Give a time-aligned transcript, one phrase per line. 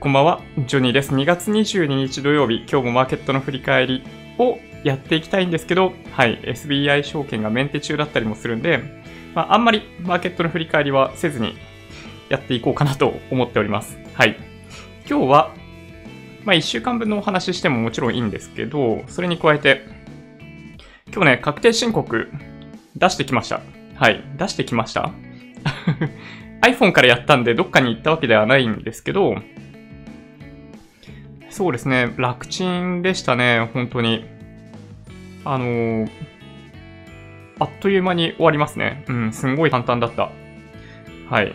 [0.00, 1.12] こんばんは、ジョニーです。
[1.12, 4.04] 2月22日土曜日、今日もマーケットの振り返り
[4.38, 8.80] をやっていきたいんですけど、はい、SBI 証券がメンテ中だったりもするんで、
[9.34, 11.56] まあ、あんまりマーケットの振り返りはせずに
[12.28, 13.98] やっていこうかなと思っております。
[14.14, 14.36] はい。
[15.10, 15.52] 今日は、
[16.44, 19.84] まあ、1週間分のお話ししてももちろんいいんですけど、それに加えて、
[21.12, 22.30] 今日ね、確定申告
[22.94, 23.62] 出してきました。
[23.96, 25.10] はい、出してきました
[26.62, 29.34] iPhone からやったんでどっかに行ったわけではないんですけど、
[31.50, 34.24] そうですね、楽ちんでしたね、本当に。
[35.44, 36.10] あのー、
[37.58, 39.04] あっという間に終わりますね。
[39.08, 40.30] うん、すんごい簡単だった。
[41.30, 41.54] はい。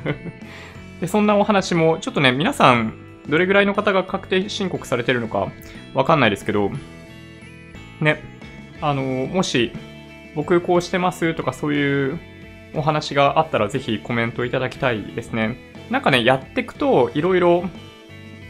[1.00, 2.94] で、そんなお話も、ちょっとね、皆さん、
[3.28, 5.48] どれぐらいの方が確定申告されてるのか
[5.94, 6.70] わかんないですけど、
[8.00, 8.22] ね、
[8.80, 9.72] あのー、もし、
[10.34, 12.20] 僕こうしてますとかそういう
[12.74, 15.56] お話があったらぜひコメントいただきたいですね。
[15.90, 17.64] なんかね、やっていくといろいろ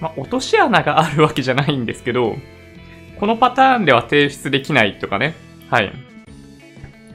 [0.01, 2.37] まあ、落とし穴があるわけじゃないんですけど、
[3.19, 5.35] このパターンでは提出できないとかね。
[5.71, 5.93] はい。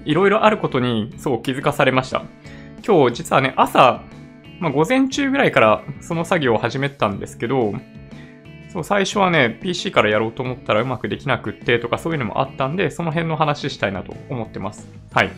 [0.05, 2.23] いろいろあることに、そう気づかされました。
[2.85, 4.01] 今日実はね、朝、
[4.59, 7.73] まあ、午前中ぐらいからその作業を始めたんですけど、
[8.69, 14.88] そう最初はね、PC からやろうと思ったらうまくできなくってとかそういうのもあったんで、その辺の話したいなと思ってます。
[15.11, 15.29] はい。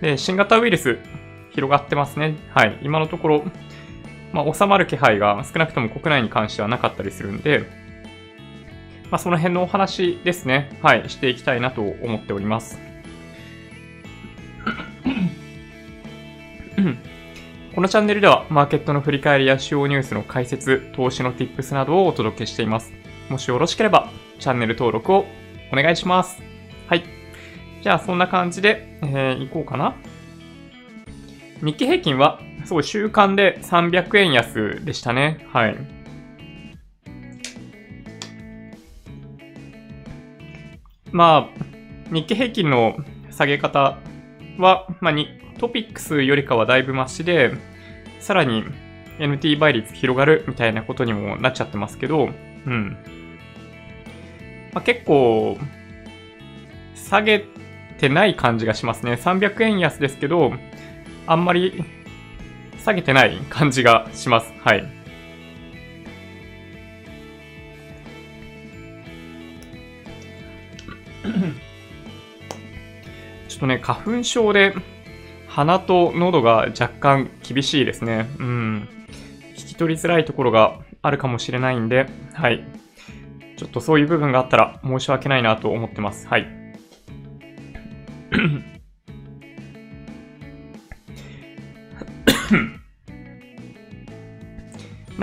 [0.00, 0.98] で、新型ウイルス
[1.50, 2.36] 広がってますね。
[2.50, 2.78] はい。
[2.82, 3.44] 今のところ、
[4.34, 7.60] まあ、収まる気配が少なくとも国内に関してはなかったりするんで、
[9.08, 10.76] まあ、その辺のお話ですね。
[10.82, 12.80] はい、していきたいなと思っております。
[17.76, 22.92] このチャンネルでは、マーケットの振り返りや主要ニュースの解説、投資の tips などをお届けしています。
[23.28, 25.26] もしよろしければ、チャンネル登録を
[25.72, 26.42] お願いします。
[26.88, 27.04] はい。
[27.82, 29.94] じゃあ、そんな感じで、えー、いこうかな。
[31.62, 35.46] 日経平均はそう、週間で300円安でしたね。
[35.52, 35.76] はい。
[41.12, 42.96] まあ、日経平均の
[43.30, 43.98] 下げ方
[44.58, 45.28] は、まあ、に
[45.58, 47.52] トピックスよりかはだいぶマシで、
[48.18, 48.64] さらに
[49.18, 52.30] NT 倍率広がるみたいなことにもなっちゃってますけど、
[52.66, 52.96] うん。
[54.72, 55.58] まあ、結構、
[56.96, 57.44] 下げ
[57.98, 59.12] てない感じがしますね。
[59.12, 60.52] 300円安ですけど、
[61.26, 61.84] あんまり
[62.84, 64.52] 下げてない感じがします。
[64.62, 64.84] はい。
[73.48, 74.74] ちょっとね、花粉症で
[75.48, 78.28] 鼻と喉が若干厳しいですね。
[78.38, 78.86] うん。
[79.56, 82.66] 聞き取りづらいところがあるかもしれないんで、はい。
[83.56, 86.28] ちょっとそういう部分があったら申し訳ないなと思ってます。
[86.28, 86.63] はい。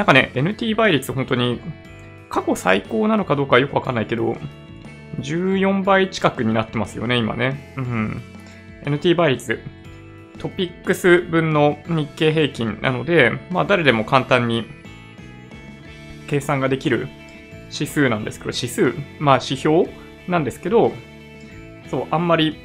[0.01, 1.61] なんかね、NT 倍率本当に
[2.27, 4.35] 過去最高なのかどうかよくわかんないけど、
[5.19, 7.75] 14倍近くになってますよね、今ね。
[7.77, 8.21] うん。
[8.83, 9.59] NT 倍率、
[10.39, 14.65] トピックス分の日経平均なので、まあ誰でも簡単に
[16.27, 17.07] 計算ができる
[17.71, 19.87] 指数なんですけど、指数、まあ指標
[20.27, 20.93] なんですけど、
[21.91, 22.57] そう、あんまり、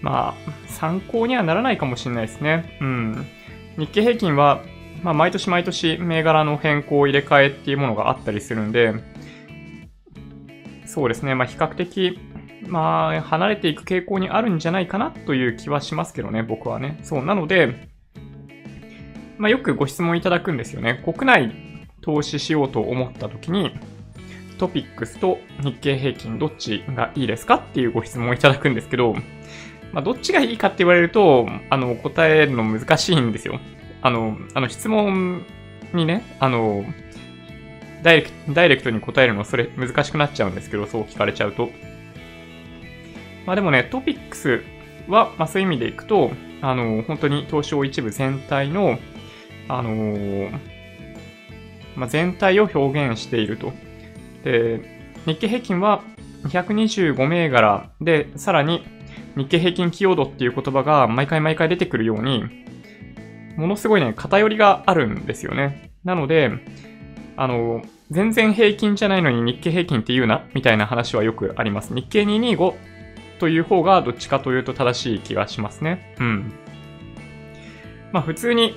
[0.00, 2.78] まあ、参考にはならないかもしれないですね。
[2.80, 3.26] うん。
[3.76, 4.62] 日経平均は
[5.02, 8.94] まあ、毎年毎年銘柄の変更入れ替えっていうものがあったりするんで、
[10.86, 12.18] そうですね、まあ、比較的、
[12.66, 16.98] まあ、離れていく傾向にあるんじゃないかなという気はしますけどね、僕はね。
[17.02, 17.88] そう、なので、
[19.38, 21.00] まあ、よくご質問いただくんですよね。
[21.04, 21.54] 国内
[22.02, 23.74] 投資しようと思った時に、
[24.58, 29.14] トピックスと日経平均どっちがいいですかっていうご質問をいただくんですけど、
[29.92, 33.58] まあ、どっちがいいかって言われると、あの、答えるの難しいんですよ。
[34.02, 35.44] あの、あの質問
[35.92, 36.84] にね、あの、
[38.02, 41.70] ダイレクト、ダイレクトに答えるのそれ難しくなっちゃうんですけど、そう聞かれちゃうと。
[43.46, 44.62] まあでもね、トピックス
[45.08, 46.30] は、まあそういう意味でいくと、
[46.62, 48.98] あの、本当に東証一部全体の、
[49.68, 50.50] あの
[51.96, 53.72] まあ、全体を表現していると。
[54.44, 54.80] で、
[55.26, 56.02] 日経平均は
[56.44, 58.84] 225銘柄で、さらに
[59.36, 62.44] 日経平均寄与度っていう言葉が毎回毎回出てくるように、
[63.60, 65.92] ものすごいね、偏りがあるんですよね。
[66.02, 66.50] なので、
[67.36, 71.94] あの、全然平均じゃないのに日経平均って言うな、みたいな話はよくあります。
[71.94, 72.74] 日経225
[73.38, 76.14] という方がどっちかというと正しい気がしますね。
[76.18, 76.52] うん。
[78.12, 78.74] まあ普通に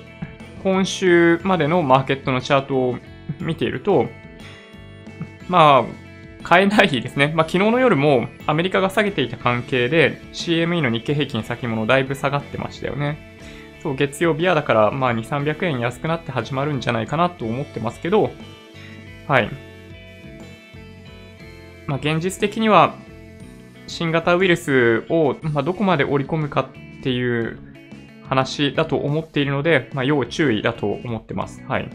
[0.63, 2.97] 今週までのマーケットのチャートを
[3.39, 4.07] 見ていると、
[5.47, 7.33] まあ、買えない日ですね。
[7.35, 13.32] まあ昨日の夜もアメリカが下げていた関係で CME の日経平均先物だいぶ下がってましたよね。
[13.83, 18.31] そう、月曜日はだから、まあ2、300円安くなって始まるんじゃないかなと思ってますけど、
[19.27, 19.49] はい。
[21.85, 22.95] まあ現実的には、
[23.87, 27.59] 新型ウイルスを、まあ、どこまで織り込むかっていう
[28.27, 31.61] 話だと思っているので、まあ、要注意だと思ってます。
[31.63, 31.89] はい。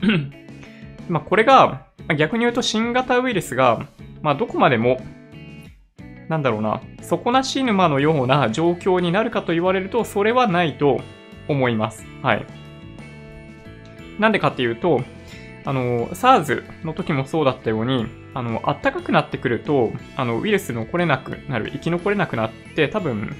[1.08, 3.86] まあ、これが、逆に言うと新型ウイルスが、
[4.22, 5.00] まあ、どこまでも、
[6.30, 11.00] なんだろうな、底なし沼のような状況になるかと言われると、それはないと
[11.48, 12.06] 思います。
[12.22, 12.46] はい。
[14.20, 15.02] なんでかっていうと、
[15.64, 23.34] あの、SARS の時もそうだったように、あの、暖かくなってくると、あの、ウイルス残れなくなる、生き残れなくなって、多分、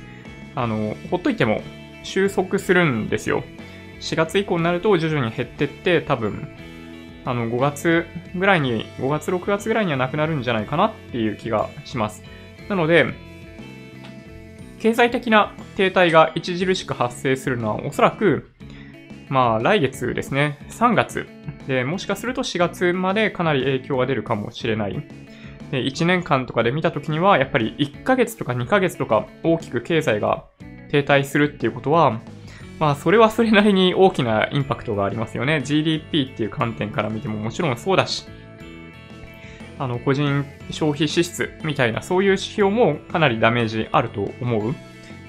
[0.57, 1.63] あの、ほっといても
[2.03, 3.45] 収束するんですよ。
[4.01, 6.49] 4月以降になると徐々に減ってって、多分、
[7.25, 8.05] あの、5月
[8.35, 12.40] ぐらいに、5月、6月ぐらいにはなくなるんじゃないかなっていう気がします。
[12.71, 13.05] なので、
[14.79, 18.49] 経済的な停滞が著しく発生するのはおそらく、
[19.29, 21.27] まあ来月ですね、3月
[21.67, 25.03] で、もしかすると4月までかなり影響が出るかもしれない。
[25.73, 30.45] で1年間とかで見たときには、やっぱり1ヶ月とか2ヶ月とか大きく経済が
[30.93, 32.21] 停滞するっていうことは、
[32.79, 35.61] まあ、それはそれなりに大きなインパクトがありますよね。
[35.63, 38.27] GDP っていう観点から見てももちろんそうだし、
[39.81, 44.75] あの、個人消費支出みたいな、そういう指標もかなりダメージあると思う。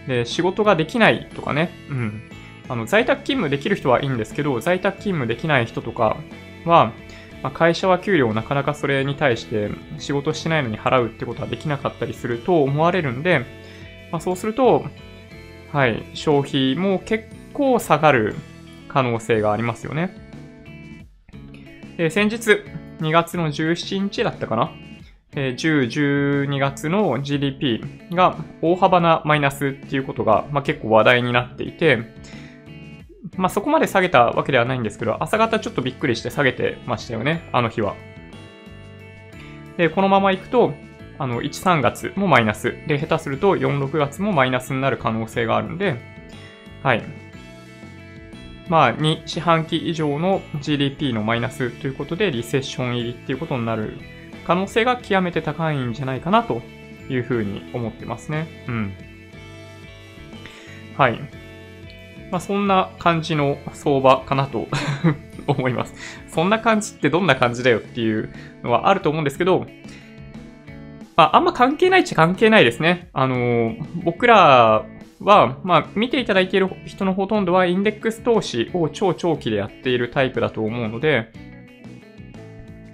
[0.07, 2.21] で、仕事ができないとかね、うん。
[2.67, 6.17] あの、在宅勤務できる人はいいんですけど、在宅勤務できない人とか
[6.65, 6.91] は、
[7.41, 13.45] まあ、会社は給料をなかなかそれに対して仕事してないのに払うってことはできなかったりすると思われるんで、
[14.11, 14.85] まあ、そうすると、
[15.71, 18.35] はい、消費も結構下がる
[18.89, 20.13] 可能性がありますよね。
[21.95, 24.71] で、先日、2月の17日だったかな？
[25.33, 27.81] え10、12月の GDP
[28.11, 31.99] が大幅なマイナスっていうことが、まあ、結構話題になっていて、
[33.37, 37.95] まあ、そこまで下げたわけではないんですけど、朝方ちょっとびっくりして下げてましたよね、あの日は。
[39.77, 40.73] で、このまま行くと、
[41.17, 42.75] あの、1、3月もマイナス。
[42.87, 45.95] で、下手すると4、6月もマイナスになる可能性があるんで、
[46.83, 47.03] はい。
[48.71, 53.97] まあ、2四半期以上の GDP のマイナスということで、リセッション入りっていうことになる
[54.47, 56.61] 可能性が極めて高いんじゃないかなと
[57.09, 58.47] いうふうに思ってますね。
[58.69, 58.93] うん。
[60.97, 61.19] はい。
[62.31, 64.69] まあ、そんな感じの相場かなと
[65.47, 65.93] 思います。
[66.29, 68.33] そんな感じってどんな感じだよっていう
[68.63, 69.65] のはあると思うんですけど、
[71.17, 73.09] まあ、あんま関係ないっちゃ関係ないですね。
[73.11, 73.75] あの
[74.05, 74.85] 僕ら
[75.21, 81.31] は、まあ、見ていただいている人のほとんどはインデックス投資を超長期でやっているタイプだと思うので、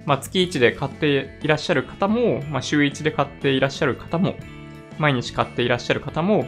[0.04, 4.36] まあ、月1で買っていらっしゃる方も、まあ、週1で買っていらっしゃる方も、
[4.98, 6.46] 毎日買っていらっしゃる方も、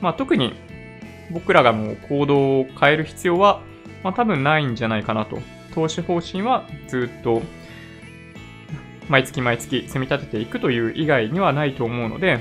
[0.00, 0.54] まあ、特に
[1.30, 3.62] 僕らがもう行動を変える必要は、
[4.02, 5.38] まあ、多分ないんじゃないかなと。
[5.74, 7.42] 投資方針はずっと
[9.08, 12.40] 毎月毎月積み立てていくという以外にはないと思うので、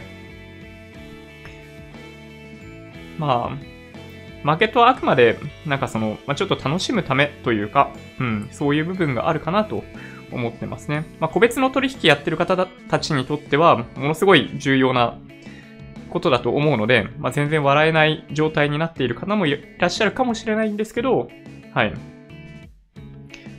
[3.22, 3.58] まあ、
[4.44, 5.38] マーケットはあくまで、
[5.68, 9.84] なんかその、まあ、ちょっと楽しむためというか、うん、そういう部分があるかなと
[10.32, 11.06] 思ってますね。
[11.20, 12.58] まあ、個別の取引やってる方
[12.90, 15.20] たちにとっては、ものすごい重要な
[16.10, 21.30] ことだと思うので、まあ、全然笑えない状態になっている方もいらっしゃるかもしれないんですけど、
[21.76, 21.94] はい。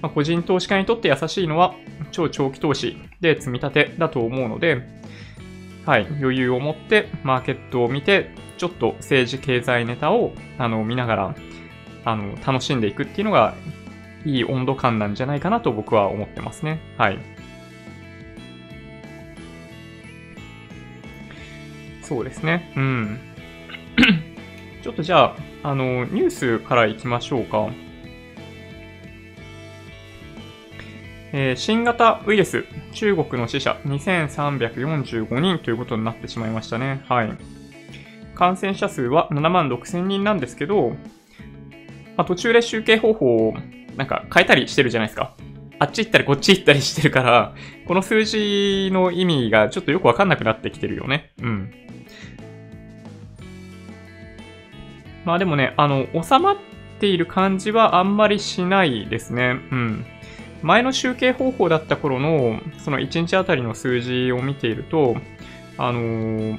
[0.00, 1.76] まあ、個人投資家にとって優しいのは
[2.10, 4.82] 超長期投資で積み立てだと思うので、
[5.86, 8.30] はい、余裕を持ってマーケットを見て、
[8.62, 11.34] ちょっと政治経済ネタをあの見ながら
[12.04, 13.56] あの楽しんでいくっていうのが
[14.24, 16.78] いい温度感なんじゃないかなと僕は思ってますね。
[16.96, 17.18] はい。
[22.02, 22.72] そうですね。
[22.76, 23.18] うん。
[24.80, 27.68] ちょっとじゃあ、あの、ニュースからいきましょうか。
[31.32, 37.04] えー、新型ウイルス、中国の死者2345人ということになってしまいましたね。
[37.08, 37.61] はい。
[38.34, 40.90] 感染者数は7万6千人なんですけど、
[42.16, 43.54] まあ、途中で集計方法を
[43.96, 45.34] なんか変えたりしてるじゃないですか。
[45.78, 47.54] あっち行ったりこっち行ったりしてるから、
[47.86, 51.32] この数字の意味がちょっとよくわかんなくなってきてるよね。
[51.40, 51.70] うん。
[55.24, 56.56] まあでもね、あの、収まっ
[57.00, 59.58] ている感じはあんまりしないですね。
[59.70, 60.06] うん。
[60.62, 65.16] 前の集計方法だった頃の、その1日あたりの数字を見ていると、
[65.78, 66.58] あのー、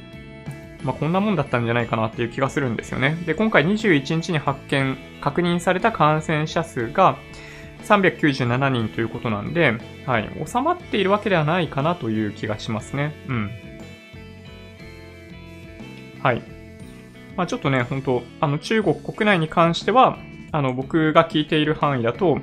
[0.84, 3.16] まあ、こんなもんだったんじゃないかなっていう気がするんですよね。
[3.26, 7.18] で、今回21日に発見、確認された感染者数が
[7.84, 13.14] 397人ということなんで、はい、収まっているわけではないかなという気がしますね。
[13.28, 13.52] うん。
[16.22, 16.42] はい。
[17.36, 20.18] まあ、ちょっとね、本当あの中国国内に関しては、
[20.52, 22.40] あの僕が聞いている範囲だと、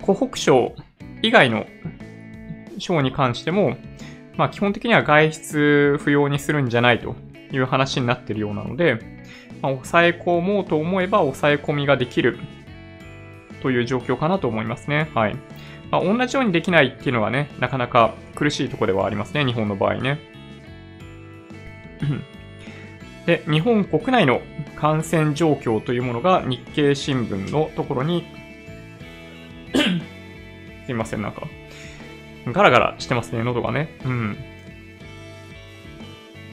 [0.00, 0.74] 湖北省
[1.22, 1.66] 以外の
[2.78, 3.76] 省に関しても、
[4.36, 7.14] まあ基本的には外出不要にするんじゃないと
[7.52, 8.94] いう話になっているようなので、
[9.60, 12.38] まあ、抑え込もうと思えば抑え込みができる
[13.62, 15.10] という状況かなと思いますね。
[15.14, 15.36] はい。
[15.90, 20.18] まあ、同じようにできないっていうのはね、なかなか苦しいところではありますね、日本の場合ね。
[23.26, 24.40] で、日本国内の
[24.76, 28.24] 感染状況というものが日経新聞のところに
[30.86, 31.46] すいません、なんか、
[32.46, 33.98] ガラガラしてますね、喉がね。
[34.04, 34.36] うん。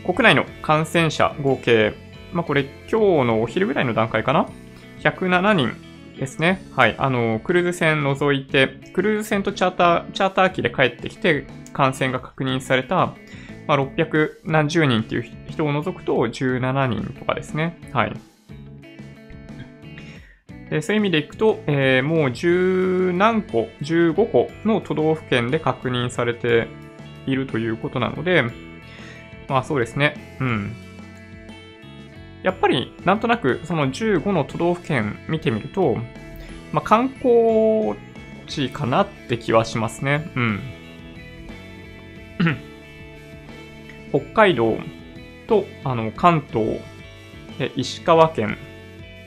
[0.05, 1.93] 国内の感染者合計、
[2.33, 4.47] まあ、これ今日のお昼ぐらいの段階かな
[5.01, 5.71] ?107 人
[6.17, 6.61] ですね。
[6.75, 6.95] はい。
[6.97, 13.13] あの、クルーズ船除いて、クルーズ船とチャーター、チャーター機で帰ってきて感染が確認された、
[13.67, 17.79] まあ、600何十人っていう人を除くと17人とかですね。
[17.93, 18.28] はい。
[20.69, 26.67] でそういう意味でいくと、えー、もう十何個、15個の都道府県で確認されて
[27.25, 28.43] いるということなので、
[29.47, 30.37] まあそうですね。
[30.39, 30.75] うん。
[32.43, 35.97] やっぱり、なんとなく、その15の都道府県見てみると、
[36.71, 37.95] まあ観光
[38.47, 40.31] 地かなって気はしますね。
[40.35, 40.59] うん。
[44.11, 44.77] 北海道
[45.47, 46.79] と、あの、関東、
[47.75, 48.57] 石川県、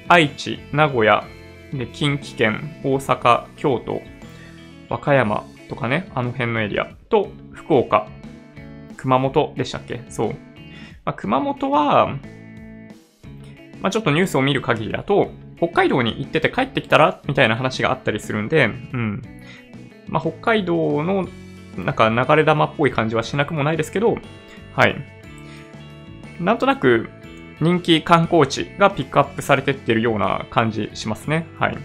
[0.08, 1.24] 愛知、名古屋、
[1.72, 4.02] で、近畿圏、大阪、京都、
[4.88, 8.08] 和歌山とかね、あの辺のエリアと、福岡、
[8.96, 10.02] 熊本でしたっけ？
[10.08, 10.28] そう。
[11.04, 12.18] まあ、熊本は、
[13.80, 19.22] まあ、ちょっとニュースを見る限りだと、北海道に行ってて帰ってきたらみたいな話があったりするんで、うん。
[20.08, 21.26] まあ、北海道の
[21.78, 24.18] なんか流れ玉っぽい感じはしなくもないですけど、
[24.76, 24.96] はい。
[26.38, 27.08] なんとなく、
[27.62, 31.46] 人気観光地がピックアップされてってるような感じしますね。
[31.58, 31.78] はい。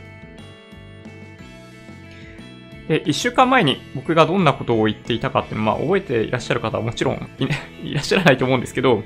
[2.87, 7.45] で、一週間前に僕がどんなことを言っていたかってまあ覚えていらっしゃる方はもちろんい,
[7.91, 9.03] いらっしゃらないと思うんですけど、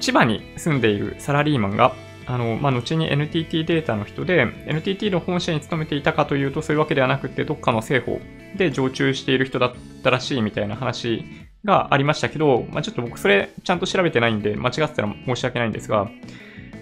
[0.00, 1.94] 千葉に住んでいるサラリーマンが、
[2.26, 8.20] あの、まあ、後に NTT データの人で、NTT の本社に勤めていたかというとそういうわけではなくて、どっかの政府
[8.56, 11.24] で常駐している人だったらしいみたいな話
[11.64, 16.10] がありましたけど、まあ、ちょっと僕それちゃんと調べてないんで、間違ってたら申し訳ないんですが、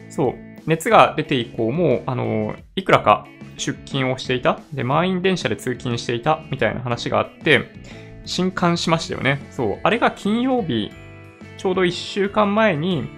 [0.08, 0.34] そう、
[0.66, 7.70] 熱が出て以降も、あの、いくらか出勤をしていた、で、満員電車で通勤していた、みたいな話があって、
[8.24, 9.40] 震撼しましたよね。
[9.50, 10.90] そう、あれが金曜日、
[11.56, 13.08] ちょうど1週間前に、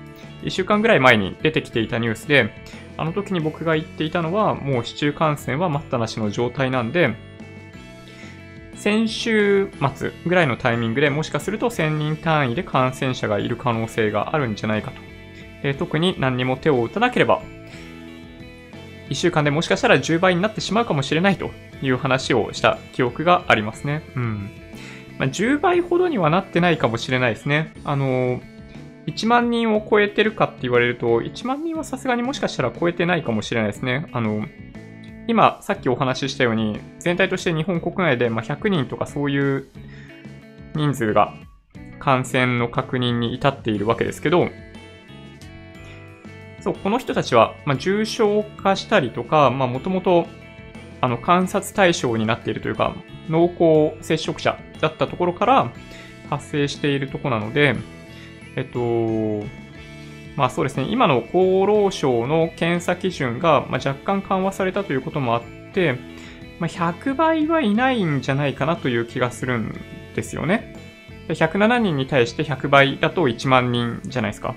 [0.43, 2.51] 1週間ぐらい前に出てきていたニュースで、
[2.97, 7.15] あの時に僕が言っていたのは、もう市中感染は待ったなしの状態なんで、
[8.81, 14.97] 先週末ぐらいのタイミングでもしかすると1000人単位で感染者がいる可能性があるんじゃないかと。
[15.63, 17.43] え特に何にも手を打たなければ、
[19.11, 21.51] 1週間でもしかしたら10倍になってしまうかもしれないと
[21.83, 24.03] いう話をした記憶がありますね。
[24.17, 24.51] うん。
[25.19, 27.75] まあ、10倍ほどにはなってないかもしれないですね。
[27.85, 28.41] あの
[29.07, 34.09] 1万人を超えてるかって言われると、1万人はさすがにもしかしたら超えてないかもしれないですね。
[34.13, 34.47] あの、
[35.29, 39.69] 今、さっきお話ししたように、全体として日本国内でま100人とかそういう
[40.75, 41.35] 人数が
[41.99, 44.49] 感染の確認に至っているわけですけど、
[46.61, 50.27] そう、この人たちは、ま重症化したりとか、まあ、もともと、
[51.01, 52.95] あの、観察対象になっているというか、
[53.29, 55.73] 濃厚接触者だったところから
[56.29, 57.77] 発生しているところなので、
[58.57, 59.47] えっと、
[60.41, 61.35] まあそうですね、今の厚
[61.67, 65.43] 労省の検査基準が、ま若干緩和されたということもあっ
[65.75, 65.99] て、
[66.59, 69.79] ま、100倍はいないんじゃないかなという気がするん
[70.17, 70.75] ですよね。
[71.29, 74.55] 107人に対して100倍だと1万人じゃないですか。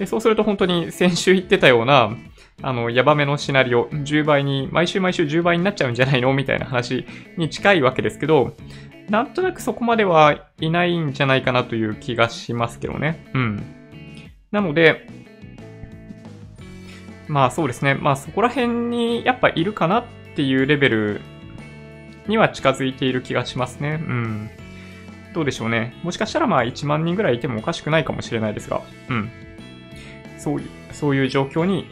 [0.00, 2.16] でそうすると本当に先週言ってたような、
[2.60, 6.32] あの、ヤバめのシナリオ、10倍に、毎週毎週10倍になっちゃうんじゃないの？
[6.34, 8.56] みたいな話に近いわけですけど、
[9.08, 13.24] なんとなくそこまではいないんじゃないかなという気がしますけどね。
[13.34, 13.81] うん。
[14.52, 15.08] なので、
[17.26, 17.94] まあそうですね。
[17.94, 20.04] まあそこら辺にやっぱいるかなっ
[20.36, 21.20] ていうレベル
[22.28, 23.98] には近づいている気がしますね。
[24.00, 24.50] うん。
[25.34, 25.94] どうでしょうね。
[26.02, 29.30] もしかしたらまあ1万人ぐらいいてもおかしくないかもしれないですが、うん。
[30.38, 31.86] そういう、そういう状況に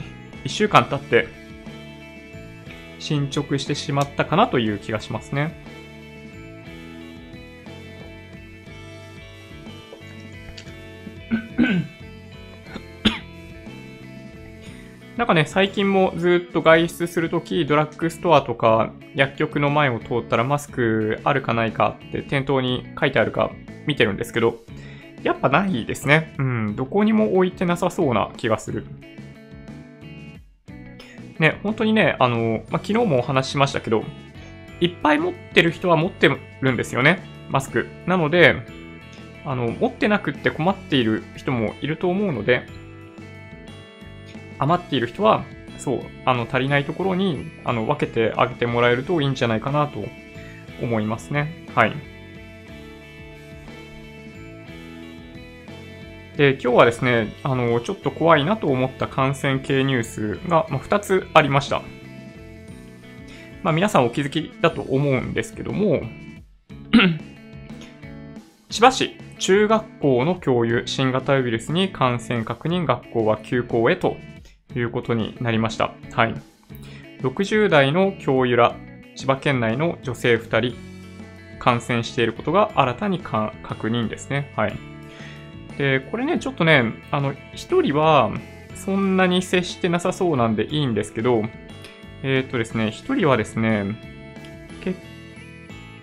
[0.45, 1.29] 1週間経って
[2.99, 5.55] 進捗してしまったかなという気がしますね。
[15.21, 23.51] なんかね、最近もずっと外出するとき、ドラッグストアとか薬局の前を通ったらマスクあるかないかって店頭に書いてあるか
[23.87, 24.61] 見てるんですけど、
[25.23, 26.35] やっぱないですね。
[26.39, 28.87] うん、どこにも置いてなさそうな気がする。
[31.39, 34.05] ね、本当にね、あの、まあ、昨日もお話ししましたけど、
[34.81, 36.31] いっぱい持ってる人は持って
[36.63, 37.89] るんですよね、マスク。
[38.07, 38.57] なので、
[39.45, 42.80] あの、持ってなくって困っている人もいると思うので、
[44.61, 45.45] 余っている人は、
[45.79, 50.05] そう、あの、足りないところに、あの、分けてあげてもらえるといいんじゃないかなと
[50.83, 51.67] 思いますね。
[51.75, 51.93] はい。
[56.37, 61.83] で、今日はですね、あの、ちょっと怖いなと思った感染系ニュースが、まあ、2つありました。
[63.63, 66.03] まあ、皆さんお気づきだと思うんですけども、
[68.69, 74.17] 千葉市中学校の教諭新型ウイルスに感染確認学校は休校へと
[74.77, 75.93] いうことになりました。
[76.13, 76.35] はい。
[77.23, 78.77] 60代の教諭ら
[79.15, 80.77] 千葉県内の女性2人
[81.59, 84.53] 感染していることが新たに確認ですね。
[84.57, 84.77] はい。
[85.77, 88.33] で、これね、ちょっとね、あの、1人は
[88.75, 91.43] そんなに接してなさそうなんでいいんですけど、
[92.23, 93.97] えっ、ー、とですね、1人はですね、
[94.83, 94.99] 結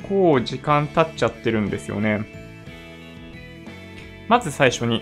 [0.07, 2.25] 構時間経っちゃってるんですよね。
[4.27, 5.01] まず最初に、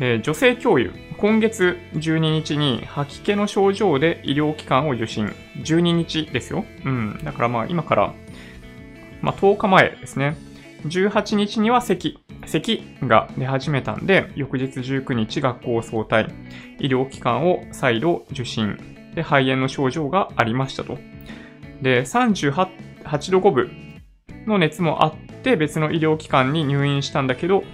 [0.00, 5.32] えー、女性教諭、今月12日に吐き気の症状で医療機関を受診。
[5.56, 6.64] 12日ですよ。
[6.84, 7.20] うん。
[7.24, 8.14] だからまあ今から、
[9.20, 10.36] まあ10日前ですね。
[10.84, 16.28] 18日には咳、咳が出始めたんで、翌日19日学校総体、
[16.78, 18.78] 医療機関を再度受診。
[19.16, 20.98] で、肺炎の症状がありましたと。
[21.82, 23.70] で、38度5分
[24.46, 27.64] の熱もあって別の医療機関に入院したんだけど、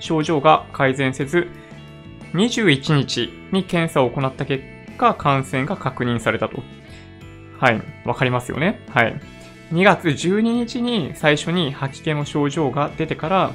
[0.00, 1.48] 症状が改善せず、
[2.34, 4.64] 21日に検査を行った結
[4.98, 6.62] 果、感染が確認されたと。
[7.58, 7.82] はい。
[8.04, 8.80] わかりますよね。
[8.88, 9.20] はい。
[9.72, 13.52] 2月12日に最初に吐き気の症状が出てから、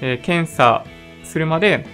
[0.00, 0.84] えー、検査
[1.24, 1.86] するまで、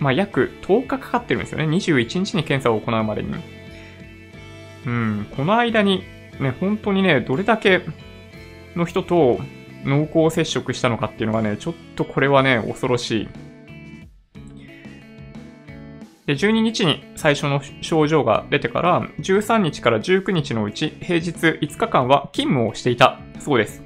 [0.00, 1.64] まあ、約10日かかってるんですよね。
[1.64, 3.34] 21日に検査を行うまでに。
[4.86, 6.02] うん、この間に、
[6.40, 7.82] ね、本当にね、どれだけ
[8.74, 9.38] の人と
[9.84, 13.28] 濃厚接触したのかっていうのがね、ちょっとこれはね、恐ろしい。
[16.26, 23.82] で、12日に最初の症状が出てから、13日から19日のうち、平日5日間は勤務をしていたそうです。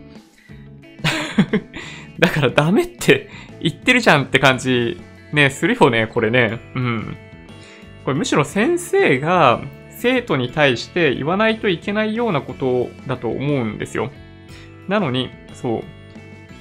[2.19, 3.31] だからダメって
[3.61, 5.01] 言ってるじゃんって感じ、
[5.33, 6.61] ね、するよね、これね。
[6.75, 7.17] うん。
[8.05, 14.11] これむしろ先生が生徒に対して言わないといけないようなことだと思うんですよ。
[14.89, 15.83] なのに、そう。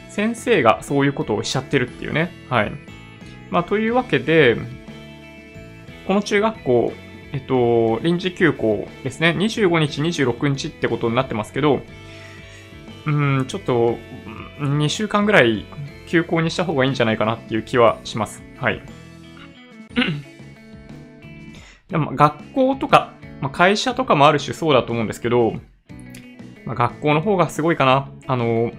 [0.10, 2.32] 先生がそういうことをしちゃってるっていうね。
[2.50, 2.72] はい。
[3.50, 4.58] まあ、というわけで、
[6.08, 6.94] この中学校、
[7.34, 9.36] えっと、臨時休校ですね。
[9.38, 11.82] 25日、26日ってことになってますけど、
[13.06, 13.12] う
[13.42, 13.98] ん、ちょっと、
[14.60, 15.66] 2週間ぐらい
[16.08, 18.42] 休校にした方がいいんじゃないかなっていう気はします。
[18.58, 18.82] はい。
[21.90, 25.56] でも学校とか、まあ、会社とかもある種そうだと思うんですけど、
[26.66, 28.10] まあ、学校の方がすごいかな。
[28.28, 28.72] あの、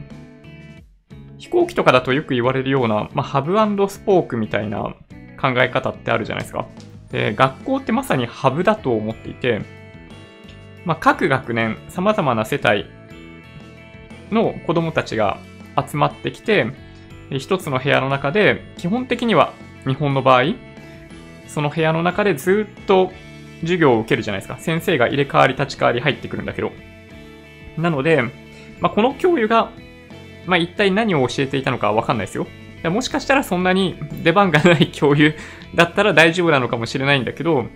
[1.38, 3.56] 飛行機とかだとよく言われるような、まあ、ハブ
[3.88, 4.94] スポークみたいな
[5.40, 6.66] 考え方ってあるじゃないですか。
[7.10, 9.62] で、学校ってまさにハブだと思っていて、
[10.84, 12.86] まあ、各学年、様々な世帯
[14.30, 15.38] の子供たちが
[15.76, 16.66] 集まってきて、
[17.30, 19.52] 一つの部屋の中で、基本的には
[19.86, 20.54] 日本の場合、
[21.46, 23.12] その部屋の中でずっと
[23.60, 24.58] 授業を受けるじゃないですか。
[24.58, 26.72] 先生が入れ替わり立ち替わり入ってくるんだけど。
[27.78, 28.22] なので、
[28.80, 29.70] まあ、この教諭が、
[30.46, 32.46] まあ、一体何を教えていたのかわかんないですよ。
[32.90, 35.34] もしかしたらそんなに出番がない教諭
[35.74, 37.66] だったら 大丈夫なのかもしれないんだけど、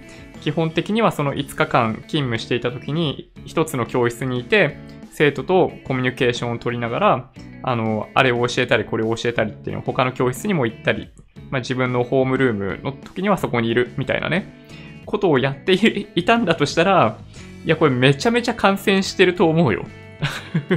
[0.40, 4.76] 基本的にはその5日間勤務していた時に一つの教室にいて、
[5.12, 7.30] 生徒とコミュニケーションを取りながら、
[7.62, 11.08] あの、あれを教えたり、これを教えたりっていうのを他の教室にも行ったり、
[11.50, 14.66] まあ、自分のホームルームの時にはそこにいるみたいなね、
[15.04, 15.72] ことをやって
[16.14, 17.18] いたんだとしたら、
[17.64, 19.86] いや、これめちゃめちゃ感染してると思うよ。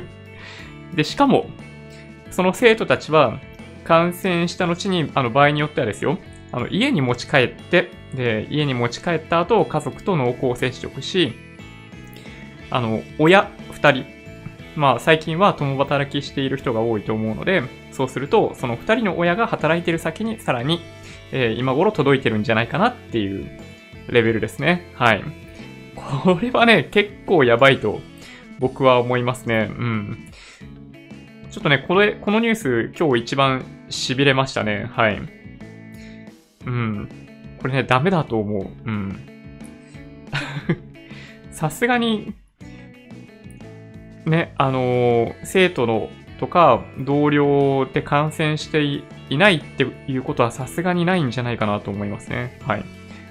[0.95, 1.49] で、しかも、
[2.31, 3.39] その生徒たちは、
[3.83, 6.17] 感染した後に、あの、場合によってはですよ、
[6.51, 11.33] あの、家に持ち帰って、で、家に持ち帰った後、家族と濃厚接触し、
[12.69, 14.05] あの、親二人、
[14.75, 20.81] まあ、最近は共働きしている人が多いと思うので、そうすると、その二人の親が働いてる先に、さらに、
[21.31, 23.59] えー、今頃届いてるんじゃないかなっていう
[24.07, 24.91] レベルですね。
[24.95, 25.23] はい。
[26.23, 28.01] これはね、結構やばいと
[28.59, 29.69] 僕は思いますね。
[29.69, 30.31] うん。
[31.51, 34.89] ちょっとね、これ、このニュース今日一番痺れましたね。
[34.91, 35.21] はい。
[36.65, 37.09] うん。
[37.59, 38.67] これね、ダメだと思う。
[38.85, 39.19] うん。
[41.51, 42.33] さすがに、
[44.25, 49.03] ね、あのー、生徒のとか同僚で感染してい
[49.37, 52.59] ないっていうことはさすがにないんじゃないかなと思いますね。
[52.63, 52.85] はい。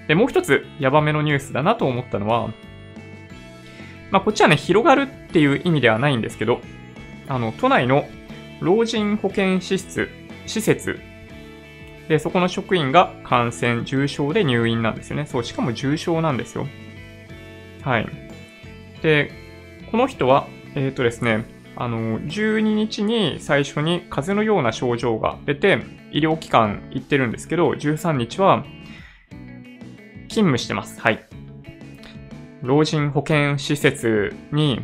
[0.09, 2.49] で、もう一つ、ヤバめのニュースだなと思ったのは、
[4.11, 6.61] まあ、こっちはね、広がるっていう意味ではないんですけど、
[7.29, 8.07] あの、都内の
[8.61, 10.09] 老人保健施設、
[10.47, 11.01] 施設
[12.09, 15.27] で、そこの職員が感染、重症で入院なんですよね。
[15.27, 16.67] そう、しかも重症なんですよ。
[17.83, 18.07] はい。
[19.03, 19.31] で、
[19.91, 21.45] この人は、えっ、ー、とですね、
[21.77, 25.79] あの、12日に最初に風邪のような症状が出て、
[26.12, 28.65] 医療機関行ってるんですけど、13日は
[30.33, 30.99] 勤務してます。
[30.99, 31.23] はい。
[32.62, 34.81] 老人保健施設に、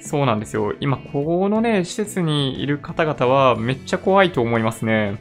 [0.00, 0.74] そうなんですよ。
[0.80, 5.20] 今、このね、施設にいる方々はめっちゃ怖いと思いますね。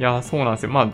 [0.00, 0.72] いや、そうなんですよ。
[0.72, 0.92] まあ、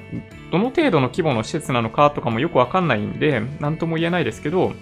[0.50, 4.74] どの程度の規模の施設なのかとかもよくわかんないんで、なんとも言えないですけど、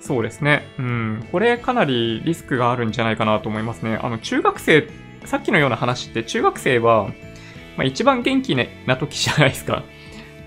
[0.00, 0.66] そうですね。
[0.78, 1.26] うん。
[1.32, 3.98] これかなりリスクがあるんじゃないかなと思いますね。
[4.00, 4.88] あの、中学生、
[5.24, 7.08] さっきのような話って中学生は、
[7.76, 9.82] まあ、一番元気な時じゃないですか。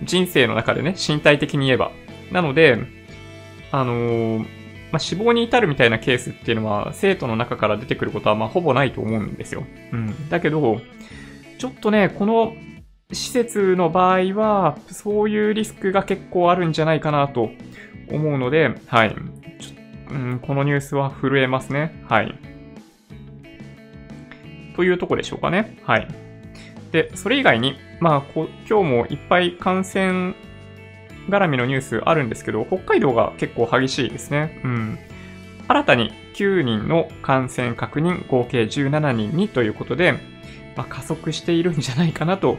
[0.04, 1.92] 人生の中でね、身体的に言えば。
[2.32, 2.78] なので、
[3.72, 4.40] あのー、
[4.92, 9.64] まあ、死亡に至るみたいなケースっていうのは、生徒の中から出てくることは、まあ、ほぼないと思うんですよ。
[9.92, 10.30] うん。
[10.30, 10.82] だけど、
[11.58, 12.56] ちょっとね、この
[13.12, 17.52] 施設の場合は、そういうリスクが結構あるんじゃないかなと
[18.12, 19.16] 思うので、はい。
[20.12, 22.04] うん、このニュースは震えますね。
[22.08, 22.36] はい。
[24.76, 25.78] というとこでしょうかね。
[25.84, 26.08] はい。
[26.92, 30.34] で、それ以外に、まあ、今日もいっぱい感染
[31.30, 34.60] 絡みのニュースあるんですけど、北海道が結構激しいですね。
[34.64, 35.00] うん。
[35.68, 40.14] 新たに9人の感染確認、合計17人にということで、
[40.76, 42.58] まあ、加速しているんじゃないかなと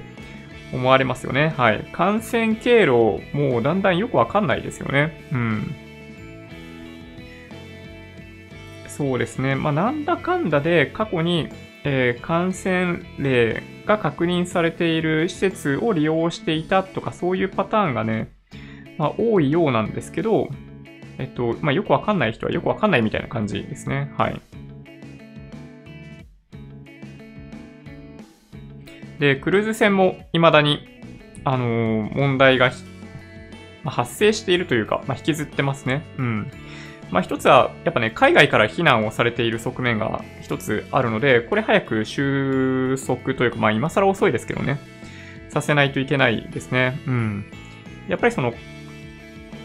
[0.72, 1.54] 思われますよね。
[1.56, 1.84] はい。
[1.92, 5.24] 感染経路、もうだんだんよくわかんないですよね。
[5.32, 5.74] うん。
[8.86, 9.54] そうですね。
[9.54, 11.48] まあ、なんだかんだで過去に、
[11.84, 18.30] えー、感染例が確認されている施設を利用していたとか、そういうパターンがね、
[18.98, 20.48] まあ、多いようなんですけど、
[21.18, 24.12] えっと、まあ、よくわかんない人はよくわかんないみたいな感じですね。
[24.16, 24.40] はい。
[29.18, 30.86] で、クルーズ船も未だに、
[31.44, 32.70] あのー、問題が、
[33.82, 36.04] ま、発生しているというか、まあ、引きずってますね。
[36.16, 36.50] うん。
[37.10, 44.78] まあ一つは、やっぱね、海外から避難をされている側面が一つあるので、これ早く収束というか、まあ今更遅いですけどね、
[45.48, 47.00] させないといけないですね。
[47.06, 47.44] うん。
[48.08, 48.54] やっぱりその、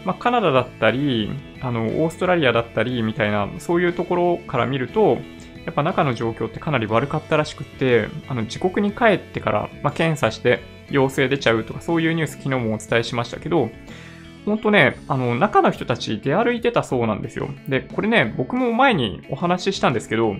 [0.04, 1.30] まあカナダだったり、
[1.60, 5.18] あの、オーストラリアだったりみたいな、そういうところから見ると、
[5.66, 13.70] やっぱ中の状況ってかなり悪かったらしくって、あの、自国に帰ってから、まあ、検査して陽性出ちゃうとか、そういうニュース昨日もお伝えしましたけど、
[14.46, 17.50] ほんとね、あの、中の人たち出歩いてたそうなんですよ。
[17.68, 20.36] で、これね、僕も前にお話ししたんですけど、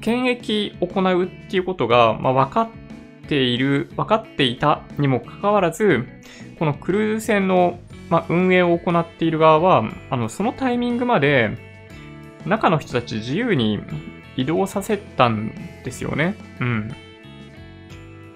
[0.00, 6.04] 検疫行うっていうことが、まあ、分かっている、分かっていたにもかかわらず、
[6.58, 7.78] このクルーズ船の、
[8.10, 11.56] まあ、運営を行っている側は、あの、そのタイミングまで、
[12.44, 13.80] 中の人たち自由に
[14.36, 15.52] 移動させたん
[15.84, 16.34] ですよね。
[16.60, 17.05] うん。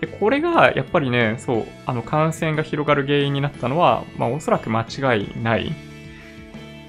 [0.00, 5.72] で、これがやっぱりね、そう、あの感染が広がる原因になったのは、まあおそらく間違いない。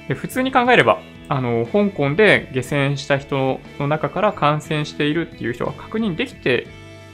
[0.07, 6.67] で普通に考えれば、あの、香港で下船した人の中から感染しているっていう人が確認できて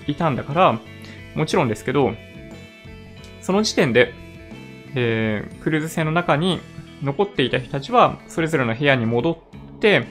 [0.08, 0.80] いたんだから、
[1.36, 2.14] もちろんですけど、
[3.42, 4.14] その時点で、
[4.96, 6.60] えー、クルーズ船の中に
[7.04, 9.34] 残っていた人たちは、それぞれの部屋に戻
[9.76, 10.06] って、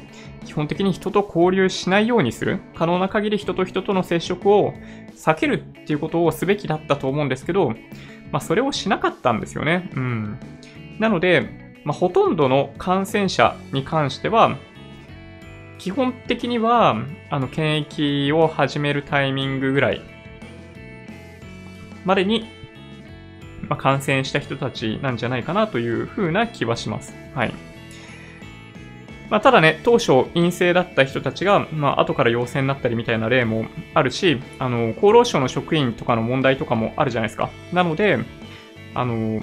[0.47, 2.61] 基本的に人と交流しないようにする。
[2.75, 4.73] 可能な限り人と人との接触を
[5.17, 7.75] 避けるっていうことをすべきだったと思うんですけど、
[8.31, 9.91] まあ、それをしなかったんですよね。
[9.95, 10.39] うん。
[10.99, 14.57] なので、まあ、ほとんどの感染者に関しては、
[15.79, 16.97] 基本的には、
[17.29, 20.01] あの、検疫を始めるタイミングぐらい
[22.05, 22.47] までに、
[23.69, 27.15] まあ、感染した人たちなんじゃないかなというふうな気はします。
[27.35, 27.55] はい。
[29.29, 37.51] まあ、ただね、当初陰性だった人たちが、まあ、後から陽性になったりみたいな例もあるし、あの、厚労省の職員とかの問題とかもあるじゃないですか。
[37.73, 38.19] なので、
[38.95, 39.41] あの、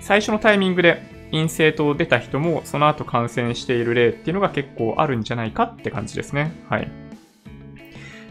[0.00, 6.52] 最初のタイミングで陰性と出た人も、その後感染している例っていうのが結構あるんじゃないかって感じですね。
[6.68, 6.90] はい。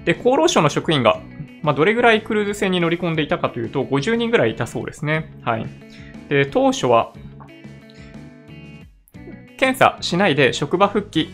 [0.05, 1.21] で、厚労省の職員が、
[1.61, 5.31] まあ、どれぐらいクルーズ船に乗り込んでいたかというと、50人ぐらいいたそうですね。
[5.43, 5.67] はい。
[6.29, 7.13] で、当初は、
[9.57, 11.29] 検査しないで職場復帰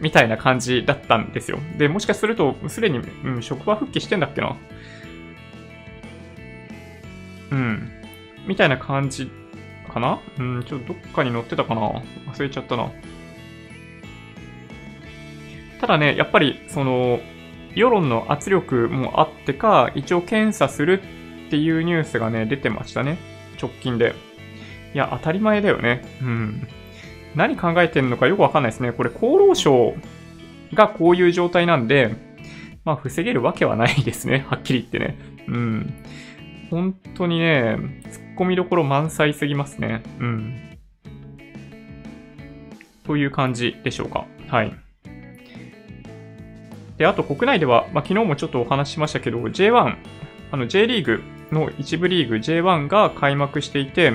[0.00, 1.58] みたいな感じだったんですよ。
[1.78, 4.56] で、もしかすると、すでに、うん、職場復帰してんだっけな。
[7.50, 7.90] うん。
[8.46, 9.30] みたいな感じ
[9.92, 12.90] かなうん、ちょっとどっかに載ってたかな忘れちゃったな。
[15.80, 17.20] ただね、やっぱり、その、
[17.74, 21.02] 世論の圧力もあってか、一応検査する
[21.46, 23.18] っていうニュースがね、出てましたね。
[23.60, 24.14] 直近で。
[24.94, 26.02] いや、当たり前だよね。
[26.22, 26.68] うん。
[27.36, 28.92] 何考えてんのかよくわかんないですね。
[28.92, 29.94] これ厚労省
[30.72, 32.16] がこういう状態なんで、
[32.84, 34.46] まあ、防げるわけはないですね。
[34.50, 35.18] はっきり言ってね。
[35.46, 35.94] うん。
[36.70, 40.02] 本当にね、突っ込みどころ満載すぎますね。
[40.18, 40.78] うん。
[43.04, 44.24] という感じでしょうか。
[44.48, 44.72] はい。
[46.96, 49.96] で、あと国内では、まあ、昨日もちょっとお話ししましたけど、J1、
[50.52, 51.22] あの J リーグ
[51.52, 54.14] の一部リーグ J1 が開幕していて、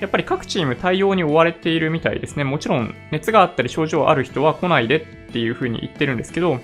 [0.00, 2.44] やっぱり各チーム対応に追われているみたいですね。
[2.44, 6.58] もちろん熱があったり症状ある人は来ないでっていう風に言ってるんですけど、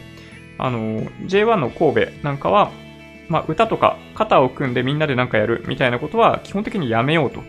[0.58, 2.70] あの、J1 の神戸なんかは、
[3.28, 7.42] まあ、歌とか肩を組んでみんなでなんかやるみたいなことは基本的にやめようと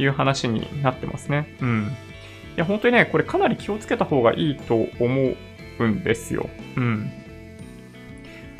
[0.00, 1.54] いう話になってますね。
[1.60, 1.92] うん。
[2.56, 5.34] いや、本当にね、これかなり気をつけた方がいいと思
[5.78, 6.48] うんですよ。
[6.76, 7.10] うん。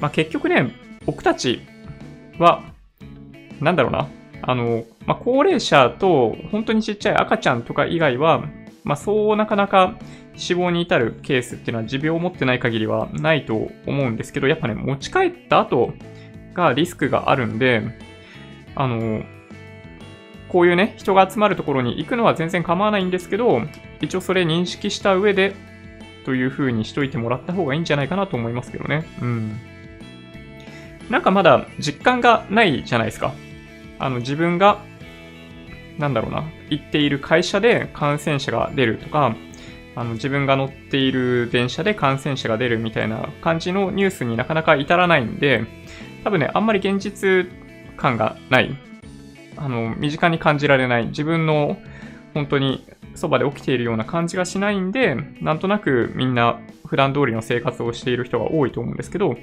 [0.01, 0.71] まあ、結局ね、
[1.05, 1.63] 僕たち
[2.39, 2.63] は、
[3.61, 4.09] なんだろうな。
[4.43, 8.45] あの、まあ、高齢者と本当にちっちゃい赤ちゃんとか以外は、
[8.85, 9.99] まあ、そうなかなか
[10.37, 15.93] 死亡に至るケースっていうのは持病を持ってない限りはないと思うんですけど、やっぱね、持ち帰った後
[16.55, 17.83] がリスクがあるんで、
[18.75, 19.23] あの、
[20.49, 23.63] こういうね、人が集まるところに行くのは全然構わないんですけど、
[24.01, 25.55] 一応それ認識した上で、
[26.25, 29.05] という風にしといてもらった方がいいんじゃないかなと思いますけどね。
[29.21, 29.59] うん。
[31.09, 33.35] なんかまだ実感がないじゃないですか。
[34.01, 34.83] あの、自分が、
[35.99, 39.37] なんだろうな、行っている会社で感染者が出るとか、
[39.95, 45.65] あの、自分が乗っている電車で感染者が出るみたいな感じのニュースになかなか至らないんで、
[46.25, 47.49] 多分ね、あんまり現実
[47.97, 48.77] 感がない。
[49.57, 51.07] あの、身近に感じられない。
[51.09, 51.77] 自分の
[52.33, 59.37] 本当にそばで起きているような感じがしないんで、なんとなくみんな普段通りの生活をしている人が多いと思うんですけど、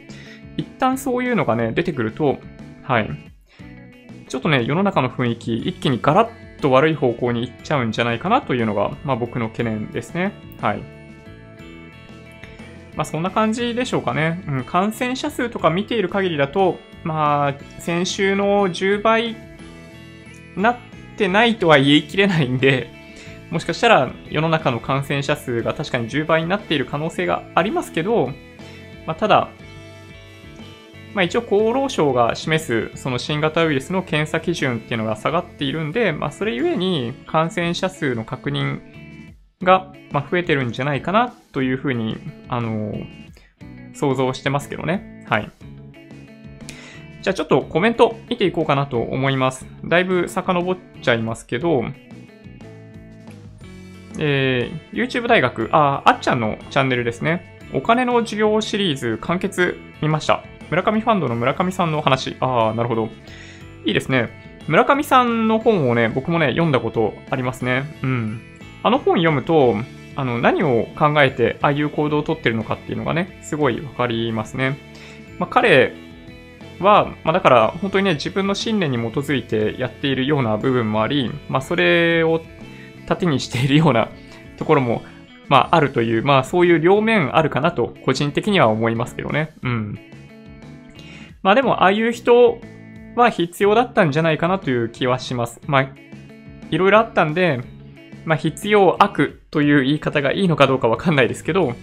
[0.58, 2.40] 一旦そういうのがね、出てくると、
[2.84, 3.37] はい。
[4.28, 10.34] ちょっとね、世の中の雰囲気、一気にガラッと悪い方向に行っちゃうんじゃないかなというのが、まあ僕の懸念ですね。
[10.62, 10.82] はい。
[12.96, 14.44] まあそんな感じでしょうかね。
[14.48, 19.38] うん、感染者数とか見ている限りだと、まあ先週の10倍
[20.56, 20.78] なっ
[21.18, 22.92] てないとは言い切れないんで、
[23.50, 28.32] もしかしたら世の中の感染者数が確かに10倍になっている可能性がありますけど、
[29.06, 29.50] まあ、ただ、
[31.14, 38.82] まあ、一応厚労省が示すその新型ウイルスの検査基準っていうのが下がっているんで、まあ、それゆえに感染者数の確認
[39.64, 42.18] が、ま増えてるんじゃないかなというふうに、
[42.48, 42.94] あの、
[43.94, 45.26] 想像してますけどね。
[45.28, 45.52] はい。
[47.22, 49.66] じゃあちょっとコメント見ていこうかなと思います。
[49.84, 51.84] だいぶ遡っちゃいますけど、
[54.20, 57.60] えー、YouTube 大学、あ、あっちゃんのチャンネルですね。
[57.74, 60.44] お金の授業シリーズ完結見ました。
[60.70, 62.38] 村上ファンドの村上さんのお話。
[62.40, 63.10] ああ、なるほど。
[63.86, 64.30] いいですね。
[64.68, 67.84] 村上さんの本をね、僕もね、読んだことありますね。
[68.04, 68.42] うん。
[68.84, 69.76] あの本読むと、
[70.16, 74.78] あの、何を考えて、ああいう行動をとってるのかっていうのがね、すごいわかりますね。
[75.40, 75.94] まあ、彼
[76.80, 82.42] は、まあ、だから本当にね、自分の信念に基づいてやっているような部分もあり、まあ、それを
[83.08, 84.10] 盾にしているような
[84.58, 85.04] ところも、
[85.48, 89.52] まあ、あるという、まあ、そういう両面あるかなと、個人的には思いますけどね。
[89.64, 90.00] うん。
[91.48, 92.60] まあでも、ああいう人
[93.16, 95.62] は必要だったんじゃないかなという気はします。
[95.66, 95.88] まあ、
[96.72, 97.62] いろいろあったんで、
[98.26, 101.74] まあ必要悪という言い方がいいのかどうかわかんないですけど、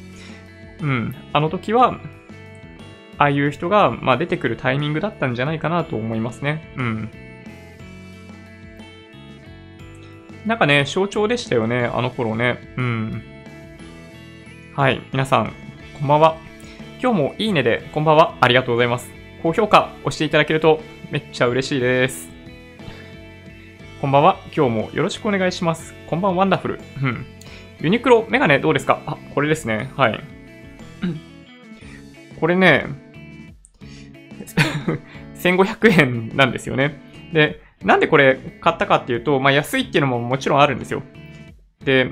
[0.83, 1.98] うん、あの時は、
[3.16, 6.70] ああいう人が、まあ、出てくるタイミングだったんじゃないかなと思いますね。
[6.77, 7.11] うん。
[10.44, 12.59] なんかね、象徴でしたよね、あの頃ね。
[12.77, 13.22] うん。
[14.77, 15.55] はい、皆さん、
[15.98, 16.37] こんばんは。
[17.03, 18.37] 今日もいいねで、こんばんは。
[18.42, 19.13] ありがとうございます。
[19.44, 20.80] 高評価押していただけると
[21.11, 22.30] めっちゃ嬉しいです。
[24.00, 24.38] こんばんは。
[24.57, 25.92] 今日もよろしくお願いします。
[26.09, 26.80] こんばんはワンダフル。
[27.02, 27.26] うん。
[27.78, 29.02] ユニクロメガネどうですか？
[29.04, 29.90] あ、これですね。
[29.98, 30.18] はい。
[32.40, 32.87] これね、
[35.37, 36.98] 1500円なんですよね。
[37.35, 41.02] で、なんでこれ買ったかっていうと、まあ安いっていうのももちろんあるんですよ。
[41.85, 42.09] で、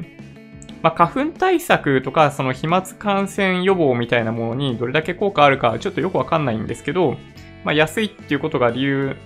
[0.82, 7.16] まあ、花粉対策とか、その飛沫感染予防みたいなものにどれだけ効果あるかちょっとよくわかんないんですけど、
[7.64, 9.16] まあ、安いっていうことが理由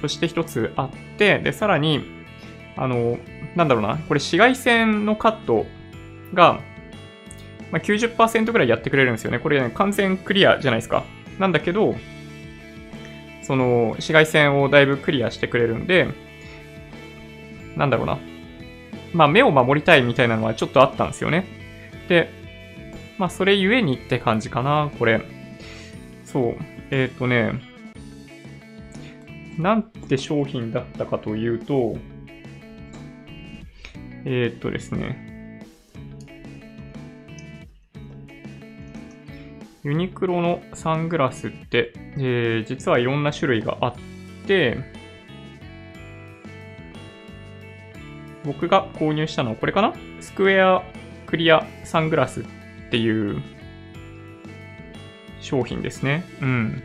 [0.00, 2.04] として一つあって、で、さらに、
[2.76, 3.18] あの、
[3.54, 5.64] なんだろうな、これ紫外線のカット
[6.34, 6.60] が、
[7.70, 9.38] まあ、90%ぐらいやってくれるんですよね。
[9.38, 11.04] これ、ね、完全クリアじゃないですか。
[11.38, 11.94] なんだけど、
[13.42, 16.08] その紫外線をだいぶクリアしてくれるんで、
[17.76, 18.18] なんだろうな。
[19.12, 21.46] まあ、目を守りたいみたいなのはちょっとあったんですよね。
[22.08, 22.30] で、
[23.18, 25.20] まあ、それゆえにって感じかな、これ。
[26.24, 26.56] そう。
[26.90, 27.60] えっ、ー、とね、
[29.58, 31.96] なんて商品だったかというと、
[34.24, 35.26] えっ、ー、とですね、
[39.82, 43.94] ユニクロのサングラスって、えー、実はいろんな種類があっ
[44.46, 44.95] て、
[48.46, 49.92] 僕が購入したのはこれかな？
[50.20, 50.82] スクエア
[51.26, 52.44] クリアサングラスっ
[52.90, 53.42] ていう
[55.40, 56.24] 商品ですね。
[56.40, 56.82] うん。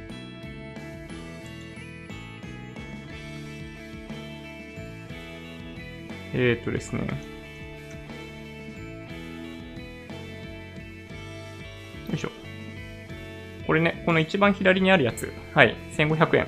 [6.34, 7.02] えっ、ー、とですね。
[7.02, 7.08] よ
[12.16, 12.32] いしょ。
[13.68, 15.32] これね、この一番左にあるやつ。
[15.54, 16.48] はい、1500円。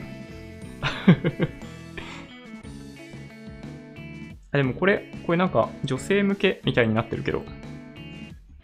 [4.53, 7.43] あ、でもこれ、これなんか女性向けみたいになってるけど、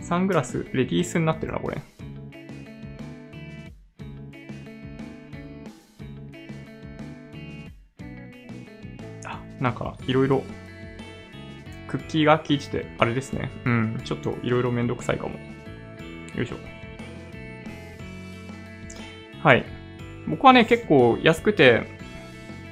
[0.02, 1.82] サングラス、レディースになってるな、これ。
[9.26, 10.44] あ、なんか、いろいろ、
[11.88, 13.50] クッキーが効いてて、あれですね。
[13.66, 15.40] うん、ちょっといろいろめんどくさいかも。
[16.36, 16.56] よいしょ。
[19.42, 19.66] はい。
[20.28, 21.88] 僕はね、結構安くて、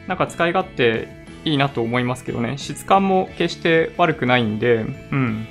[0.07, 5.47] なんか使い勝手いいなと思いますけどね、質感も決して悪くないんで、うん。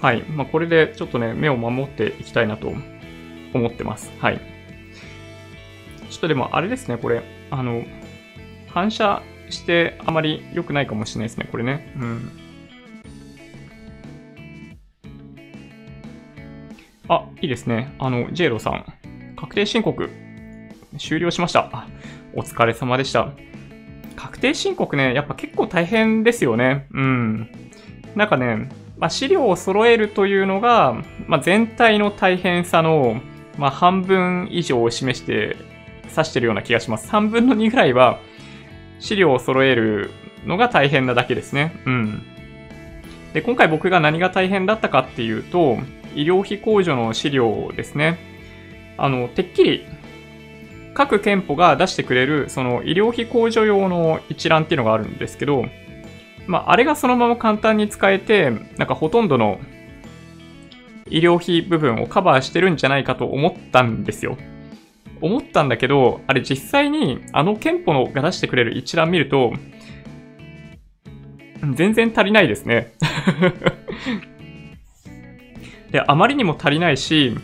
[0.00, 0.22] はい。
[0.22, 2.72] まあ、これでちょっとね、目を守っていきたいなと
[3.54, 4.12] 思ってます。
[4.18, 4.40] はい。
[6.10, 7.22] ちょっとでもあれですね、これ。
[7.50, 7.84] あの、
[8.68, 11.92] 反射してあまり良くないかもしれないですね、これね。
[11.96, 12.30] うん。
[17.08, 17.94] あ、いいですね。
[17.98, 18.84] あの、ジェイロさん。
[19.36, 20.08] 確定申告
[20.98, 21.86] 終了しました。
[22.34, 23.32] お疲れ様でした。
[24.42, 26.86] 定申告ね、やっぱ結構大変ですよね。
[26.92, 27.48] うん。
[28.16, 33.20] なんかね、まあ、資料を揃えるというのが、まあ、全体の大変さの、
[33.56, 35.56] まあ、半分以上を示して、
[36.10, 37.08] 指してるような気がします。
[37.08, 38.18] 3分の2ぐらいは、
[38.98, 40.10] 資料を揃える
[40.44, 41.80] のが大変なだけですね。
[41.86, 42.22] うん。
[43.32, 45.78] で、今回僕が何が大変だったかっていうと、
[46.14, 48.18] 医療費控除の資料ですね。
[48.98, 49.86] あの、てっきり
[50.94, 55.64] 各店舗が出してくれる、その医療費控除用の一覧っていうのがあるんですけど、
[56.46, 59.60] まあ、あれがそのまま簡単に使えて、なんかほとんどの
[61.08, 64.36] 医療費部分をカバーしてるんじゃないかと思ったんですよ。
[65.20, 69.52] 思ったんだけど、あれ実際にあの店舗のが出してくれる一覧見ると、
[71.74, 72.92] 全然足りないですね。
[75.92, 77.36] で、あまりにも足りないし、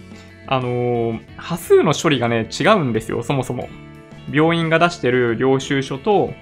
[0.50, 3.68] あのー、波数の処理がね、違うんですよ、そもそも。
[4.32, 6.32] 病院が出してる領収書と、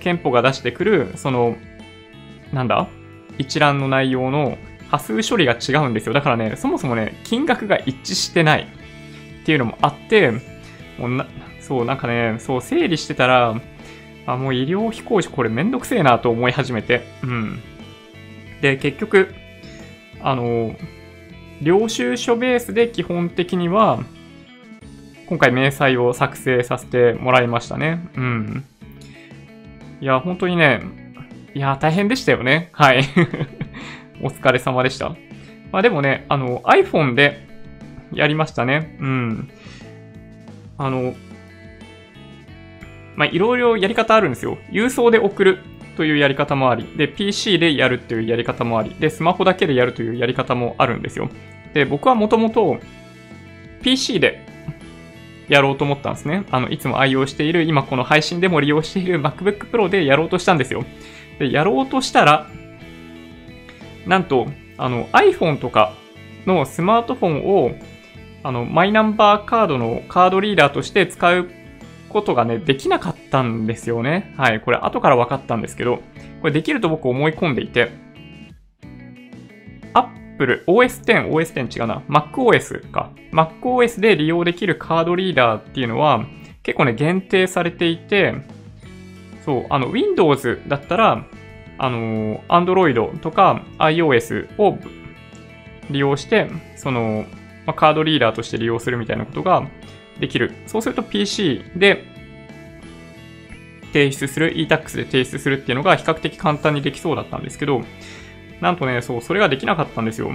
[0.00, 1.56] 憲法が出してくる、その、
[2.52, 2.86] なんだ
[3.38, 4.56] 一覧の内容の
[4.88, 6.12] 波数処理が違うんですよ。
[6.12, 8.68] だからね、そもそもね、金額が一致してない
[9.42, 10.30] っていうのもあって、
[10.98, 11.26] もうな、
[11.60, 13.60] そう、なんかね、そう、整理してたら、
[14.26, 17.60] あ、もう医療費控除これめんどくせえなと思い始めて、うん。
[18.60, 19.34] で、結局、
[20.20, 20.76] あの、
[21.62, 24.00] 領収書ベースで基本的には、
[25.28, 28.08] 今回明細を作成させてもらいましたね。
[28.16, 28.64] うん。
[30.00, 30.82] いや、本当にね、
[31.54, 32.68] いや、大変でしたよね。
[32.72, 33.02] はい。
[34.22, 35.16] お疲れ様でした。
[35.72, 37.46] まあでもね、あの、iPhone で
[38.12, 38.96] やりましたね。
[39.00, 39.50] うん。
[40.78, 41.14] あの、
[43.16, 44.58] まあいろいろやり方あるんですよ。
[44.70, 45.58] 郵送で送る
[45.96, 51.28] というやり方もあり、で、PC でやるっていうやり方もあり、で、スマホだけでやるというやり方もあるんですよ。
[51.74, 52.78] で、僕はもともと
[53.82, 54.46] PC で
[55.48, 56.44] やろうと思ったんですね。
[56.50, 60.84] あの、いつも愛用している、今この配信でも利用している MacBook Pro でやろうとしたんですよ。
[61.38, 62.46] で、やろうとしたら、
[64.06, 64.46] なんと、
[64.78, 65.94] あの、iPhone とか
[66.46, 67.72] のスマートフォンを、
[68.42, 71.50] あの、マイナンバーカードのカードリーダーとして使う
[72.16, 74.32] ことがね、できなかったんですよね。
[74.38, 74.60] はい。
[74.62, 75.98] これ後から分かったんですけど、
[76.40, 77.90] これできると僕思い込んでいて、
[79.92, 83.10] Apple OS10、OS10 違うな、MacOS か。
[83.32, 86.24] MacOS で利用できるカードリーダーっていうのは、
[86.62, 88.34] 結構ね、限定されていて、
[89.44, 91.26] そう、あの、Windows だったら、
[91.76, 94.78] あの、Android とか iOS を
[95.90, 97.26] 利用して、その、
[97.66, 99.68] ま、カードリーダーとして利用するみたいなことが
[100.20, 100.52] できる。
[100.66, 102.04] そうすると PC で
[103.92, 107.82] 提出する、e-tax で提出するっていうのが比較的簡単にできそうだったんですけど、
[108.60, 110.30] なんとね、そう、それができなかったんですよ。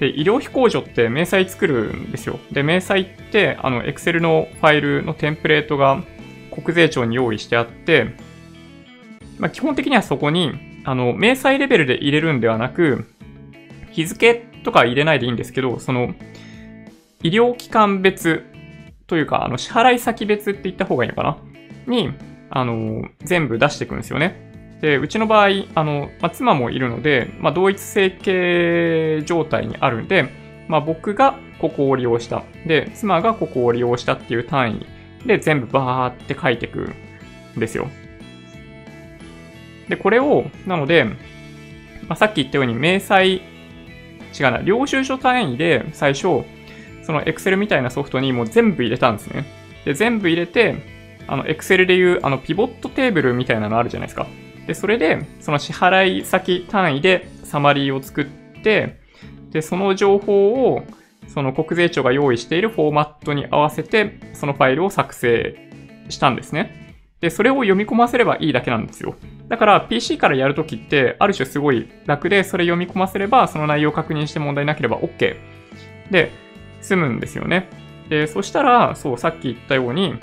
[0.00, 2.38] で、医療費控除って明細作るんですよ。
[2.50, 6.02] で、明細って、あの、Excel のファイルのテンプレートが
[6.50, 8.14] 国税庁に用意してあって、
[9.38, 10.52] まあ、基本的にはそこに、
[10.84, 13.06] あの、明細レベルで入れるんではなく、
[13.90, 16.14] 日付とか入れないでいいんですけど、その、
[17.22, 18.44] 医療機関別
[19.06, 21.36] というか、あの、支払い先別って言った方がいいのかな？
[21.86, 22.10] に、
[22.50, 24.78] あの、全部出していくんですよね。
[24.80, 30.28] で、うちの場合、あの、まあ、妻もいるので、まあ、同一整形状態にあるんで、
[30.68, 32.42] まあ、僕がここを利用した。
[32.66, 34.86] で、妻がここを利用したっていう単位
[35.26, 36.90] で全部バーって書いていく
[37.56, 37.88] んですよ。
[39.88, 41.14] で、これを、なので、ま
[42.10, 43.40] あ、さっき言ったように、明細、違
[44.40, 46.44] うな、領収書単位で最初、
[47.02, 49.44] その Excel みたいなソフトにもう全部入れたんですね。
[49.84, 50.76] で、全部入れて、
[51.26, 54.26] あの、Excel でいう、あの、ピボットテーブルみたいなのあるじゃないですか。
[54.66, 58.24] で、それで、その支払い先単位でサマリーを作っ
[58.62, 59.00] て、
[59.50, 60.84] で、その情報を、
[61.28, 65.56] その国税庁が用意しているフォーマットに合わせて、そのファイルを作成
[66.08, 66.96] したんですね。
[67.20, 69.14] で、それを読み込ませればいいだけなんですよ。
[69.48, 75.36] だから PC からやるときって、ある種すごい楽で、それ読み込ませれば、その内容を確認して問題なければ OK。
[76.10, 76.30] で、
[76.82, 77.68] 済むんですよね。
[78.08, 80.14] で、そしたら、そう、さっき言ったように、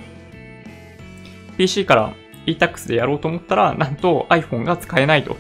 [1.57, 2.14] PC から
[2.45, 5.38] e-tax でやろうと思ったら、なんと iPhone が使えないと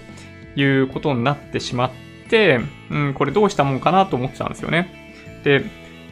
[0.55, 1.91] いうことになってしまっ
[2.29, 2.59] て、
[2.89, 5.41] うん、これどうしたもんかなと思ってたんですよね。
[5.43, 5.63] で、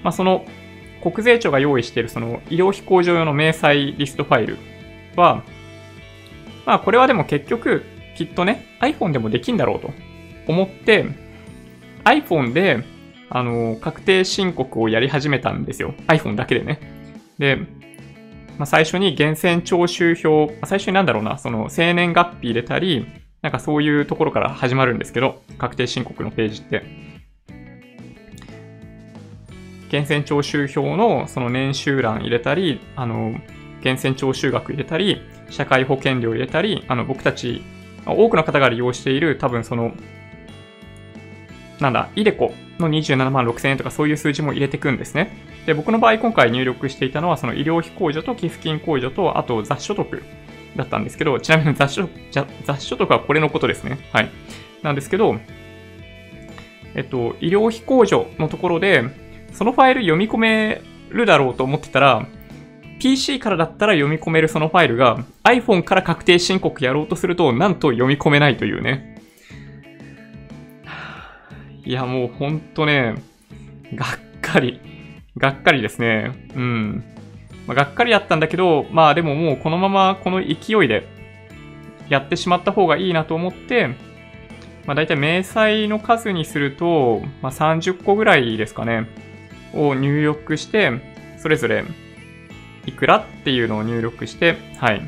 [0.03, 0.45] まあ、その、
[1.01, 4.57] 国税庁が用意しているその医療費控除用の明細リストファイル
[5.15, 5.43] は、
[6.65, 7.83] まあこれはでも結局
[8.15, 9.91] きっとね iPhone でもできんだろうと
[10.47, 11.05] 思って
[12.03, 12.83] iPhone で
[13.29, 15.93] あの確定申告をやり始めたんですよ。
[16.07, 16.79] iPhone だけでね。
[17.37, 17.57] で、
[18.57, 23.07] まあ、最初に源泉徴収票、最初になんだろうな、その生年月日入れたり、
[23.41, 26.83] なんかそういうところから始まるんですけど、確定申告のページって。
[29.91, 33.35] 源泉徴収票のその年収欄入れたり、あの、
[33.79, 37.61] 源泉徴収額入れたり、社会保険料入れたり、あの、僕たち、
[38.05, 39.93] 多くの方が利用している多分その、
[41.79, 45.31] なんだ、イデコの27万6000円とかそういう数字も入れていくんですね。
[45.65, 50.23] で、僕の場合今回入力していたのはその医療費控除と寄付金控除と、あと雑所得
[50.75, 52.09] だったんですけど、ちなみに雑所
[52.65, 53.99] 雑所得はこれのことですね。
[54.11, 54.29] はい。
[54.81, 55.39] なんですけど、
[56.95, 59.03] えっと、医療費控除のところで、
[59.53, 62.25] そのファイル読み込めるだろうと思ってたら、
[62.99, 69.16] PC からだったら読み込めるそのファイルが iPhone から確定申告やろうとすると、なんと読み込めないというね。
[71.87, 73.15] いや、もうほんとね、
[73.95, 74.81] がっかり。
[75.37, 76.33] がっかりですね。
[76.53, 77.03] うん。
[77.65, 81.07] まあ、がっかりだったんだけど、まあでももうこのままこの勢いで
[82.09, 83.95] やってしまった方がいいなと思って、
[84.85, 89.07] まあ大体明細の数にすると、まあ30個ぐらいですかね、
[89.73, 90.91] を入力して、
[91.37, 91.85] それぞれ
[92.85, 95.01] いくらっていうのを入力して、はい。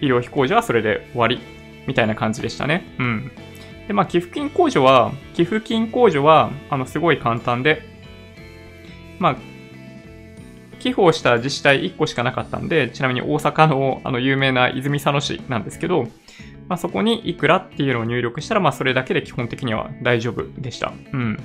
[0.00, 1.38] 医療費控除はそれで終わり、
[1.86, 2.82] みたいな感じでしたね。
[2.98, 3.30] うん。
[3.86, 7.82] で、まあ、寄付金控除は、寄付金控除は、あの、すごい簡単で、
[9.18, 9.36] まあ、
[10.78, 16.04] 寄付をした自治体1個しかなかったんで、ちなみに大阪のあの有名な泉佐野市なんですけど、
[16.68, 20.92] まあ、そこにいくらっていうのを入力したら、まあ、それだけで基本的には大丈夫でした。
[21.12, 21.38] うん。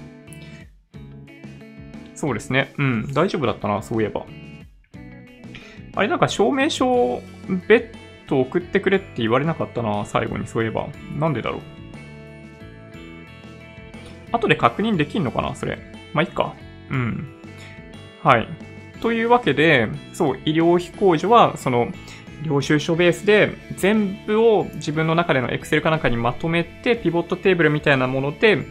[2.15, 2.73] そうですね。
[2.77, 3.13] うん。
[3.13, 4.25] 大丈夫だったな、そういえば。
[5.95, 7.21] あれなんか証明書を
[7.67, 7.91] 別
[8.27, 10.87] 途送ってくれって言われなかったな、最後にそういえば。
[11.17, 11.78] なんでだろう。
[14.31, 15.55] 後で確認できんのかな？
[15.55, 15.77] それ。
[16.13, 16.55] まあ、いっか。
[16.89, 17.27] うん。
[18.23, 18.47] はい。
[19.01, 21.89] というわけで、そう、医療費控除は、その、
[22.43, 28.63] 領収書ベースで全部を自分の中での Excel かなんかにまとめて、ピボットテーブルみたいなもので、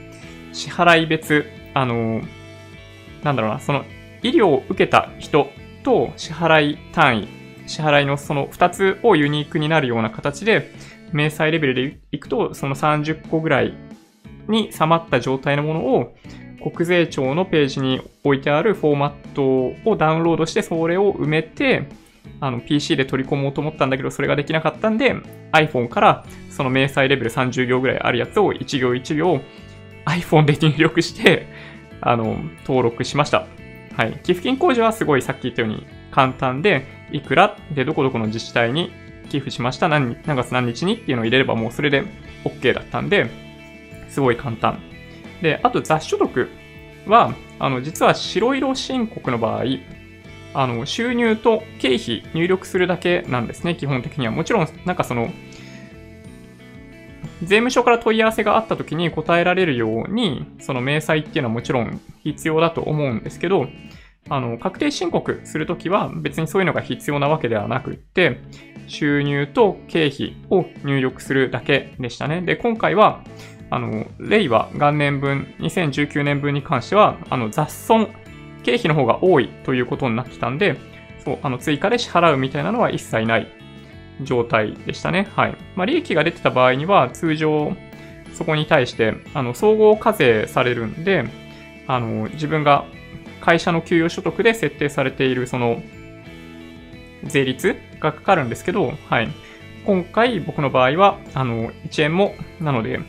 [0.54, 1.44] 支払い別、
[1.74, 2.22] あの、
[3.22, 3.84] なんだろうな、その
[4.22, 5.50] 医療を受けた人
[5.82, 7.28] と支払い単位、
[7.66, 10.72] 支払いのその2つをユニークになるような形で、
[11.12, 13.74] 明細レベルでいくと、その30個ぐらい
[14.48, 16.14] に収まった状態のものを
[16.72, 21.88] 国税庁のページに置いてあるフォーマットをダウンロードしてそれを埋めて
[22.40, 25.14] あの PC で取り込もうと思ったんだけどそれができなかったんで
[25.52, 29.40] iPhone からその明細レベル30行ぐらいあるやつを1行1行
[30.06, 31.46] iPhone で入力して
[32.00, 33.46] あの登録しました。
[33.96, 34.12] はい。
[34.22, 38.92] 寄付金控除はすごいさっき言ったように簡単でいくらでどこどこの自治体に
[39.28, 42.04] 寄付しました何何月何日にっていうのを入れればもうそれで
[42.44, 43.28] OK だったんで
[44.18, 44.80] すごい簡単。
[45.42, 46.48] で、あと雑所得
[47.06, 49.64] は、あの、実は白色申告の場合、
[50.54, 54.32] あの、収入と経費入力するだけなんですね、基本的には。
[54.32, 55.30] もちろん、なんかその、
[57.42, 63.68] 税務署から問い合わせがあった時に答えられるように、その明細っていうのはもちろん必要だと思うんですけど、
[64.28, 68.40] あの、確定申告するときは別にそういうのが必要なわけではなくって、
[68.88, 72.40] 収入と経費を入力するだけでしたね。
[72.40, 73.22] で、今回は、
[73.70, 78.08] あの、令和元年分、2019年分に関しては、あの、雑損、
[78.62, 80.76] 経費の方が多いということになってたんで、
[81.24, 83.48] そう、あの、追加で支払うみたいなのは一切ない
[84.22, 85.28] 状態でしたね。
[85.34, 85.56] はい。
[85.76, 87.76] まあ、利益が出てた場合には、通常、
[88.32, 91.24] そこに対して、あの、総合課税されるんで、
[91.86, 92.84] あの、自分が
[93.40, 95.82] 会社の給与所得で設定されている、その、
[97.24, 99.28] 税率がかかるんですけど、はい。
[99.84, 103.00] 今回僕の場合は、あの、1円も、なので、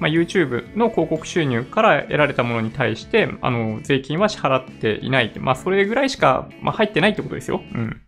[0.00, 5.32] まあ、YouTube の広告収入から得られたものに対して、あの、税金は支払っていない。
[5.38, 7.62] まあ、それぐらいしか、まあ、入ってないってことですよ。
[7.74, 8.00] うん。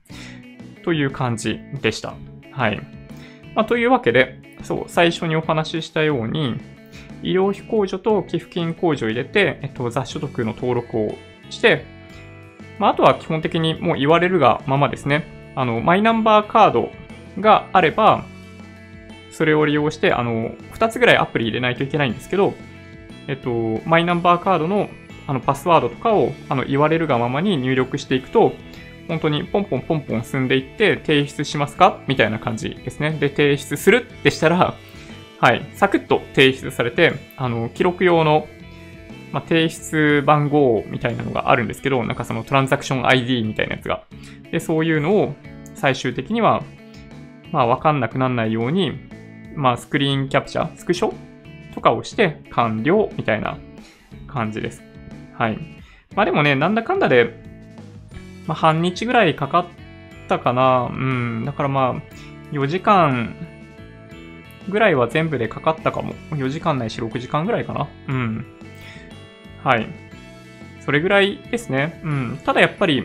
[0.84, 2.14] という感じでした。
[2.52, 2.80] はい。
[3.54, 6.56] まあ、というわけで、そう、最初にお話ししたように、
[7.22, 11.18] 医療費控除と寄付金控除を入れて、えっと、雑所得の登録を
[11.50, 11.84] して、
[12.78, 15.24] まあ、あとは基本的にもう言われるがままですね。
[15.54, 16.90] あの、マイナンバーカード
[17.38, 18.24] があれば、
[19.30, 22.54] それを利用して、あの、2つぐらいアプリ入れないといけないんですけど、
[23.28, 24.88] えっと、マイナンバーカードの
[25.26, 28.52] あのパスワードとかをあの言われるがままに入力していくと、
[29.06, 32.00] 本当にポンポンポンポン進んでいって、提出しますか？
[32.08, 33.12] みたいな感じですね。
[33.12, 34.74] で、提出するってしたら、
[35.40, 38.46] はい、サクッと提出されて、あの、記録用の、
[39.32, 44.04] まあ、提出番号みたいなのがあるんですけど、なんかそのトランザクション ID みたいなやつが。
[44.50, 45.34] で、そういうのを
[45.74, 46.62] 最終的には、
[47.52, 49.09] まあ、わかんなくならないように、
[49.60, 51.12] まあ、スクリーンキャプチャー、スクショ？
[51.74, 53.58] とかをして完了みたいな
[54.26, 54.82] 感じです。
[55.34, 55.58] はい。
[56.14, 57.34] まあでもね、なんだかんだで、
[58.46, 59.66] まあ、半日ぐらいかかっ
[60.28, 60.90] たかな。
[60.90, 61.44] うん。
[61.44, 63.36] だからまあ、4時間
[64.70, 66.14] ぐらいは全部でかかったかも。
[66.30, 67.86] 4時間ないし6時間ぐらいかな。
[68.08, 68.46] うん。
[69.62, 69.86] はい。
[70.86, 72.00] それぐらいですね。
[72.02, 72.40] うん。
[72.46, 73.04] ただやっぱり、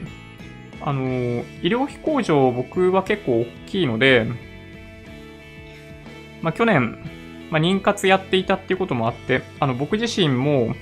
[0.82, 4.26] あのー、医療費控除僕は結構大きいので、
[6.46, 7.00] まあ、去年、
[7.50, 10.76] まあ、妊活やっていたっていうこともあって、あの、僕自身も、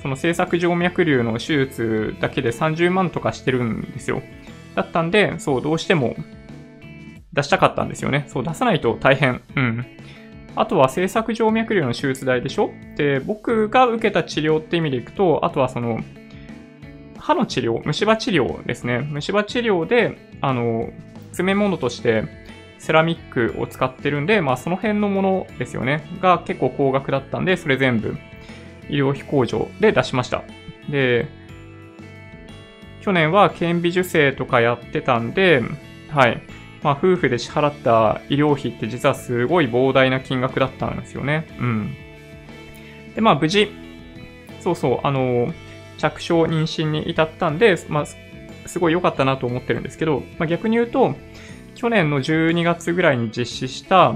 [0.00, 4.22] その制作静脈瘤の手術だけで30万とかしてるんですよ。
[4.76, 6.14] だったんで、そう、どうしても
[7.32, 8.26] 出したかったんですよね。
[8.28, 9.42] そう、出さないと大変。
[9.56, 9.84] うん。
[10.54, 12.70] あとは制作静脈瘤の手術代でしょ？
[12.96, 15.98] で、僕が受けた治療って意味でいくと、あとはその、
[17.18, 19.00] 歯の治療、虫歯治療ですね。
[19.00, 20.90] 虫歯治療で、あの、
[21.30, 22.45] 詰め物として、
[22.78, 26.08] セラミックを使ってるんで、まあその辺のものですよね。
[26.20, 28.16] が結構高額だったんで、それ全部
[28.88, 30.44] 医療費控除で出しました。
[30.88, 31.26] で、
[33.00, 35.62] 去年は顕微授精とかやってたんで、
[36.08, 36.42] はい。
[36.82, 41.46] まあ夫婦で支払った医療費って実はすごい膨大な金額だったんですよね。
[41.58, 41.96] うん。
[43.14, 43.70] で、まあ無事、
[44.60, 45.52] そうそう、あの、
[45.98, 48.06] 着床妊娠に至ったんで、まあ、
[48.66, 51.14] すごい良かったなと思ってるんですけど、まあ逆に言うと、
[51.76, 54.14] 去年の12月ぐらいに実施した、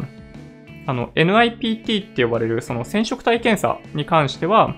[0.87, 4.75] あの、NIPT って呼ばれる、その染色体検査に関しては、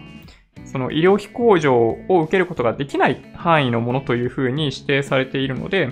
[0.67, 1.75] その医療費控除
[2.09, 5.91] を受けることができない範囲のものというふうに指定されているので、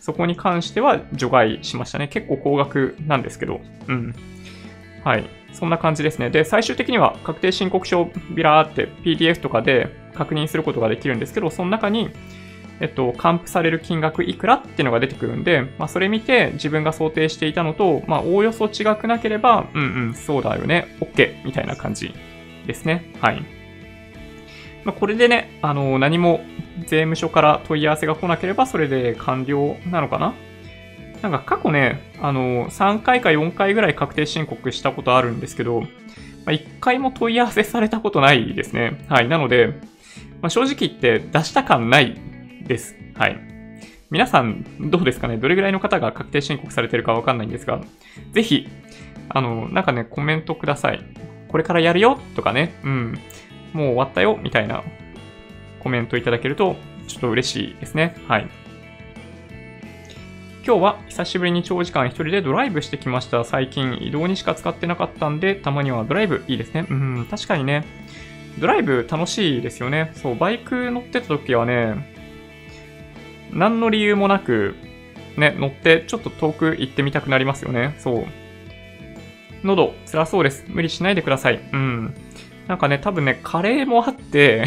[0.00, 2.08] そこに関しては除外しましたね。
[2.08, 3.60] 結構高額なんですけど。
[3.88, 4.14] うん。
[5.04, 5.24] はい。
[5.52, 6.30] そんな感じですね。
[6.30, 12.10] で、最終的には確定申告書ビラーって PDF とかで確認することができるんですけど、その中に、
[12.80, 22.14] えっと、還付される金額いくらっていうのが出てくるんで、まあ、それ見て自分が想定していたのと、まあ、おおよそ違くなければ、うんうん、そうだよね、OK みたいな感じ
[22.66, 23.12] ですね。
[23.20, 23.42] はい。
[24.84, 26.40] まあ、これでね、あの、何も
[26.80, 30.34] 税務署から問い合わせが来なければ、それで完了なのかな
[31.22, 35.86] なんか過去ね、あの、3回か4回ぐらい確定申告したことあるんですけど、ま
[36.46, 39.04] あ、1回も問い合わせされたことないですね。
[39.08, 39.28] はい。
[39.28, 39.78] なので、
[40.40, 42.18] まあ、正直言って出した感ない
[42.70, 42.96] です。
[43.14, 43.36] はい。
[44.10, 45.36] 皆さん、どうですかね？
[45.38, 47.80] どれぐらいの方が確定申告されてるかわかんないんですが、
[48.32, 48.68] ぜひ、
[49.28, 51.04] あの、なんかね、コメントください。
[51.48, 53.18] これからやるよとかね、うん、
[53.72, 54.84] もう終わったよみたいな
[55.80, 56.76] コメントいただけると、
[57.08, 58.14] ちょっと嬉しいですね。
[58.28, 58.46] はい。
[60.64, 63.44] 今日は久しぶりに長時間一人でドライブしてきました。
[63.44, 66.86] 最近移動にしか使ってなかったんで、たまにはドライブいいですね。
[66.88, 67.84] うん、確かにね。
[68.60, 70.12] ドライブ楽しいですよね。
[70.14, 72.19] そう、バイク乗ってた時はね、
[73.52, 74.74] 何の理由もなく、
[75.36, 77.94] ね、乗ってちょっと遠く行ってみたくなりますよね。
[77.98, 78.26] そう。
[79.64, 80.64] 喉、辛そうです。
[80.68, 81.60] 無理しないでください。
[81.72, 82.14] うん。
[82.66, 84.64] なんかね、多分ね、カレーもあって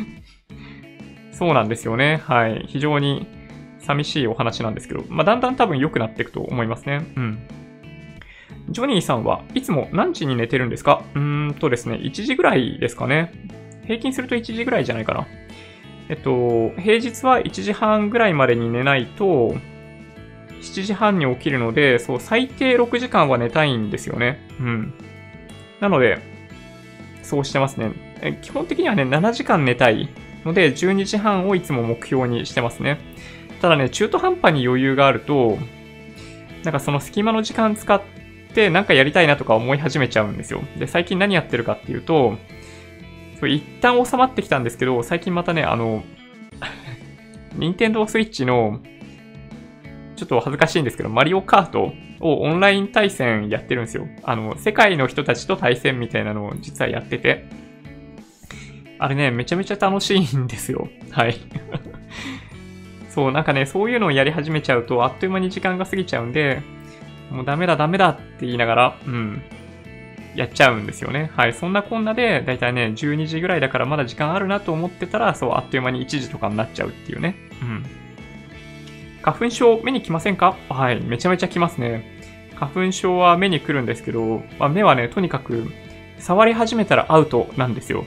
[1.32, 2.20] そうなんですよね。
[2.24, 2.64] はい。
[2.68, 3.26] 非常に
[3.78, 7.00] 寂しいお話なんですけど、まあ、だんだん多分良くなっていくと思いますね。
[7.16, 7.38] うん。
[8.70, 11.02] ジョニーさんはいつも何時に寝てるんですか？
[11.14, 13.32] うーんとですね、1時ぐらいですかね。
[13.86, 15.26] 平均すると1時ぐらいじゃないかな。
[16.12, 19.56] えっと、平日は1時半ぐらいまでに寝ないと、
[20.60, 24.46] 7時半に起きるので、そう、最低6時間は寝たいんですよね。
[24.60, 24.94] うん。
[25.80, 26.18] なので、
[27.22, 27.92] そうしてますね。
[28.42, 30.10] 基本的にはね、7時間寝たい
[30.44, 32.98] ので、12時半をいつも目標にしてますね。
[33.62, 35.56] ただね、中途半端に余裕があると、
[36.62, 38.02] なんかその隙間の時間使っ
[38.54, 40.62] てなんかやりたいなとか思い始めちゃうんですよ。
[40.78, 42.36] で、最近何やってるかっていうと、
[43.42, 46.04] そう一旦収まってきたんですけど、最近またね、あの、
[47.56, 48.78] 任天堂 switch の、
[50.14, 54.06] ちょっと恥ずかしいんですけど、マリオカートをオンライン対戦やってるんですよ。
[54.22, 57.48] あの、世界の人たちと対戦みたいなのを実はやってて。
[59.00, 60.88] あれね、めちゃめちゃ楽しいんですよ。
[61.10, 61.34] はい。
[63.10, 66.62] そう、なんかね、そういうのをやり始めちゃうと、あっという間に時間が過ぎちゃうんで、
[67.32, 69.42] もうダメだダメだって言いながら、うん、
[70.34, 71.30] やっちゃうんですよね。
[71.36, 71.52] はい。
[71.52, 77.36] そんなこんなで、だいたいね、12時ぐらいだからまだ時間あるなと思ってたら、そう、あっという間に1時とかになっちゃうっていうね。
[77.60, 77.84] うん。
[79.22, 80.56] 花粉症目に来ませんか？
[80.68, 82.04] はい、めちゃめちゃ来ますね。
[82.56, 85.70] 花粉症は目に来るんですけど、まあ、目はね、とにかく
[86.18, 88.04] 触り始めたらアウトなんですよ。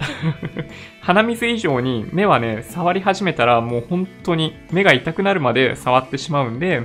[1.02, 6.82] 鼻水以上に目はね、触り始めたらもう本当に目が痛くなるまで触ってしまうんで、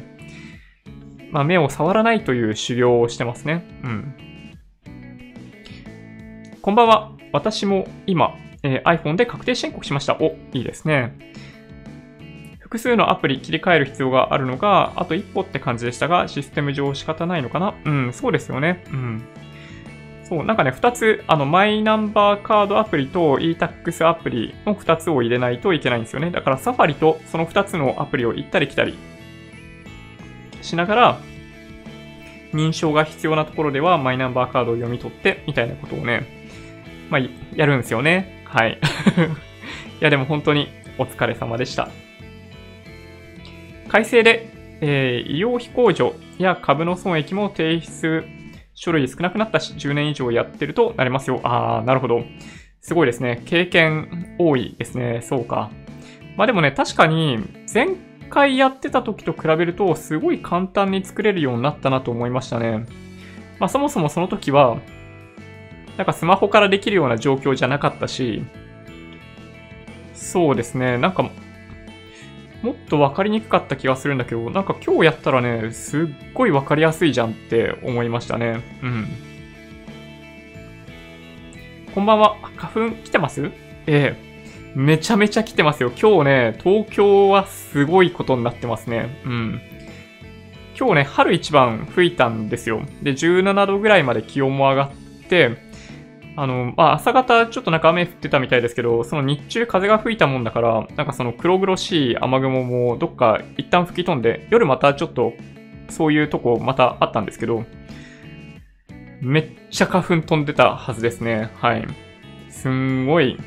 [1.32, 3.64] まあ、目を触らないという修行をしてますね。
[3.84, 4.14] うん。
[6.66, 7.12] こんばんは。
[7.32, 10.18] 私も今、えー、iPhone で確定申告しました。
[10.20, 11.16] お、いいですね。
[12.58, 17.76] 複数のアプリ切り替える必要があるのが、あと一歩って感じでしたが、システム上仕方ないのかな？
[17.86, 18.84] うん、そうですよね。
[18.88, 19.22] うん。
[20.24, 26.32] そう、なんかね、二つ、あの、マイナンバーカードアプリと e-tax アプリの二つを入れないといけないんですよね。
[26.32, 28.96] だからサファリとその二つのアプリを行ったり来たり
[30.64, 31.20] しながら、
[32.56, 36.44] 認証が必要なところではマイナンバーカードを読み取って、みたいなことをね、
[37.10, 37.22] まあ、
[37.56, 38.44] やるんですよね。
[38.46, 38.80] はい。
[40.02, 41.90] いや、でも本当にお疲れ様でした。
[43.88, 44.50] 改正で、
[44.82, 48.26] えー、医療費控除や株の損益も提出
[48.74, 51.40] 書類少なくなったし、10年以上やってるとなりますよ。
[51.44, 52.24] あー、なるほど。
[52.82, 53.42] すごいですね。
[53.46, 55.22] 経験多いですね。
[55.22, 55.72] そうか。
[56.38, 57.40] まあでもね、確かに、
[57.74, 57.96] 前
[58.30, 62.86] 回やってた時と比べると、すごい簡単に作れるようになったなと思いましたね。
[63.60, 64.78] まあそもそもその時は、
[65.98, 68.44] なんかスマホからできるような状況じゃなかったし、
[70.14, 71.24] そうですね、なんか
[72.62, 78.62] もっと分かりにくかった気がするんだけど、なんか今日やったらね、すっごい分かりやすいじゃんって思いましたね。
[78.82, 79.08] うん。
[81.94, 82.36] こんばんは。
[82.58, 83.52] 花粉来てます？
[83.88, 84.36] ええ
[84.76, 85.92] めちゃめちゃ来てますよ。
[85.92, 89.22] 今日ね、東京はすごいことになってますね。
[89.24, 89.62] うん。
[90.78, 92.82] 今日ね、春一番吹いたんですよ。
[93.02, 94.92] で、17度ぐらいまで気温も上がっ
[95.30, 95.56] て、
[96.38, 105.34] あの、まあ、朝方ちょっとなんか雨降ってたみたいですけど、その日中風が吹いたもんだから、なんかその黒々しい雨雲もどっか一旦吹き飛んで、夜またちょっと
[105.90, 107.64] そういうとこまたあったんですけど、
[109.22, 111.50] めっちゃ花粉飛んでたはずですね。
[111.56, 111.86] はい。
[112.50, 113.38] すんごい、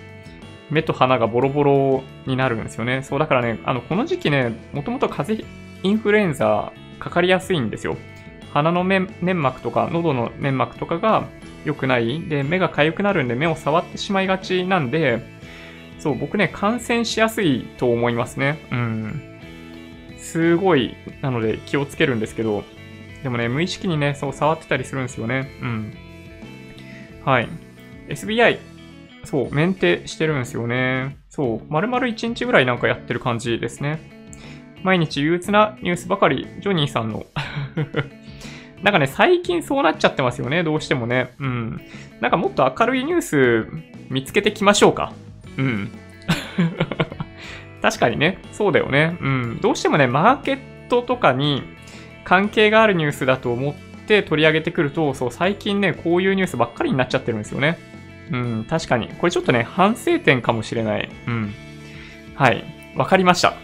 [0.71, 3.03] 目と鼻がボロボロになるんですよね。
[3.03, 5.49] そうだからね、あの、この時期ね、もともと風邪、
[5.83, 7.97] インフルエンザかかりやすいんですよ。
[8.53, 11.25] 鼻の粘膜とか喉の粘膜とかが
[11.69, 12.21] 良くない？
[12.23, 15.23] で、目が痒くなるんで目を触ってしまいがちなんで、
[15.99, 18.67] そう、僕ね、感染しやすいと思いますね。
[18.73, 19.23] うん。
[20.17, 22.65] すごい、なので気をつけるんですけど、
[23.23, 25.51] でもね、無意識にね、そう触ってたりするんですよね。
[25.61, 25.93] うん。
[27.25, 27.49] はい。
[28.09, 28.59] SBI、
[29.25, 31.17] そう、メンテしてるんですよね。
[31.29, 33.99] そう、丸々1日ぐらいなんかやってる感じですね。
[34.85, 37.27] 毎日憂鬱なニュースばかり、ジョニーさんの
[38.83, 41.35] なんかね、最近そうなっちゃってますよね、どうしてもね。
[41.39, 41.81] うん。
[42.21, 43.69] なんかもっと明るいニュース
[44.09, 45.13] 見つけてきましょうか。
[45.57, 45.91] うん。
[47.83, 49.17] 確かにね、そうだよね。
[49.21, 49.59] うん。
[49.61, 50.59] どうしてもね、マーケッ
[50.89, 51.63] トとかに
[52.25, 53.75] 関係があるニュースだと思っ
[54.07, 57.79] て取り上げてくると、そう、最近ね、こういうニュースばっかりになっちゃってるんですよね。
[58.31, 59.09] うん、確かに。
[59.09, 61.09] これちょっとね、反省点かもしれない。
[61.27, 61.55] うん。
[62.35, 62.65] はい。
[62.95, 63.55] わかりました。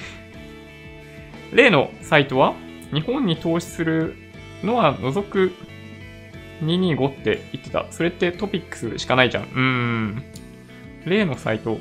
[1.52, 2.54] 例のサイトは？
[2.92, 4.14] 日本に投資する
[4.62, 5.52] のは除く
[6.62, 7.86] 225って言ってた。
[7.90, 9.44] それってトピックスしかないじゃん。
[9.44, 10.24] うーん。
[11.04, 11.78] 例のサイト。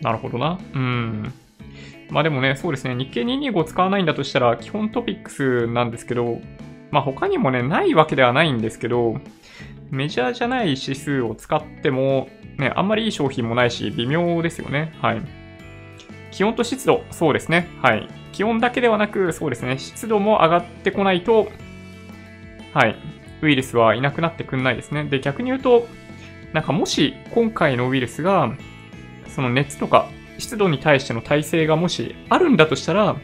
[0.00, 0.58] なるほどな。
[0.74, 1.32] うん。
[2.10, 2.94] まあでもね、そうですね。
[2.94, 6.40] 日経225使わないんだとしたら、基本トピックスなんですけど、
[6.90, 9.20] まあ他にもね、ないわけではないんですけど、
[9.90, 14.92] メジャーじゃない指数を使っても、ね、あんまりいい商品もないし、微妙ですよね。
[15.00, 15.41] はい。
[16.32, 17.68] 気温と湿度、そうですね。
[17.80, 18.08] はい。
[18.32, 19.78] 気温だけではなく、そうですね。
[19.78, 21.50] 湿度も上がってこないと、
[22.72, 22.96] はい。
[23.42, 25.04] ウイルスはいなくなってくんないですね。
[25.04, 25.86] で、逆に言うと、
[26.52, 28.52] なんかもし今回のウイルスが、
[29.28, 30.08] その熱とか
[30.38, 33.16] 湿度に対しての耐性がもしあるんだとしたら、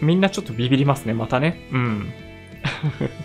[0.00, 1.68] みんなちょっとビビりますね、またね。
[1.72, 2.12] うん。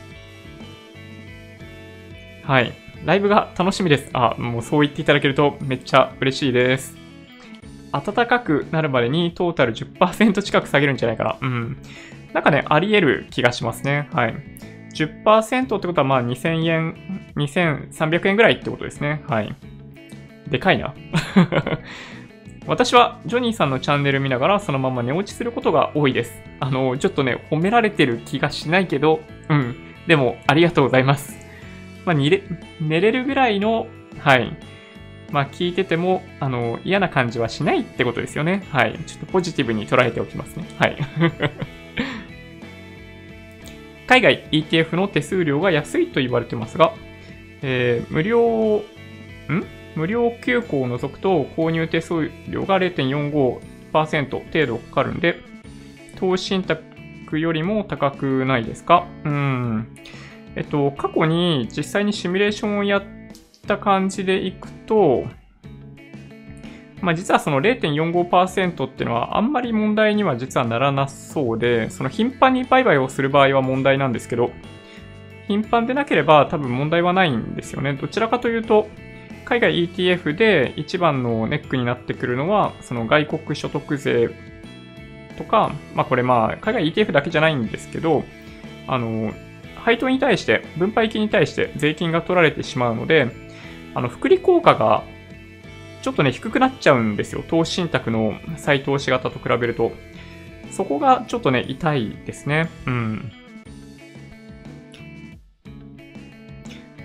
[2.43, 2.73] はい。
[3.05, 4.09] ライブが楽しみです。
[4.13, 7.02] あ、もうそう言っていただけるとめっちゃ嬉しいです。
[7.93, 11.37] 暖かくなるまでにトータル10%近く下げるんじゃないかな。
[11.41, 11.77] うん。
[12.33, 14.09] なんかね、あり得る気がしますね。
[14.11, 14.35] はい。
[14.93, 19.23] 10%ってことはまあ2000円、2300円ぐらいってことですね。
[19.27, 19.55] はい。
[20.49, 20.93] でかいな。
[22.65, 26.41] 私はジョニーさんのチャンネル見ながらそのまま寝落ちすることが多いです。
[26.59, 29.19] あの、ちょっとね、褒められてる気がしないけど、
[29.49, 29.75] うん。
[30.07, 31.37] でも、ありがとうございます。
[32.05, 32.29] まあ、寝
[33.01, 33.87] れるぐらいの、
[34.19, 34.55] はい。
[35.33, 38.63] まあ、聞いてても、あの、嫌な感じはしないってことですよね。
[38.69, 38.97] はい。
[39.07, 40.65] ちょっとポジティブに捉えておきますね。
[40.77, 40.95] はい。
[44.07, 46.93] 海外 ETF の手数料が安いと言われてますが、
[47.63, 48.83] えー、無料、
[49.49, 49.63] ん？
[49.95, 55.39] 無料休校を除くと購入手数料が0.45%程度かかるんで、
[56.17, 59.07] 投資信託よりも高くないですか？
[59.23, 59.87] うん。
[60.55, 63.22] えっと、過去に実際にシミュレーションをやって
[63.67, 65.25] た感じでいくと、
[67.01, 74.51] まあ、実はその0.45%っていうのはあんまり問題には実はならなそうで、その頻繁に売買をする場合は問題なんですけど、
[75.47, 77.93] 頻繁でなければ多分問題はないんですよね。
[77.93, 78.87] どちらかというと、
[79.45, 84.29] 海外 ETF で一番のネックになってくるのは、その外国所得税
[85.37, 88.23] とか、まあこれまあ海外 ETF だけじゃないんですけど、
[88.87, 89.33] あの、
[89.75, 93.42] 配当に対して、分配金に対して税金が取られてしまうので、
[93.95, 95.03] あの、福利効果が
[96.01, 97.43] ちょっとね、低くなっちゃうんですよ。
[97.47, 99.91] 投資信託の再投資型と比べると。
[100.71, 102.69] そこがちょっとね、痛いですね。
[102.87, 103.31] うん。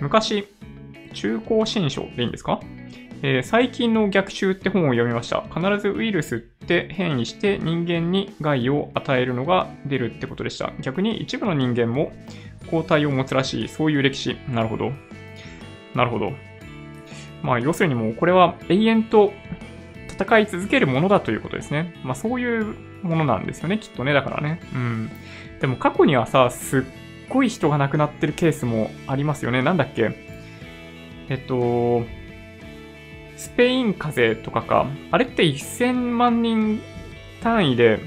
[0.01, 0.47] 昔、
[1.13, 2.59] 中高新書でいいんですか？
[3.21, 5.43] えー、最近の逆襲って本を読みました。
[5.53, 10.71] 必ずウイルスって変異して人間に害を与えるのが出るってことでした。
[10.79, 12.13] 逆に一部の人間も
[12.71, 14.37] 抗体を持つらしい、そういう歴史。
[14.47, 14.91] なるほど。
[15.95, 16.31] なるほど。
[17.41, 19.33] まあ、要するにもうこれは永遠と
[20.09, 21.93] 戦い続けるものだということですね。
[22.03, 24.13] まあ、そういうものなんですよね、きっとね。
[24.13, 24.59] だからね。
[24.73, 25.11] うん。
[25.61, 26.81] でも過去にはさ、すっ
[27.29, 29.61] ごい人が亡くなってるケースもありますよね。
[29.61, 30.11] なんだっけ
[31.29, 32.03] えっと、
[33.37, 34.87] スペイン風邪とかか。
[35.11, 36.81] あれって1000万人
[37.41, 37.99] 単位で、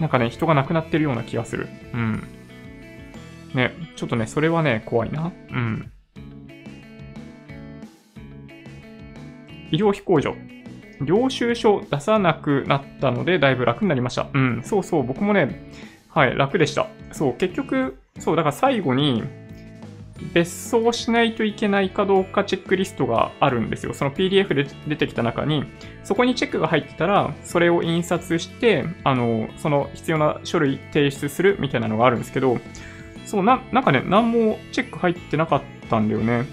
[0.00, 1.68] なんかね、人が亡くなってるような気がする。
[1.94, 2.22] うん。
[3.54, 5.32] ね、ちょっとね、それはね、怖いな。
[5.50, 5.91] うん。
[9.72, 10.36] 医療費控除。
[11.00, 14.28] 領収書出さなくなったので、だいぶ楽になりました。
[14.32, 15.68] うん、そうそう、僕もね、
[16.08, 16.86] はい、楽でした。
[17.10, 19.24] そう、結局、そう、だから最後に、
[20.34, 23.92] 別荘しないといけないかどうかチェックリストがあるんですよ。
[23.92, 25.64] その PDF で出てきた中に、
[26.04, 32.58] そこにチェックが入ってたら、それを印刷して、あの、その必要な書類提出するみたいなのがあるんですけど、
[33.26, 36.44] そう、な、なんかね、何もチェック入ってなかったんだよね。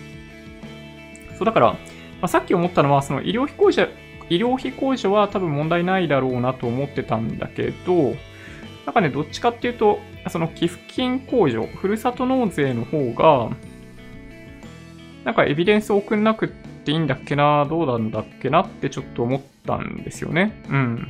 [1.38, 1.76] そう、だから、
[2.22, 3.88] まあ、さっき思ったのは、その医療費控除、
[4.30, 8.16] 医療費控除は多分問題ないだろうなと思ってたんだけど、
[8.86, 10.00] なんかね、どっちかっていうと、
[10.30, 13.50] その寄付金控除、ふるさと納税の方が、
[15.24, 20.62] なんかエビデンスを送んなくっていいんだっけな、どうなんだっけなってちょっと思ったんですよね。
[20.70, 21.08] うん。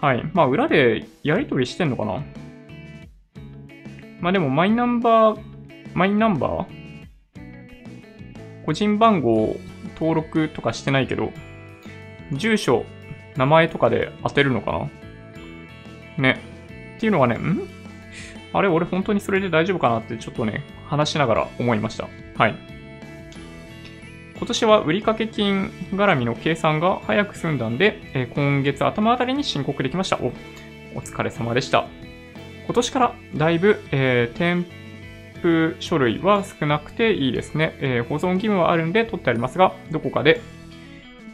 [0.00, 0.22] はい。
[0.32, 2.22] まあ、裏でやり取りしてんのかな
[4.20, 5.40] まあでも、マイナンバー、
[5.94, 6.80] マイナンバー？
[8.66, 9.56] 個人番号
[10.00, 11.32] 登録とかしてないけど、
[12.32, 12.86] 住所、
[13.36, 14.88] 名前とかで当てるのか
[16.16, 16.32] な？
[16.32, 16.40] ね。
[16.96, 17.68] っていうのはね、ん？
[18.52, 22.08] あれ俺本当にそれで大丈夫かなってちょっとね、話しながら思いました。
[22.36, 22.54] はい。
[24.36, 30.16] 今年は売掛金絡みの計算が早く済んだんで、えー、今月頭あたりに申告できました。
[30.16, 30.32] お、
[30.96, 31.86] お疲れ様でした。
[32.64, 34.64] 今年からだいぶ、えー、添
[35.42, 37.76] 付書類は少なくていいですね。
[37.80, 40.40] えー、保存義務はあるんで取ってありますが、どこかで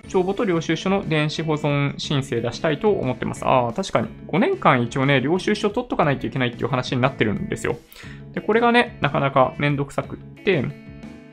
[0.09, 3.44] 帳簿と領収書の電子保存申請出したいと思ってます。
[3.44, 4.09] ああ、確かに。
[4.28, 7.76] 5年間一応ね、領収書取っとかないといけないっていう話になってるんですよ。
[8.32, 10.64] で、これがね、なかなかめんどくさくって、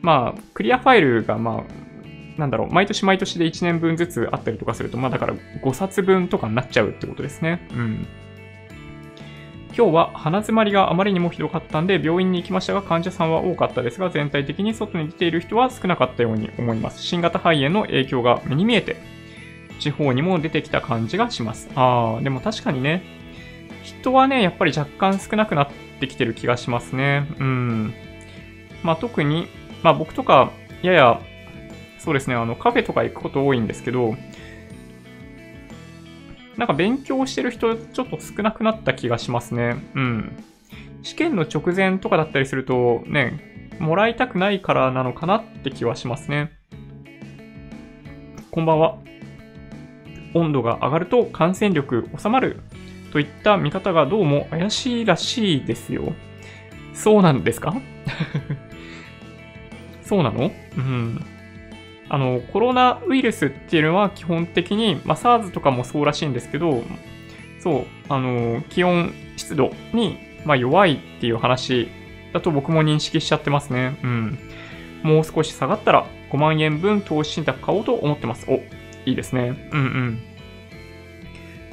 [0.02, 7.68] まあ、クリアファイルが、まあ、なんだろう、毎年毎年で1年分ずつあったりとかすると、まあだから5冊分とかになっちゃうってことですね。
[7.72, 8.08] うん。
[9.76, 17.02] 今日は鼻詰まりがあまりにもひどかったんで病院に行きましたが患者さんは多かったですが全体的に外に出ている人は少なかったように思います。
[17.02, 18.98] 新型肺炎の影響が目に見えて
[19.80, 21.70] 地方にも出てきた感じがします。
[21.76, 23.04] あー、でも確かにね、
[23.84, 25.70] 人はね、やっぱり若干少なくなっ
[26.00, 27.28] てきてる気がしますね。
[27.40, 27.94] うん。
[28.84, 29.48] まあ特に、
[29.82, 30.52] まあ僕とか、
[30.82, 31.20] やや、
[32.00, 34.16] そうですね、あの、カフェとか行くこと多いんですけど、
[36.58, 39.76] なんか勉強してる人ちょっと少なくなった気がしますね。
[39.96, 40.44] うん。
[41.02, 46.52] 試験の直前とかだったりすると、ね、もらいたくないからなのかなって気はしますね。
[48.52, 48.98] こんばんは。
[50.36, 52.60] 温度が上がると感染力収まる
[53.12, 56.14] といった見方がどうも怪しいらしいですよ。
[56.94, 57.76] そうなんですか？
[60.04, 60.52] そうなの？
[60.78, 61.26] うん。
[62.14, 66.84] あの、コロナウイルスっていうのは基本的に、まあ、SARS とかもそうらしいんですけど、
[67.60, 71.90] そう、あの、気温、湿度に、まあ、弱いっていう話
[72.32, 73.98] だと僕も認識しちゃってますね。
[74.04, 74.38] うん。
[75.02, 78.46] もう少し下がったら5万円分投資信託買おうと思ってます。
[78.48, 78.58] お、
[79.08, 79.68] いいですね。
[79.72, 80.22] うんうん。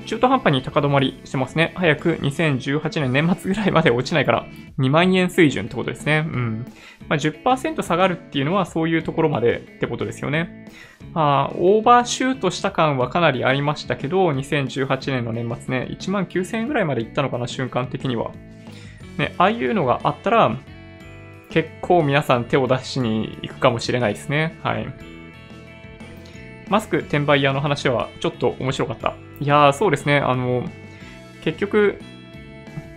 [0.07, 1.73] 中途半端に高止まりしてますね。
[1.77, 4.47] 早く2018年年末ぐらいまで落ちないから
[4.79, 6.25] 2万円水準ってことですね。
[6.27, 6.67] うん。
[7.09, 10.67] まあ、10%下がるっていうのはそういうところまでってことですよね。
[11.15, 18.31] あオーバーシュートした感はかなりありましたけど、2018年の年末ね、1万9000円ぐらいまでいったのかな、瞬間的には。
[19.19, 20.57] ね、ああいうのがあったら、
[21.51, 24.57] 結構皆さん手を出しに行くかもしれないですね。
[24.63, 24.87] はい。
[26.69, 29.15] マスク転売屋の話はちょっと面白かった。
[29.41, 30.19] いやー、そうですね。
[30.19, 30.65] あの、
[31.43, 31.99] 結局、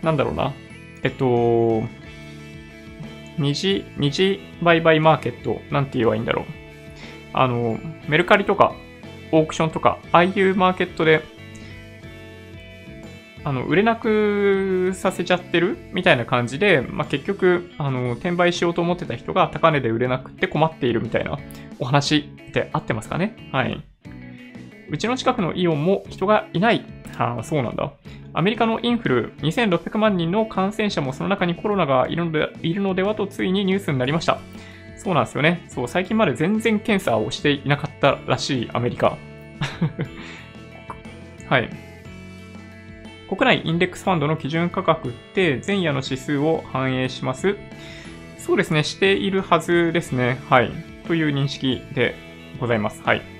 [0.01, 0.53] なんだろうな。
[1.01, 1.83] えっと、
[3.37, 6.45] 二次、二次売買マーケット、なんて言えばいいんだろう。
[7.33, 8.75] あの、メルカリとか、
[9.31, 11.23] オークションとか、ああいうマーケットで、
[13.45, 15.77] あの、売れなくさせちゃってる？
[15.91, 21.39] みたいな感じで、まあ、結局、あの、転売しようと思ってた人が高値で売れなくて困っているみたいな
[21.79, 23.49] お話って合ってますかね？
[23.51, 23.83] はい。
[24.93, 26.85] うちの近くのイオンも人がいない。
[27.17, 27.91] はあ、そうなんだ。
[28.31, 34.37] アメリカのインフル、2600万人の感染者もその中にコロナがいるのでいるのではとついにニュースになりました。
[34.97, 35.65] そうなんですよね。
[35.67, 39.17] そう、最近まで全然検査をしていなかったらしいアメリカ。
[41.49, 41.69] はい。
[43.27, 47.57] 国内インデックスファンドの基準価格って前夜の指数を反映します
[48.37, 50.37] そうですね、しているはずですね。
[50.51, 50.71] はい。
[51.07, 52.13] という認識で
[52.59, 53.01] ございます。
[53.01, 53.32] はい。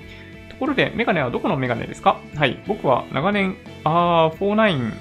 [0.64, 2.20] ところで、メガネはどこのメガネですか？
[2.36, 2.62] はい。
[2.66, 4.92] 僕は長年、あー、49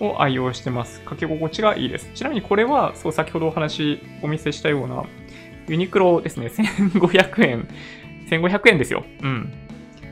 [0.00, 1.00] を愛用してます。
[1.02, 2.10] かけ心地がいいです。
[2.14, 5.04] ちなみにこれは、そう、先ほどお話、お見せしたような、
[5.68, 6.46] ユニクロですね。
[6.46, 7.68] 1500円。
[8.28, 9.04] 1500円ですよ。
[9.22, 9.52] うん。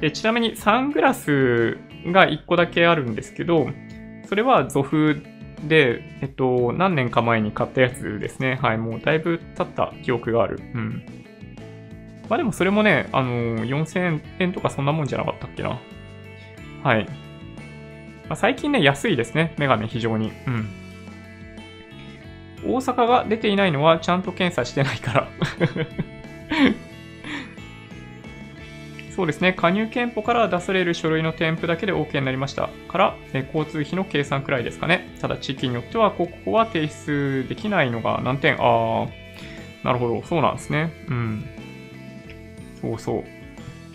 [0.00, 3.66] で、ちなみにサングラスが1個だけあるんですけど、
[4.28, 5.20] それはゾフ
[5.64, 8.60] で、えっと、何年か前に買ったやつですね。
[8.62, 10.60] はい、もうだいぶ経った記憶がある。
[10.74, 11.02] うん。
[12.28, 15.78] まあでもそれもね、あのー、4000円とかそんなもんじゃなかったっけな。
[16.82, 17.06] はい。
[18.28, 19.54] まあ、最近ね、安いですね。
[19.58, 20.32] メガネ非常に。
[20.46, 20.68] うん。
[22.66, 25.28] 大阪が出ていないのはちゃんと検査してないから
[29.14, 29.52] そうですね。
[29.52, 35.14] 加入憲法から出される書類の添付だけで OK になりましたから、え交通費の計算くらいですかね。
[35.20, 39.08] ただ地域によっては、ここは提出できないのが何点あー、
[39.84, 40.22] なるほど。
[40.24, 40.92] そうなんですね。
[41.08, 41.48] うん。
[42.84, 43.24] そうそう。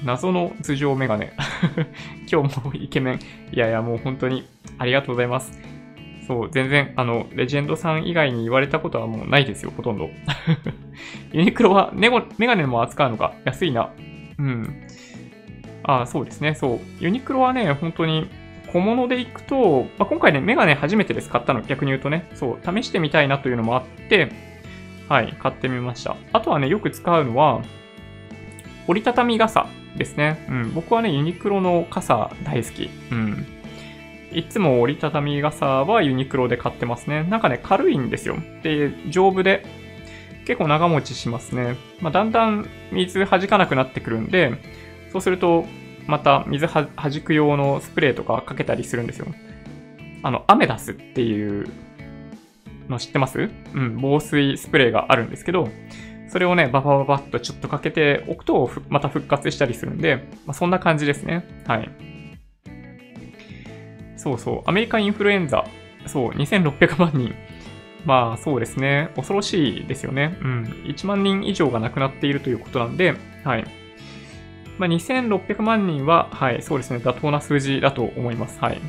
[0.04, 1.34] 謎の頭上メガネ。
[2.32, 3.20] 今日もイケメン。
[3.52, 5.60] いやいや、もう本当にありがとうございます。
[6.26, 10.10] そう、全然、あの、レジェンドさん以外に言われたことはもうないですよ、ほとんど。
[11.34, 13.34] ユニクロはネゴメガネも扱うのか？
[13.46, 13.92] 安いな。
[14.38, 14.88] うん。
[15.84, 16.56] あそうですね。
[16.56, 16.80] そう。
[17.00, 18.28] ユニクロはね、本当に
[18.72, 21.30] 小物で行くと、まあ、今回ね、メガネ初めてです。
[21.30, 21.62] 買ったの。
[21.62, 22.30] 逆に言うとね。
[22.36, 22.66] そう。
[22.66, 24.30] 試してみたいなというのもあって、
[25.08, 25.34] はい。
[25.40, 26.16] 買ってみました。
[26.34, 27.62] あとはね、よく使うのは、
[28.90, 30.44] 折りたたみ傘ですね。
[30.50, 30.74] うん。
[30.74, 32.90] 僕はね、ユニクロの傘大好き。
[33.12, 33.46] うん。
[34.34, 37.22] いつも折りたたみ傘はユニクロで買ってますね。
[37.22, 38.38] なんかね、軽いんですよ。
[38.64, 39.64] で、丈夫で、
[40.48, 41.76] 結構長持ちしますね。
[42.02, 44.54] まあ、だんだん水弾かなくなってくるんで、
[45.12, 45.68] そうすると、
[46.08, 49.28] また水は弾く用のスプレーとかかけたりするんですよ。
[50.24, 51.68] あの、アメダスっていう
[52.88, 53.52] の知ってます？
[53.76, 55.70] うん、防水スプレーがあるんですけど、
[56.30, 61.46] それをね、ババババッとちょっとかけておくと、また復活したりするんで、まあ、そんな感じですね。
[61.68, 61.90] はい。
[64.16, 65.66] そうそう、アメリカインフルエンザ、
[66.06, 67.34] そう、2600万人。
[68.06, 70.38] まあそうですね、恐ろしいですよね。
[70.42, 70.64] うん。
[70.86, 73.66] 1万人以上が亡くなっているということなんで、はい。
[74.78, 78.60] まあ、2600万人は、はい、そうですね、妥当な数字だと思います。
[78.62, 78.82] はい。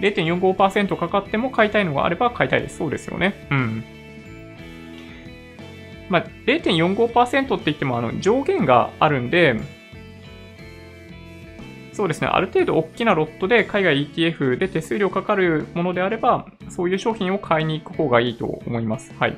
[0.00, 2.78] 0.45%かかっても買いたいのがあれば買いたいです。
[2.78, 3.46] そうですよね。
[3.50, 3.84] うん。
[6.12, 9.58] まあ、0.45%って言ってもあの上限があるんで、
[11.94, 19.14] そうですね、ある程度大きなロットで海外 ETF で手数料かかるものであれば、そういう商品を買いに行く方がいいと思います。
[19.18, 19.36] はい。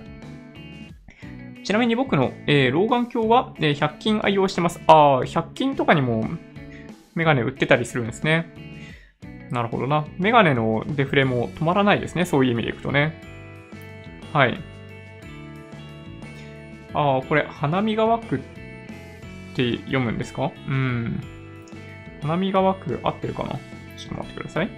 [1.62, 4.81] ちなみに僕の、えー、老眼鏡は、えー、100均愛用してます。
[4.89, 6.29] ああ、100均とかにも
[7.14, 8.53] メガネ売ってたりするんですね。
[9.53, 10.05] なるほどな。
[10.18, 12.25] メガネのデフレも止まらないですね。
[12.25, 13.20] そういう意味でいくとね。
[14.33, 14.74] はい。
[16.95, 18.38] ああ、これ、花見が湧くっ
[19.55, 20.53] て読むんですか？
[20.68, 21.20] うん。
[22.22, 23.51] 花見が湧く合ってるかな？
[23.51, 23.59] ちょ
[24.07, 24.70] っと待ってください。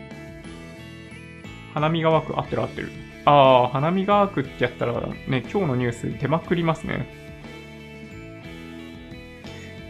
[1.75, 2.91] 花見が湧く合ってる合ってる。
[3.27, 7.07] ああ、花見が湧くってやったらね、今日のニュース出まくりますね。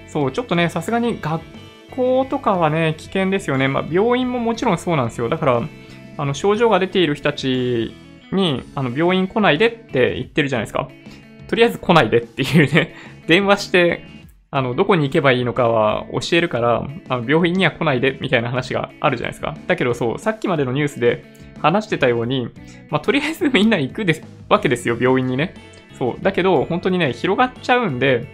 [0.08, 1.42] そう、ちょっとね、さすがに学
[1.90, 3.68] 校とかはね、危険ですよね。
[3.68, 5.28] まあ、病院ももちろんそうなんですよ。
[5.28, 5.62] だから、
[6.18, 7.94] あの、症状が出ている人たち
[8.32, 10.88] に、あの、病院来ないでって言ってるじゃないですか。
[11.48, 12.94] とりあえず来ないでっていうね、
[13.26, 14.04] 電話して、
[14.50, 19.56] あの、どこに行けばいいのかは教えるから、あの病院には来ないでみたいな話があるじゃないですか。
[19.66, 21.24] だけどそう、さっきまでのニュースで
[21.60, 22.48] 話してたように、
[22.90, 25.54] まあ、とりあえず みんな行くですわけですよ、病院にね。
[25.98, 26.22] そう。
[26.22, 28.26] だけど、本当にね、広がっちゃうんで、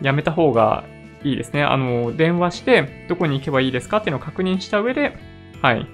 [0.00, 0.84] やめた方が
[1.24, 1.62] いいですね。
[1.62, 5.16] あの、電話して、どこに行けばいいですかっていうのを確認した上で、
[5.60, 5.86] はい。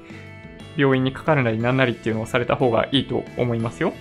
[0.76, 3.92] 病院にかかるなりなんなりっていうのをされた方がいいと思いますよ。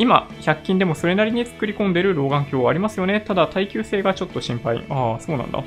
[0.00, 3.20] 今、100均でもそれなりに作り込んでる老眼鏡はありますよね。
[3.20, 4.86] ただ耐久性がちょっと心配。
[4.88, 5.62] ああ、そうなんだ。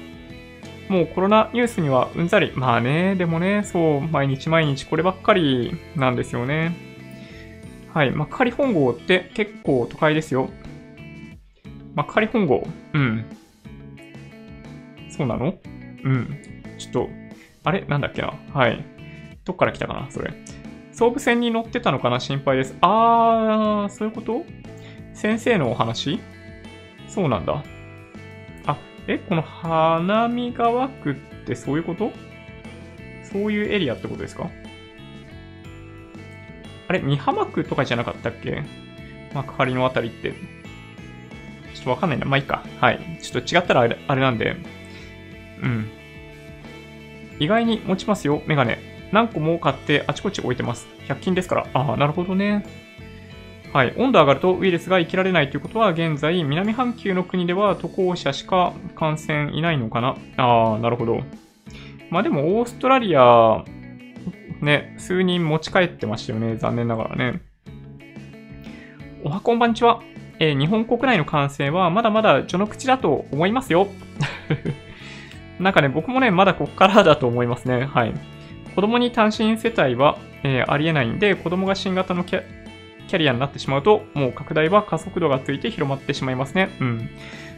[0.89, 2.51] もうコロナニュースにはうんざり。
[2.55, 6.75] まあね、でもね、そう、毎日毎日こればっかりなんですよね。
[7.93, 8.11] はい。
[8.11, 10.49] 幕張本郷って結構都会ですよ。
[11.93, 12.67] 幕張本郷。
[12.93, 13.25] うん。
[15.11, 15.59] そうなの？
[16.03, 16.39] うん。
[16.79, 17.09] ちょっと、
[17.63, 17.85] あれ？
[17.87, 18.33] なんだっけな？
[18.51, 18.83] はい。
[19.45, 20.07] どっから来たかな？
[20.09, 20.33] それ。
[20.93, 22.19] 総武線に乗ってたのかな？
[22.19, 22.77] 心配です。
[22.81, 24.45] あー、そういうこと？
[25.13, 26.19] 先生のお話？
[27.07, 27.63] そうなんだ。
[28.65, 28.77] あ、
[29.07, 31.15] え、この花見川区っ
[31.45, 32.11] てそういうこと？
[33.23, 34.49] そういうエリアってことですか？
[36.87, 38.63] あれ、美浜区とかじゃなかったっけ？
[39.33, 40.33] 幕張のあたりって。
[41.73, 42.25] ちょっとわかんないな。
[42.27, 42.63] まあいいか。
[42.79, 42.99] はい。
[43.19, 44.55] ちょっと違ったらあれあれなんで。
[45.63, 45.89] うん。
[47.39, 48.92] 意外に持ちますよ、メガネ。
[49.13, 50.87] 何個も買ってあちこち置いてます。
[51.07, 51.67] 100均ですから。
[51.73, 52.65] ああ、なるほどね。
[53.71, 53.93] はい。
[53.95, 60.15] 温度上がるとウイルスが生きられないということは、現在、南半球の国では渡航者しか感染いないのかな。
[60.37, 61.21] ああ、なるほど。
[62.09, 63.63] まあでも、オーストラリア、
[64.61, 66.57] ね、数人持ち帰ってましたよね。
[66.57, 67.41] 残念ながらね。
[69.23, 70.01] おはこんばんちは。
[70.39, 73.87] えー、日本国内の感染はまだまだ序の口だと思いますよ。
[75.59, 77.85] なんかね、僕もね、まだこっからだと思いますね。
[77.85, 78.32] はい。
[78.75, 86.69] 子供に単身世帯は、えー、ありえないんで、子供が新型のキャリアになってしまうと、もう拡大は加速度がついて広まってしまいますね。
[86.79, 87.09] うん。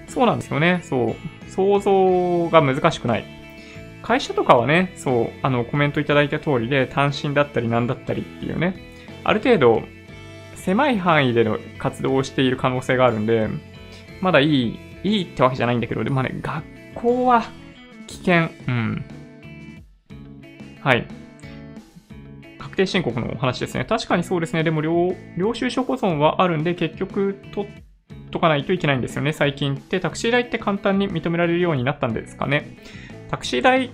[0.07, 0.81] そうなんですよね。
[0.83, 1.49] そう。
[1.49, 3.25] 想像が難しくない。
[4.03, 8.75] 会社とかはね、そう、あの、コメントいただいた通りで、単身だったり何だったりっていうね、
[9.23, 9.83] ある程度、
[10.55, 13.47] 狭い範囲での活動をしている可能性があるんで、
[14.21, 16.63] まだいい、いいってわけじゃないんだけど、でもね、学
[16.93, 17.45] 校は
[18.07, 18.49] 危険。
[18.67, 19.05] うん。
[20.85, 21.07] はい。
[22.59, 23.85] 確定申告のお話ですね。
[23.85, 24.63] 確かにそうですね。
[24.63, 27.71] でも領、領収書保存はあるんで、結局、取っ
[28.29, 29.33] とかないといけないんですよね。
[29.33, 32.77] 最近って、タクシー代って簡単に認められるようになったんですかね。
[33.31, 33.89] タクシー代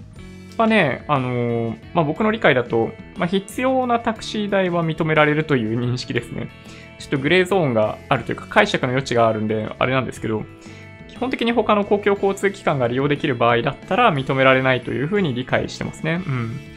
[0.57, 6.49] はね、あのー、まあ、僕の理解だと、まあ、必要なタクシー代は認められるという認識ですね。
[6.99, 10.43] ちょっとグレーゾーンがあるというか、解釈の余地があるんで、あれなんですけど、
[11.07, 16.23] 基本的に他の公共交通機関が利用できる場合だったら認められないというふうに理解してますね。
[16.25, 16.70] うん。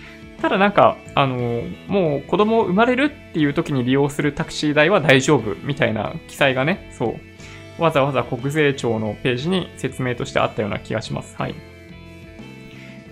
[0.45, 7.17] ただなんか、あの、もう子供生まれるっていう時に利用するタクシー代は大丈夫みたいな記載がね、そ
[7.79, 11.35] う、わざわざ国税庁のページに説明としてあったような気がします。
[11.39, 11.55] はい。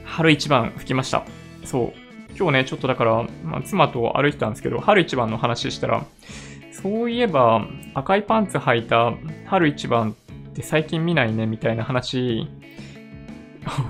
[0.05, 1.25] 春一番吹きました。
[1.65, 1.93] そう。
[2.39, 6.05] 今日ね、ちょっとだから、まあ、妻と歩いてたんですけど、春一番の話したら、
[6.71, 9.15] そういえば、赤いパンツ履いた
[9.47, 10.11] 春一番
[10.51, 12.47] って最近見ないね、みたいな話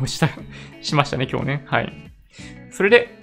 [0.01, 0.29] をした、
[0.81, 1.63] しましたね、今日ね。
[1.67, 2.12] はい。
[2.73, 3.17] それで、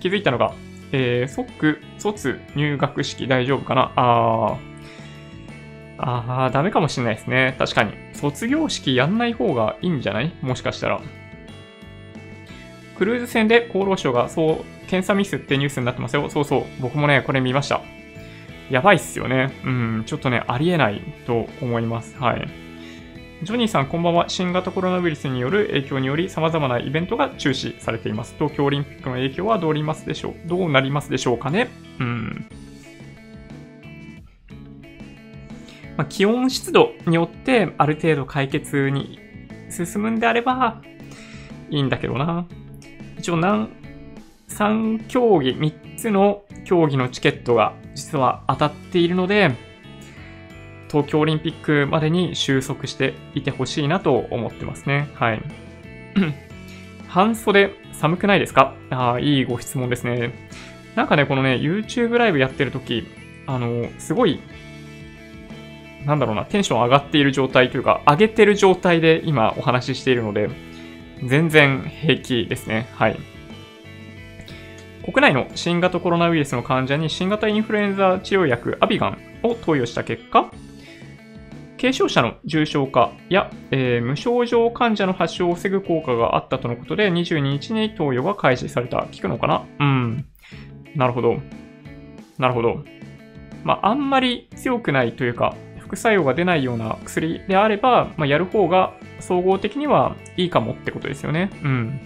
[0.00, 0.52] 気づいたのが、
[0.92, 3.92] えー、即、卒入学式大丈夫かな？
[3.96, 4.58] あー。
[5.98, 7.54] あー、ダメかもしれないですね。
[7.58, 7.92] 確かに。
[8.12, 10.32] 卒業式やんない方がいいんじゃない？
[10.42, 11.00] もしかしたら。
[12.96, 16.28] クルーズ船で厚労省がそう、検査ミスってニュースになってますよ。
[16.28, 16.64] そうそう。
[16.80, 17.80] 僕もね、これ見ました。
[18.68, 19.52] やばいっすよね。
[19.64, 22.16] うん、ちょっとね、ありえないと思います。
[22.18, 22.48] はい。
[23.42, 24.28] ジョニーさん、こんばんは。
[24.28, 28.36] 新型コロナウイルスによる影響により様々なイベントが中止されています。
[28.38, 31.68] 東京オリンピックの影響はどうなりますでしょうどうなりますでしょうかね？
[31.98, 32.46] うん。
[35.96, 39.18] まあ、気温湿度によってある程度解決に
[39.70, 40.80] 進むんであれば、
[41.68, 42.46] いいんだけどな。
[43.18, 43.70] 一応何、
[44.50, 49.71] 3競技、3つの競技のチケットが実は当たっているので、
[50.92, 55.08] 東京オリンピックまでに収束していてほしいなと思ってますね。
[55.14, 55.42] はい。
[57.08, 58.74] 半袖寒くないですか？
[58.90, 60.34] ああ、いいご質問ですね。
[60.94, 63.06] なんかね、このね、YouTube ライブやってるとき、
[63.46, 64.40] あの、すごい、
[66.04, 70.50] なんだろうな、テンション上がっている状態というか、上げてる状態で今お話ししているので、
[71.24, 72.88] 全然平気ですね。
[72.94, 73.16] はい。
[75.04, 80.52] 国内の新型コロナウイルスの患者に新型インフルエンザ治療薬アビガンを投与した結果、
[81.82, 88.98] 軽症者の重症化や、えー、無症状患者の発症を防ぐ効果があったとのことで、22日に投与が開始された。
[89.10, 89.64] 聞くのかな？
[89.80, 90.24] うん。
[90.94, 91.38] なるほど。
[92.38, 92.84] なるほど。
[93.64, 101.50] まあ、あんまり強くないというか、副作用が出ないような薬であれば、まあ、やる方が総合的にはいいかもってことですよね。
[101.64, 102.00] うん。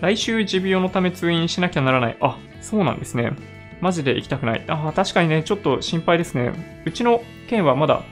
[0.00, 2.16] 来週持病のため通院しなきゃならない。
[2.20, 3.30] あ、そうなんですね。
[3.80, 4.64] マジで行きたくない。
[4.66, 6.52] あ、確かにね、ちょっと心配ですね。
[6.84, 8.02] うちの県はまだ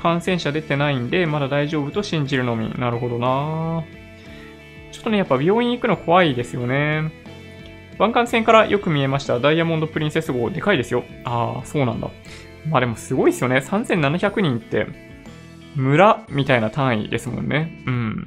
[0.00, 2.72] 感染者出てないんで、まだ大丈夫と信じるのみ。
[2.78, 3.84] なるほどな
[4.92, 7.12] ちょっとね、やっぱ病院行くの怖いですよね。
[7.98, 9.40] 湾岸線からよく見えました。
[9.40, 11.04] ダイヤモンドプリンセス号、でかいですよ。
[11.24, 12.10] ああ、そうなんだ。
[12.68, 13.56] まあでもすごいですよね。
[13.56, 14.86] 3700人って、
[15.74, 17.82] 村みたいな単位ですもんね。
[17.86, 18.26] うん。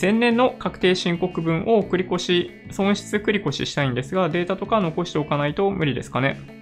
[0.00, 6.59] 前年の確定申告分を繰越し、損失繰り越ししたいんですが、データとか残しておかないと無理ですかね。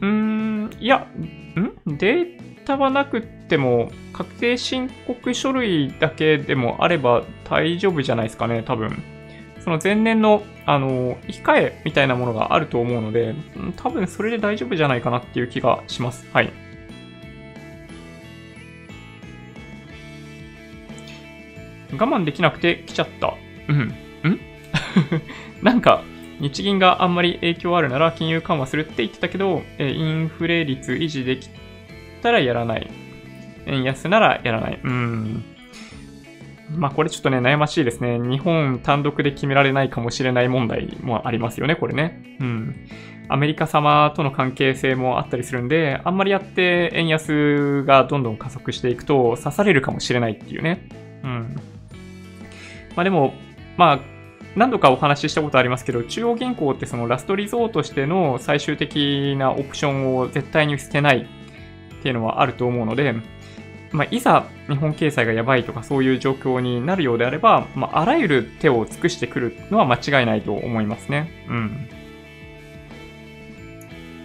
[0.00, 1.96] うーん、いや、ん？
[1.96, 9.02] データはなくても、確定申告書類だけでもあれば大丈夫じゃないですかね、多分。
[9.60, 13.34] その前年の、あの、控えみたいなものがあると思うので、
[13.76, 16.26] 多分それで大丈夫じゃないかなっていう気がします。
[16.32, 16.52] はい。
[21.92, 23.34] 我慢できなくて来ちゃった。
[23.68, 23.78] うん。
[23.78, 23.94] ん？
[25.62, 26.02] なんか、
[26.40, 31.48] 日銀があんまり影響あるなら金融緩和するって言ってたけど、えインフレ率維持でき
[32.22, 32.90] たらやらない。
[33.66, 34.80] 円安ならやらない。
[34.82, 35.44] うん。
[36.76, 38.18] まあこれちょっとね、悩ましいですね。
[38.18, 42.36] 日本単独で決められないかもしれない問題もありますよね、これね。
[42.40, 42.76] うん。
[43.28, 50.88] アメリカ様との関係性もあったりするんで、あんまりやって円安がどんどん加速していくと刺されるかもしれないっていうね。
[51.22, 51.56] うん。
[52.96, 53.34] まあでも、
[53.76, 54.00] まあ、
[54.58, 61.28] 何度かお話ししたことありますけど、中央銀行ってそのラストリゾートしての最終的なオプションを絶対に捨てない
[61.98, 63.14] っていうのはあると思うので、
[63.92, 71.30] まあ、いざ日本経済がやばいとかそういう状況になるようであれば、まあ、あらゆる手を尽くしてくるのは間違いないと思いますね。
[71.48, 71.88] うん。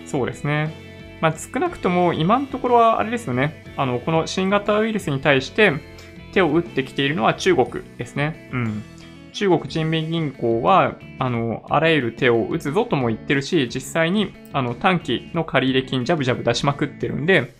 [0.05, 0.73] そうですね。
[1.21, 3.63] まあ、少なくとも今のところはあれですよね。
[3.77, 5.73] あの、この新型ウイルスに対して
[6.33, 8.49] 手を打ってきているのは中国ですね。
[8.51, 8.83] うん。
[9.33, 17.53] 中国人民銀行は、あの、あらゆる手を打つぞとも言ってるし、実際に、あの、短期の借入金ジャブジャブ出しまくってるんで、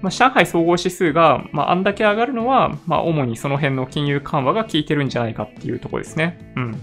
[0.00, 6.52] まあ、上海総合指数が、まあ、あんだけ上がるのは、まあ、主にその辺の金融緩和が効いてるんじゃないかっていうとこですね。
[6.56, 6.80] うん。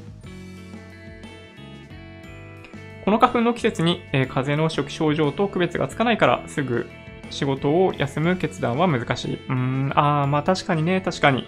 [3.03, 6.87] この花粉の季節に、えー、風邪の初期症状と区別がつかないからすぐ
[7.31, 9.35] 仕事を休む決断は難しい。
[9.35, 11.45] うーん、ああ、まあ確かにね、確かに。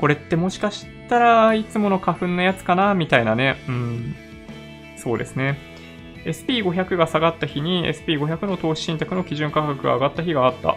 [0.00, 3.56] これってもしかしたらいつもの花粉のやつかなみたいなね。
[3.68, 4.14] うん。
[4.96, 5.58] そうですね。
[6.24, 10.76] SP500 が下がった日に SP500 の投資信託の基準価格が上がった日があった。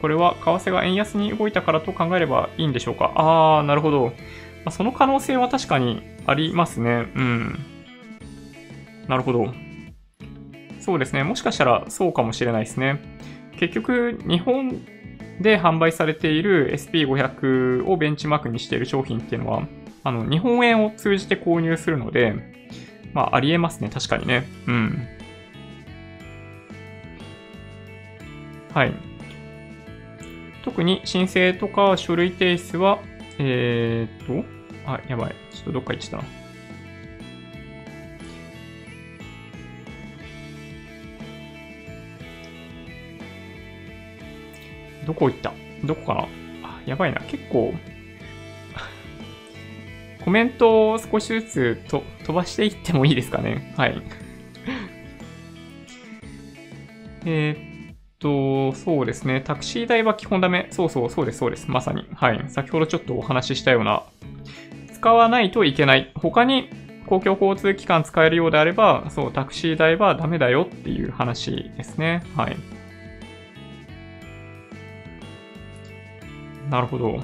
[0.00, 4.12] これは為替が円安に動いたからと考えればいいんでしょうかあー、なるほど。
[4.64, 7.06] ま、その可能性は確かにありますね。
[7.14, 7.58] うん。
[9.08, 9.52] なるほど。
[10.80, 11.24] そうですね。
[11.24, 13.00] もしかしたらそうかもしれないですね。
[13.58, 14.80] 結局、日本
[15.40, 19.66] で販売されている SP500 をベンチマークにしている商品っていうのは、
[20.04, 22.34] あの、日本円を通じて購入するので、
[23.12, 23.88] まあ、ありえますね。
[23.88, 24.46] 確かにね。
[24.66, 25.08] うん。
[28.72, 28.92] はい。
[30.64, 32.98] 特に申請とか書類提出は、
[33.38, 35.34] えー、っと、あ、やばい。
[35.52, 36.24] ちょっとどっか行ってたな。
[45.04, 45.52] どこ行った？
[45.84, 46.14] どこか？
[46.14, 46.28] な、
[46.86, 47.20] やばいな。
[47.28, 47.74] 結構、
[50.24, 53.74] コメントを少しずつと飛ばしていってもいいですかね？
[53.76, 54.02] はい。
[57.26, 57.56] え
[57.92, 59.42] っと、そうですね。
[59.42, 60.68] タクシー代は基本ダメ。
[60.70, 61.70] そうそう、そうです、そうです。
[61.70, 62.06] まさに。
[62.14, 62.44] はい。
[62.48, 64.02] 先ほどちょっとお話ししたような、
[64.92, 66.10] 使わないといけない。
[66.14, 66.70] 他に
[67.06, 72.22] 公共交通機関使えるようであれば、そう、タクシー代はダメだよっていう話ですね。
[72.34, 72.56] はい。
[76.74, 77.20] なるほど。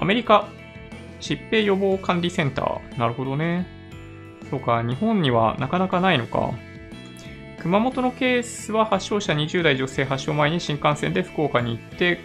[0.00, 0.48] アメリカ、
[1.18, 2.98] 疾病予防管理センター。
[2.98, 3.66] なるほどね。
[4.50, 6.52] そうか、日本にはなかなかないのか。
[7.62, 12.20] 熊本のケースは発症者20代女性発症前に新幹線で福岡に行って、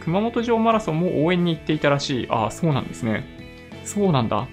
[0.00, 2.26] 熊本城マラソンも応援に行っていたらしい。
[2.28, 3.24] ああ、そうなんですね。
[3.86, 4.46] そうなんだ。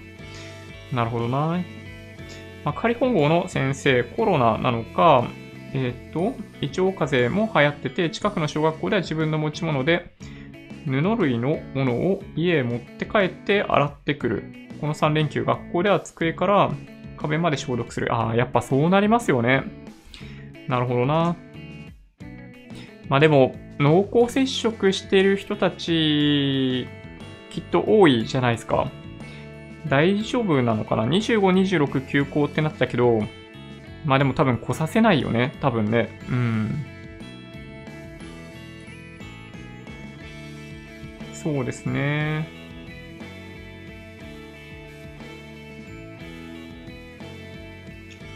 [0.94, 1.60] なるほどな。
[2.64, 5.26] まあ、仮本郷の先生、コロナなのか、
[5.74, 10.14] えっ、と、胃腸風邪も流行ってて、近くの小学校では自分の持ち物で、
[10.86, 14.44] 布類のものを家へ持って帰って洗ってくる。
[14.80, 16.72] この3連休、学校では机から
[17.18, 18.14] 壁まで消毒する。
[18.14, 19.64] ああ、やっぱそうなりますよね。
[20.68, 21.36] なるほどな。
[23.10, 26.88] まあでも、濃厚接触してる人たち、
[27.50, 28.90] きっと多いじゃないですか。
[29.88, 33.22] 大丈夫なのかな ?25、26休校ってなったけど、
[34.06, 35.54] まあでも多分来させないよね。
[35.62, 36.10] 多分ね。
[36.30, 36.86] うん。
[41.42, 42.48] そうですね。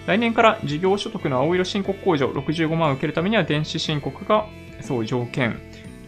[0.07, 4.47] 来年から事業所得の青色申告控除65万を受けるためには電子申告が
[4.81, 5.59] そう条件。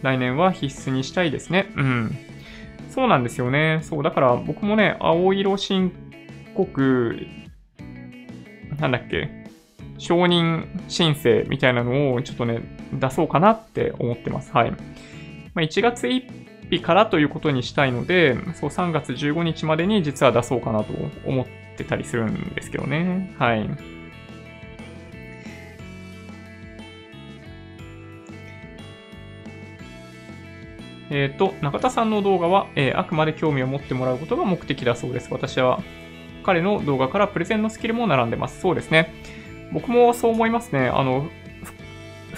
[0.02, 1.72] 来年は必須にしたいですね。
[1.76, 2.16] うん。
[2.90, 3.80] そうなんですよね。
[3.82, 5.92] そう、だから僕もね、青色申
[6.54, 7.26] 告、
[8.78, 9.28] なんだっけ、
[9.98, 12.60] 承認申請みたいなのをちょっとね、
[12.92, 14.52] 出そうかなって思ってます。
[14.52, 14.70] はい。
[14.70, 14.76] ま
[15.56, 20.92] あ、1月1日からということにしたいので、そう3月15日までに実は出そうかなと
[21.24, 21.46] 思っ
[21.76, 23.34] てたりするんですけどね。
[23.38, 23.98] はい。
[31.10, 35.28] えっ、ー、と、中田さんの動画は、えー、あくまで興味を持ってもらうことが目的だそうです。
[35.30, 35.82] 私は
[36.44, 38.60] 彼の動画からプレゼンのスキルも並んでます。
[38.60, 39.14] そうですね。
[39.72, 40.88] 僕もそう思いますね。
[40.88, 41.28] あの、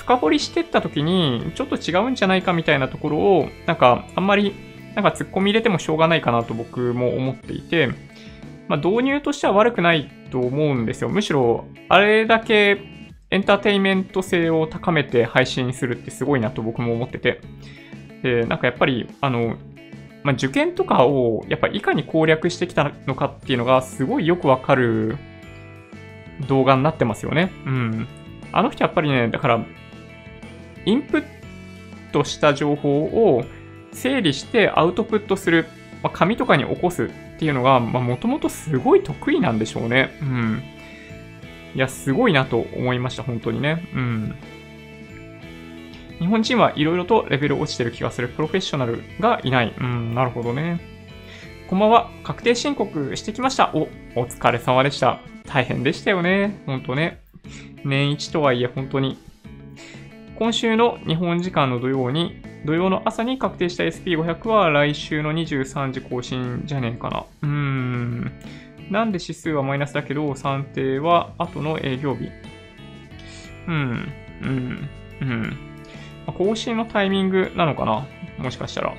[0.01, 4.55] 深掘りしてった時に、ちょっと違うんじゃないかみたいなところを、なんか、あんまり、
[4.95, 7.89] なんか突っ込み入れてもしょうがないかなと僕も思っていて、
[8.67, 11.11] まあ、導入としては悪くないと思うんですよ。
[11.11, 12.81] むしろ、あれだけ
[13.31, 17.43] エンターテインメント性を高めて配信するってすごいなと僕も思ってて。
[18.23, 19.57] で、なんかやっぱり、あの、
[20.23, 25.19] まあ、受験とかをやっぱいかに攻略してきたのかっていうのがすごいよくわかる
[26.49, 27.53] 動画になってますよね。
[27.67, 28.09] うん。
[28.53, 29.65] あの人やっぱりね、だから、
[30.87, 31.25] インプッ
[32.13, 33.45] トした情報を
[33.93, 35.67] 整理してアウトプットする、
[36.03, 37.09] まあ、紙とかに起こすっ
[37.39, 40.17] ていうのが、まあ、もともとすごい得意なんでしょうね。
[40.23, 40.63] うん。
[41.75, 43.89] いや、すごいなと思いました、本当にね。
[43.95, 44.35] うん。
[46.19, 49.75] 日本人はいろいろとレベル落ちてる気がするプロフェッショナルがいない。
[49.79, 50.81] うん、なるほどね。
[51.69, 52.11] こんばんは。
[52.25, 53.71] 確定申告してきました。
[53.75, 55.21] お、お疲れ様でした。
[55.47, 56.63] 大変でしたよね。
[56.67, 57.23] ほんとね。
[57.85, 59.17] 年一とはいえ本当に。
[60.41, 67.27] 今週の日本時間の土曜に、土曜の朝に確定した SP500 は来週の23時更新じゃねえかな。
[67.43, 68.33] うーん。
[68.91, 72.31] なんで指数はマイナスだけど、算定は後の営業日。
[73.69, 74.09] うん、
[74.43, 74.89] うん、
[75.21, 75.57] うん。
[76.33, 78.07] 更新のタイミングなのかな
[78.39, 78.95] もしかしたら。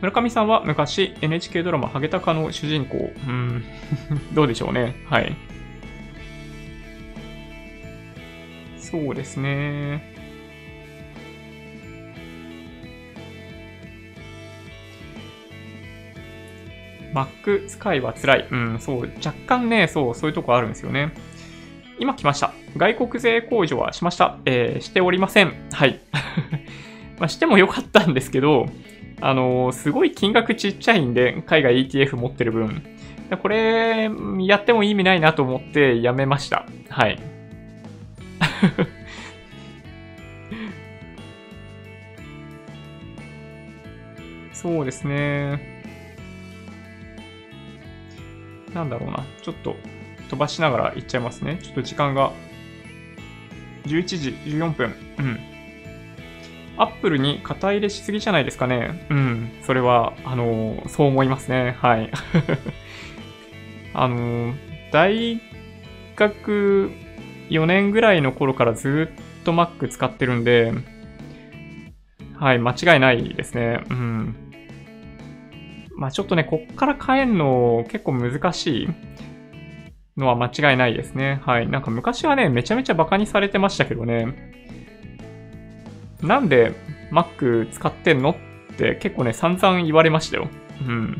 [0.00, 2.96] 村上さんは昔 NHK ドラマハゲタカの主人公。
[2.96, 3.62] うん。
[4.32, 4.96] どうでしょうね。
[5.04, 5.36] はい。
[8.92, 10.02] そうですね。
[17.14, 18.48] Mac 使いは辛い。
[18.50, 19.10] うん、そう。
[19.24, 21.12] 若干ね、そう、そういうとこあるんですよね。
[21.98, 22.52] 今来ました。
[22.76, 24.38] 外国税控除はしました。
[24.44, 25.54] えー、しておりません。
[25.72, 26.00] はい。
[27.18, 28.66] まあ、してもよかったんですけど、
[29.22, 32.82] あのー、すごい金額ちっちゃいんで、海外 ETF 持ってる分。
[33.40, 34.10] これ、
[34.40, 36.66] やっても意味ないなと思ってやめました。
[36.90, 37.31] はい。
[44.52, 45.82] そうですね。
[48.74, 49.24] なんだろうな。
[49.42, 49.76] ちょっと
[50.30, 51.58] 飛ばしながら行っちゃいますね。
[51.62, 52.32] ちょっと時間が
[53.86, 54.94] 11時14分。
[55.18, 55.38] うん。
[56.78, 59.06] アップルに肩入れしすぎじゃないですかね。
[59.10, 59.50] うん。
[59.62, 61.76] それは、あのー、そう思いますね。
[61.80, 62.10] はい。
[63.94, 64.54] あのー、
[64.90, 65.40] 大
[66.16, 66.92] 学
[67.52, 69.10] 4年ぐらいの頃からず
[69.40, 70.72] っと Mac 使ってるんで、
[72.38, 73.84] はい、間違いないですね。
[73.90, 74.36] うん。
[75.94, 78.88] まあちょっとね、こっから変えるの結構難しい。
[80.16, 81.40] のは間違いないですね。
[81.44, 81.68] はい。
[81.68, 84.52] なんか昔はね、めちゃめちゃバカにされてましたけどね。
[86.20, 86.72] なんで
[87.10, 90.48] Mac 使ってんのって結構ね、散々言われましたよ。
[90.86, 91.16] うん。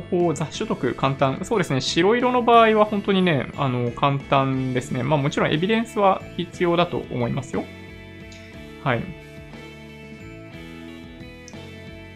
[0.00, 1.44] 方法、雑所得簡単。
[1.44, 1.80] そうですね。
[1.80, 5.02] 白色の場合は本当にね、あの、簡単ですね。
[5.02, 7.64] まあもちろんエビデンスは必要だと思いますよ。
[8.82, 9.02] はい。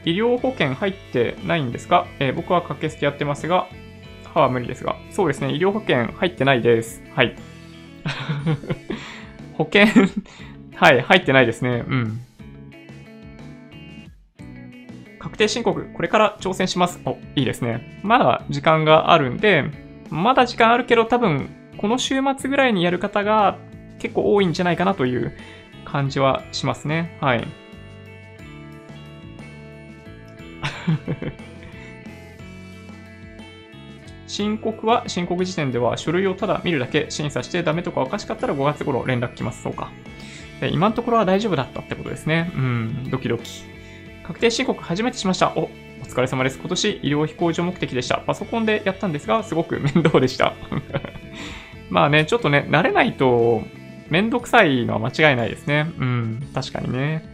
[0.04, 3.68] 医療保険入ってないんですか、えー、僕は掛け捨てやってますが、
[4.32, 4.96] 歯は無理ですが。
[5.10, 5.52] そうですね。
[5.52, 7.02] 医療保険入ってないです。
[7.14, 7.36] はい。
[9.54, 9.86] 保険
[10.74, 11.84] はい、入ってないですね。
[11.86, 12.20] うん。
[15.40, 17.00] 定申告、これから挑戦します。
[17.06, 18.00] お、いいですね。
[18.02, 19.64] まだ時間があるんで、
[20.10, 21.48] まだ時間あるけど多分、
[21.78, 23.56] この週末ぐらいにやる方が
[23.98, 25.32] 結構多いんじゃないかなという
[25.84, 27.16] 感じはしますね。
[27.20, 27.46] はい。
[34.26, 39.62] 申告は申告時点では書類をただ見るだけ審査してダメとかおかしかったら5月頃連絡来ます。
[39.62, 39.90] そうか。
[40.70, 42.52] 今のところは大丈夫だったってことですね。
[42.54, 43.79] うん、ドキドキ。
[44.30, 45.52] 確定申告初めてしました。
[45.56, 45.68] お、お
[46.04, 46.58] 疲れ様です。
[46.60, 48.18] 今年医療費控除目的でした。
[48.18, 50.54] パソコンでやったんですが、すごく面倒でした。
[51.90, 53.64] まあね、ちょっとね、慣れないと、
[54.08, 55.90] めんどくさいのは間違いないですね。
[55.98, 57.24] うん、確かにね。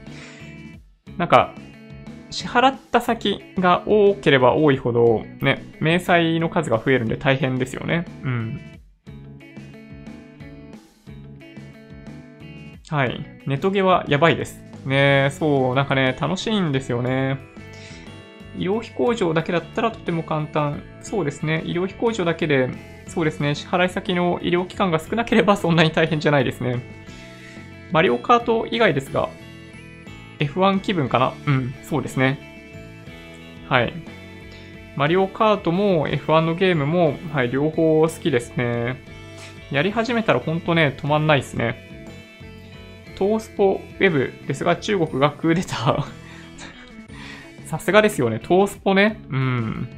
[1.18, 1.52] なんか、
[2.30, 8.06] 支払った先が多ければ多いほど、ね、明細の数が増えるんで大変ですよね。
[8.22, 8.60] うん。
[12.88, 13.42] はい。
[13.46, 14.65] ネトゲはやばいです。
[14.86, 17.38] ねそう、なんかね、楽しいんですよね。
[18.58, 20.82] 医療費控除だけだったらとても簡単。
[21.02, 21.62] そうですね。
[21.66, 22.70] 医療費控除だけで、
[23.06, 23.54] そうですね。
[23.54, 26.80] 支払い先の医療機関が少なければそんなに大変じゃないですね。
[27.92, 29.28] マリオカート以外ですが、
[30.38, 32.38] F1 気分かなうん、そうですね。
[33.68, 33.92] はい。
[34.96, 39.02] マリオカートも F1 のゲームも、はい、両方好きですね。
[39.70, 41.85] やり始めたらほんとね、止まんないですね。
[43.16, 46.04] トースポウェブですが、中国がクーデター
[47.66, 48.38] さすがですよね。
[48.40, 49.20] トースポね。
[49.28, 49.88] うん。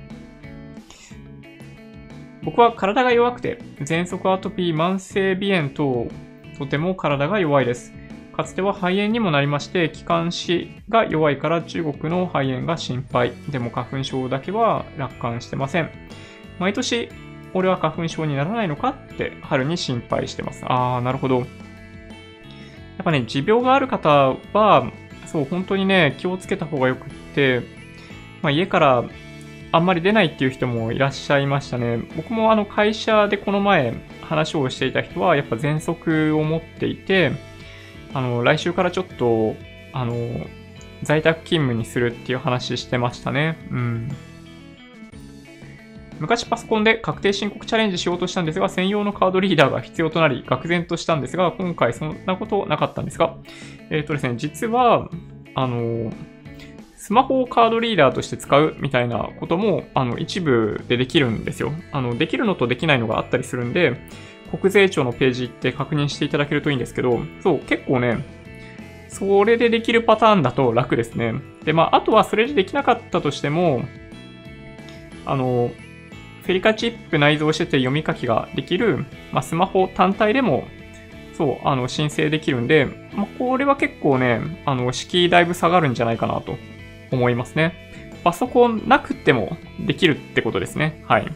[2.42, 6.08] 僕は体が弱くて、喘息アトピー、慢性鼻炎等、
[6.58, 7.92] とても体が弱いです。
[8.32, 13.32] かつては肺炎にもなりまして、気管支が弱いから中国の肺炎が心配。
[13.50, 15.90] でも花粉症だけは楽観してません。
[16.60, 17.08] 毎年、
[17.52, 20.62] 俺は花粉症にならないのかって春に心配してます。
[20.66, 21.46] あー、なるほど。
[22.98, 24.92] やっぱね、持病がある方は、
[25.26, 27.62] そう、本当にね、気をつけた方がよくって、
[28.42, 29.04] まあ、家から
[29.70, 31.98] あんまり出ないっていう人もいらっしゃいましたね。
[32.16, 37.32] 僕もあの会社でこの前話をしていた人は、やっぱ喘息を持っていて、
[38.14, 39.54] あの、来週からちょっと、
[39.92, 40.14] あの、
[41.02, 43.56] 在宅勤務にするっていう話してましたね。
[43.70, 44.16] うん。
[46.20, 53.36] 昔パソコンで確定申告チャレンジしようとしたんですが、専用のカードリーダーが必要となり、愕然としたんですが、今回そんなことなかったんですが、
[53.90, 55.08] えっ、ー、とですね、実は、
[55.54, 56.12] あの、
[56.96, 61.72] スマホをカードリーダーとして使うみたいなことも、あの、一部でできるんですよ。
[61.92, 63.96] あの、できるのとできないのがあったりするんで、
[64.50, 68.24] 国税庁のページ行って確認していただけるといいんですけど、そう、結構ね、
[69.08, 71.34] それでできるパターンだと楽ですね。
[71.64, 73.82] で、まあ、あとはそれでできなかったとしても、
[75.24, 75.70] あの、
[76.48, 80.64] フェリカチップ内蔵してて読み書きができる、まあ、スマホ単体でも、
[81.36, 86.56] そう、あの、申請できるんで、まあ、これは結構ね、あの、敷居だいぶ下がるんじゃないかなと
[87.12, 87.74] 思いますね。
[88.24, 91.04] パソコンなくてもできるってことですね。
[91.06, 91.30] はい。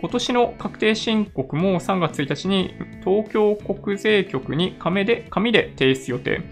[0.00, 6.42] 今年の確定申告も3月1日に東京国税局に紙で紙で提出予定。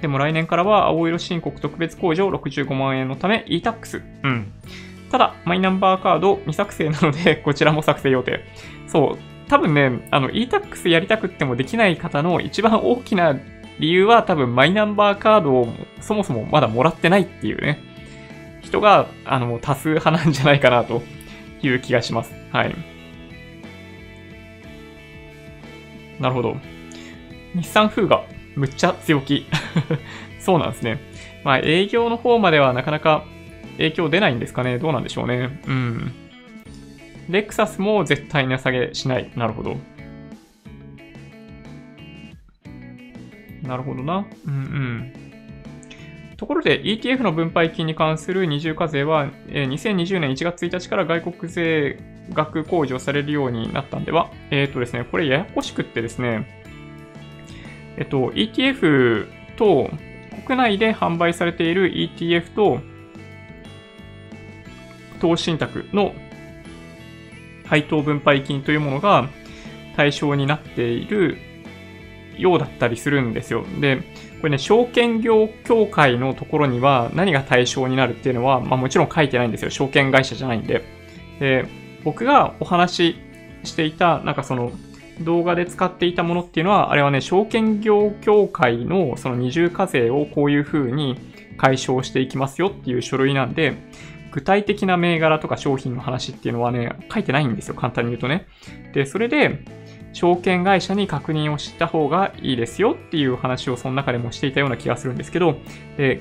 [0.00, 4.02] でも来年からは青色申告特別控除65万円のため e-tax。
[4.22, 4.52] うん。
[5.10, 8.44] ただ、マイナンバーカード未作成なので、 こちらも作成予定。
[8.86, 9.48] そう。
[9.48, 13.36] 多分ね、あの e-tax やりたくってもできない方の一番大きな
[13.78, 15.68] 理由は多分マイナンバーカードを
[16.00, 17.80] そもそもまだもらってないっていうね、
[18.60, 21.02] 人があの多数派なんじゃないかなと
[21.62, 22.32] いう気がします。
[22.52, 22.74] はい。
[26.20, 26.56] なるほど。
[27.54, 28.24] 日産風が
[28.58, 29.46] むっちゃ強気。
[30.40, 30.98] そうなんですね。
[31.44, 33.24] まあ営業の方まではなかなか
[33.76, 34.78] 影響出ないんですかね。
[34.78, 35.60] どうなんでしょうね。
[35.66, 36.12] うん。
[37.28, 39.30] レクサスも絶対値下げしない。
[39.36, 39.76] なるほど。
[43.62, 44.26] なるほどな。
[44.46, 45.12] うんうん。
[46.36, 51.98] ところで ETF の分配金に関する二重課税は、2020年1月1日から外国税
[52.32, 56.57] 額控除されるようになったんでは、えっ、ー、とですね、これややこしくってですね、
[57.98, 59.26] えっと、ETF
[59.56, 59.90] と、
[60.46, 62.80] 国内で販売されている ETF と、
[65.20, 66.14] 投資信託の
[67.66, 69.28] 配当分配金というものが
[69.96, 71.38] 対象になっている
[72.38, 73.64] ようだったりするんですよ。
[73.80, 73.96] で、
[74.40, 79.70] これね、証券業協会のところには何が対象になるっていうのは、まあもちろん書いてないんですよ。
[79.70, 80.84] 証券会社じゃないんで。
[81.40, 81.66] で、
[82.04, 83.16] 僕がお話し
[83.64, 84.70] していた、なんかその、
[85.22, 91.18] 動画で使っていたものっていうのは、あれはね、証券業協会のその二重課税をこういう風に
[91.56, 93.76] 解消していきますよっていう書類なんで、
[94.30, 98.46] 具体的な銘柄とか商品の話っていうのはね、書いてないんですよ、簡単に言うとね。
[98.92, 99.64] で、それで、
[100.12, 105.58] 証券会社に確認をした方がいいですよっていう話をその中でもしていたような気がするんですけど、
[105.96, 106.20] で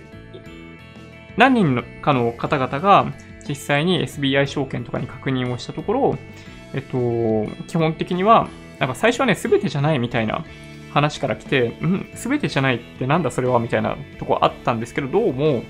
[1.38, 3.12] 何人かの方々が
[3.48, 6.18] 実際に SBI 証券とかに確認をしたところ、
[6.74, 8.50] えっと、基本的には、
[8.80, 10.46] なんか最初はね、すべてじゃないみたいな
[10.94, 15.64] 話から来て、うん、すべてじゃないってなんだそれはみたいなとこあったんですけど、どうも、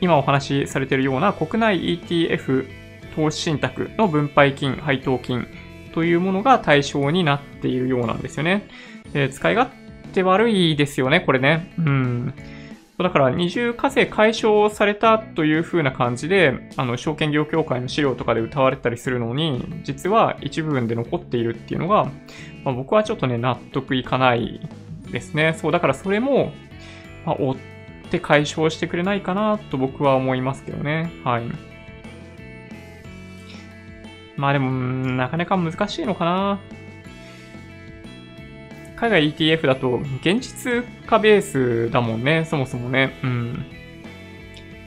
[0.00, 2.68] 今お話しされているような国内 ETF
[3.14, 5.46] 投資信託の分配金、配当金
[5.92, 8.68] というものが対象になっているようなんですよね。
[9.14, 9.74] え使い勝
[10.12, 11.72] 手悪いですよね、これね。
[11.78, 12.34] うん。
[12.96, 22.04] だから二重課税解消されたという風な感じで、あの、証券業協会の資料とかで歌われたりするのに、実は一部分で残っているっていうのが、
[22.64, 24.60] まあ、僕はちょっとね、納得いかない
[25.10, 25.54] ですね。
[25.58, 26.52] そう、だからそれも、
[27.26, 27.56] まあ、追っ
[28.10, 31.10] て解消してくれないかなと僕は思いますけどね。
[31.24, 31.44] はい。
[34.36, 36.60] まあでも、なかなか難しいのかな。
[38.96, 43.18] 海外 ETF だと、現実化ベースだもんね、そもそもね。
[43.22, 43.64] うん。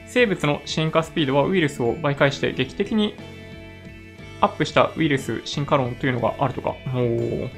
[0.06, 3.14] 生物の進化スピードはウイルスを媒介して劇的に
[4.40, 6.74] アップしたウイルス進化論というのがあるとか。
[6.86, 7.50] おー。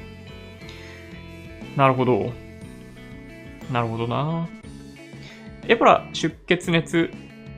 [1.77, 2.33] なるほど。
[3.71, 4.47] なるほどな。
[5.67, 7.11] エボラ出血熱、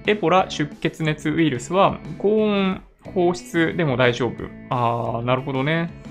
[0.05, 2.83] エボラ出血熱ウイルスは高温
[3.13, 4.45] 放出でも大丈夫。
[4.69, 6.02] あー、なるほどね。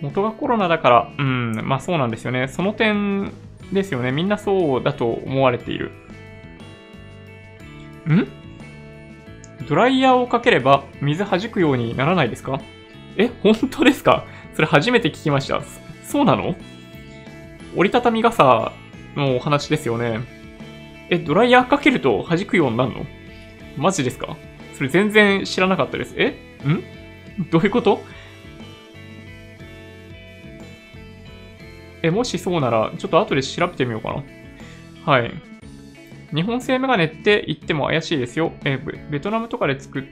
[0.00, 2.48] 元がコロナだから、うん、まあそうなんですよね。
[2.48, 3.32] その点
[3.72, 4.12] ですよね。
[4.12, 5.90] みんなそうだと思われている。
[8.06, 8.26] ん？
[9.68, 12.60] ドライヤーをかければ水弾くようにならないですか？
[13.16, 14.24] え、本当ですか？
[14.54, 15.60] それ初めて聞きました。
[16.04, 16.54] そうなの？
[17.76, 18.72] 折りたたみ傘
[19.16, 20.20] のお話ですよね。
[21.10, 23.04] え、ドライヤーかけると弾くようになるの？
[23.76, 24.36] マジですか？
[24.74, 26.14] それ全然知らなかったです。
[26.16, 26.28] え？
[26.66, 27.50] ん？
[27.50, 28.00] どういうこと？
[32.02, 34.14] え、もしそうなら、ちょっと後で調べてみようか
[35.04, 35.12] な。
[35.12, 35.32] はい。
[36.34, 38.52] 日本製メガネって言っても怪しいですよ。
[38.64, 38.78] え、
[39.10, 40.04] ベトナムとかで作っ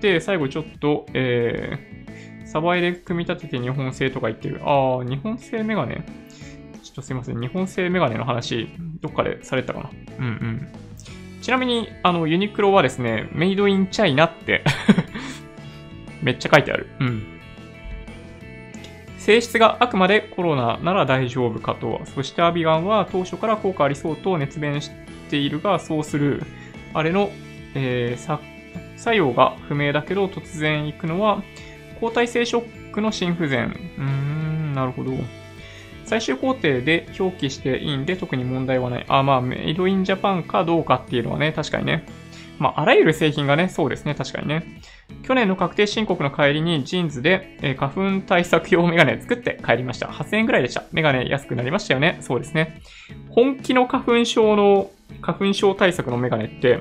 [0.00, 4.60] て、最後ちょっと、えー、サバイで組み立てて日本製とか言ってる。
[4.64, 6.04] ああ、日本製メガネ
[6.82, 7.40] ちょっとすいません。
[7.40, 8.68] 日本製メガネの話、
[9.00, 9.90] どっかでされたかな。
[10.18, 10.68] うんうん。
[11.42, 14.62] ちなみに、あの、ユニクロはですね、メイドインチャイナって
[16.22, 16.86] めっちゃ書いてある。
[17.00, 17.33] うん。
[19.24, 22.02] 性質があくまでコロナなら大丈夫かと。
[22.14, 24.90] そしてアビガンは当初から効果ありそうと熱弁し
[25.30, 26.42] ているが、そうする。
[26.92, 27.30] あれの、
[27.74, 28.38] えー、
[28.98, 31.42] 作用が不明だけど突然行くのは、
[32.00, 33.68] 抗体性ショックの心不全。
[33.96, 35.12] うーん、なるほど。
[36.04, 39.06] 最終工程で表記していいんで特に問題はない。
[39.08, 42.04] あ、まあ、メイドインジャパンかどうかっていうのはね、確かにね。
[42.58, 44.64] まあ、あらゆる製品がね、そうですね、確かにね。
[45.26, 50.06] 去年の確定申告の帰りにジーンズで、えー、花粉対策用メガネ作って帰りました。
[50.06, 50.84] 8000円ぐらいでした。
[50.92, 52.18] メガネ安くなりましたよね。
[52.20, 52.82] そうですね。
[53.30, 54.90] 本気の花粉症の、
[55.22, 56.80] 花粉症対策のメガネって、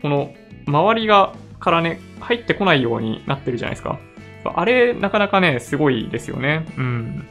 [0.00, 0.32] この
[0.66, 3.98] 周りがからね、入ってこないようになってるじゃないですか。
[4.44, 6.66] あれ、なかなかね、すごいですよね。
[6.76, 7.26] うん。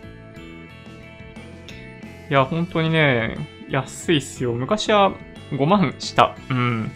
[2.29, 3.37] いや、本当にね、
[3.69, 4.53] 安いっすよ。
[4.53, 5.13] 昔は
[5.51, 6.35] 5万した。
[6.49, 6.91] うん。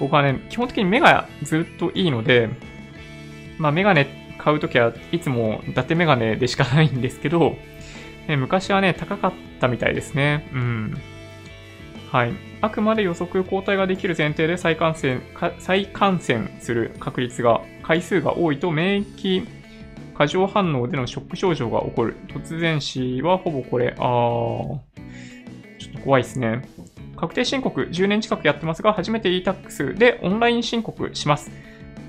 [0.00, 2.48] 僕はね、基本的に目がずっといいので、
[3.60, 7.56] まあメガネ買うときはいつも伊達メガネでしかないんですけど、
[8.26, 10.48] ね、昔はね、高かったみたいですね。
[10.52, 10.96] うん。
[12.10, 12.32] はい。
[12.62, 15.20] あくまで予測抗体ができる前提で再感染、
[15.58, 19.46] 再感染する確率が、回数が多いと免疫
[20.14, 22.16] 過剰反応でのショック症状が起こる。
[22.28, 23.94] 突然死はほぼこれ。
[23.98, 24.78] あー。
[25.78, 26.62] ちょっと怖いですね。
[27.16, 31.50] 確定申告10年近くやってますが、初めて e-tax でオンライン申告します。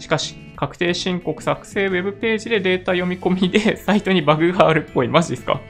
[0.02, 5.08] しかし、確定申告作成ウェブページでデータ読み込みで サイトにバグがあるっぽい。
[5.08, 5.62] マジですか？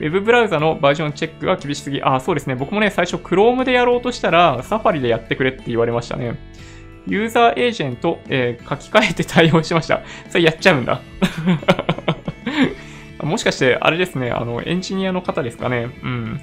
[0.00, 2.02] ウェブブラウザのバージョンチェックが厳しすぎ。
[2.02, 2.54] あ、そうですね。
[2.54, 6.36] 僕もね、最初 Chrome でやろうとしたら、サファリでやってくれって言われましたね。
[7.06, 10.02] ユーザーエージェント、えー、書き換えて対応しました。
[10.28, 11.00] それやっちゃうんだ。
[13.22, 15.88] もしかして、あれですね、あの、エンジニアの方ですかね。
[16.02, 16.40] うん。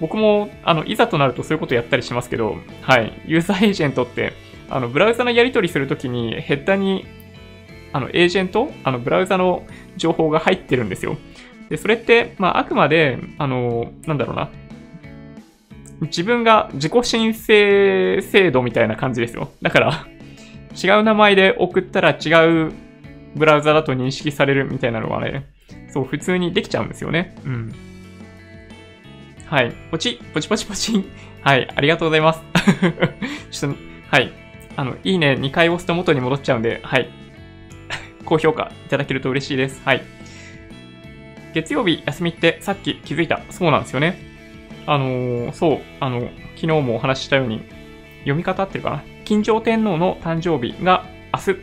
[0.00, 3.12] 僕も、あの、いざとなるとそういうことやったりしますけど、はい。
[3.26, 4.32] ユーザーエージェントって、
[4.74, 7.04] あの、ブラウザのやり取りするときに、ヘッダに
[7.92, 9.64] あの、エージェントあの、ブラウザの
[9.96, 11.16] 情報が入ってるんですよ。
[11.68, 14.50] で、それって、まあ、あくまで、あの、なんだろうな。
[16.00, 19.52] 自分が自己申請制度みたいな感じですよ。
[19.62, 20.06] だから
[20.82, 22.30] 違う名前で送ったら違
[22.68, 22.72] う
[23.36, 25.46] ブラウザだと認識されるみたいなのはね、
[25.92, 27.36] そう、普通にできちゃうんですよね。
[27.44, 27.72] うん。
[29.46, 29.72] はい。
[29.92, 31.04] ポチ、ポチポチポチ。
[31.42, 31.68] はい。
[31.72, 32.42] ありがとうございます。
[33.52, 33.78] ちょっと、
[34.10, 34.41] はい。
[34.76, 37.08] あの、いいね、2回押すと元に戻っちゃうんで、はい。
[38.24, 39.82] 高評価いただけると嬉しいです。
[39.84, 40.02] はい。
[41.54, 43.40] 月曜日休みってさっき気づいた。
[43.50, 44.18] そうなんですよね。
[44.86, 46.20] あのー、そう、あの、
[46.56, 47.62] 昨日もお話ししたように、
[48.20, 49.02] 読み方っていうかな。
[49.24, 51.60] 金城天皇の誕生日が明日、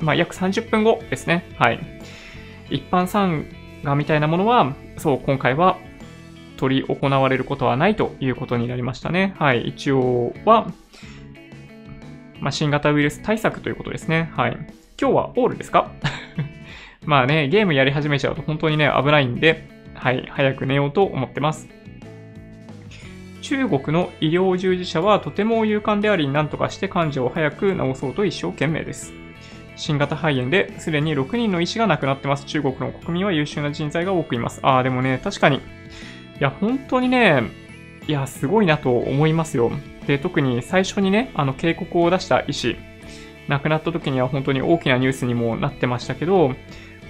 [0.00, 1.44] まあ、約30分後ですね。
[1.58, 1.80] はい。
[2.70, 3.46] 一般参
[3.82, 5.78] 賀みたいなものは、そう、今回は
[6.56, 9.34] 取り行われることはないということになりましたね。
[9.38, 9.68] はい。
[9.68, 10.70] 一応は、
[12.42, 14.32] まあ、新型ウイルス対策ということですね。
[14.36, 14.56] はい。
[15.00, 15.92] 今日はオールですか？
[17.06, 21.68] まあね、ゲームやり始めちゃうと本当にね、危ないんで、はい、早く寝ようと思ってます。
[23.42, 29.12] 中国の医療従事者はとても勇敢であり、何とかして患者を早く治そうと一生懸命です。
[29.76, 32.44] 新型肺炎ですでに6人の医師が亡くなってます。
[32.46, 34.58] 中国の国民は優秀な人材が多くいます。
[34.62, 35.56] ああ、でもね、確かに。
[35.56, 35.60] い
[36.40, 37.42] や、本当にね、
[38.08, 39.70] いや、すごいなと思いますよ。
[40.06, 42.76] で、特に最初にね、あの警告を出した医師、
[43.48, 46.54] 亡くなった時には本当に大きなニュースにもなってましたけど、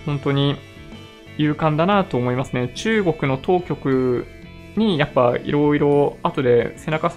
[0.06, 0.56] 本当に
[1.39, 2.69] 勇敢だなと思いますね。
[2.74, 4.27] 中国の当局
[4.77, 7.12] にやっぱいろいろ後で背中、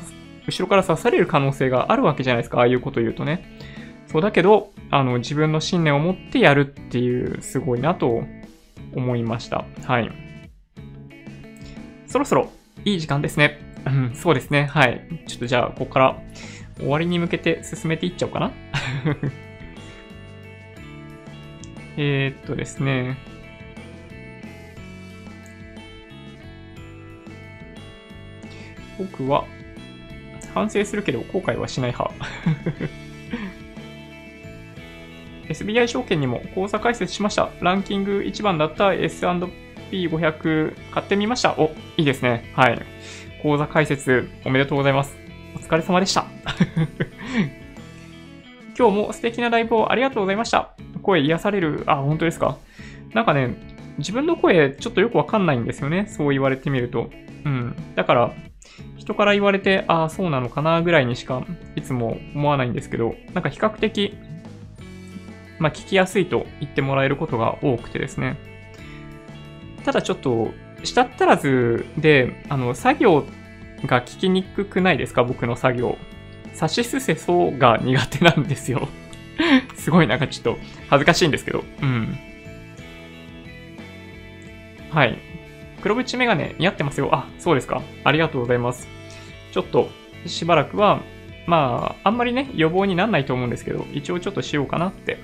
[0.47, 2.59] 後ろから刺される可能性があるわけじゃないですか。
[2.59, 3.43] ああいうこと言うとね。
[4.07, 8.23] そうだけど、あの、自分の信念を持ってやるっていう、すごいなと
[8.93, 9.65] 思いました。
[9.83, 10.11] はい。
[12.07, 12.49] そろそろ
[12.85, 13.74] いい時間ですね。
[13.85, 14.65] うん、そうですね。
[14.65, 15.07] はい。
[15.27, 16.21] ちょっとじゃあ、ここから
[16.77, 18.51] 終わりに向けて進めていっちゃおうかな。
[21.97, 23.17] えっとですね。
[28.97, 29.45] 僕は
[30.53, 32.15] 反省するけど後悔はしない派。
[35.49, 37.51] SBI 証券にも口座開設しました。
[37.61, 41.53] ランキング1番だった S&P500 買ってみました。
[41.57, 42.51] お、いいですね。
[42.55, 42.94] はい。
[43.41, 45.15] 口座開設おめでとうございます。
[45.55, 46.25] お疲れ様でした。
[48.77, 50.71] 今日も素敵なライブをありがとうございました。
[51.01, 51.83] 声癒される。
[51.85, 52.57] あ、本当ですか。
[53.13, 53.55] なんかね、
[53.97, 56.05] 自分の声ちょっとよくわかんないんですよね。
[56.07, 57.09] そう言われてみると。
[57.45, 57.75] うん。
[57.95, 58.31] だから、
[58.97, 61.45] 人から言われて、ああ、そうなのかなぐらいにしか
[61.75, 64.17] いつも思わないんですけど、なんか比較的、
[65.59, 68.37] まあ聞きやすいと言ってもらえることが多くてですね。
[69.85, 70.51] ただちょっと、
[70.85, 73.25] したったらずで、あの、作業
[73.85, 75.23] が聞きにくくないですか？
[75.23, 75.97] 僕の作業。
[76.53, 78.87] さしすせそうが苦手なんですよ
[79.75, 80.57] すごいなんかちょっと
[80.89, 81.65] 恥ずかしいんですけど。
[81.81, 82.17] うん。
[84.89, 85.17] はい。
[85.81, 87.09] 黒縁メガネ似合ってますよ。
[87.11, 87.81] あ、そうですか。
[88.05, 88.87] ありがとうございます。
[89.51, 89.89] ちょっと
[90.25, 91.01] しばらくは、
[91.45, 95.17] まあ、あんまりね、予防になんないと思うんですけど、一応ちょっとしようかなって。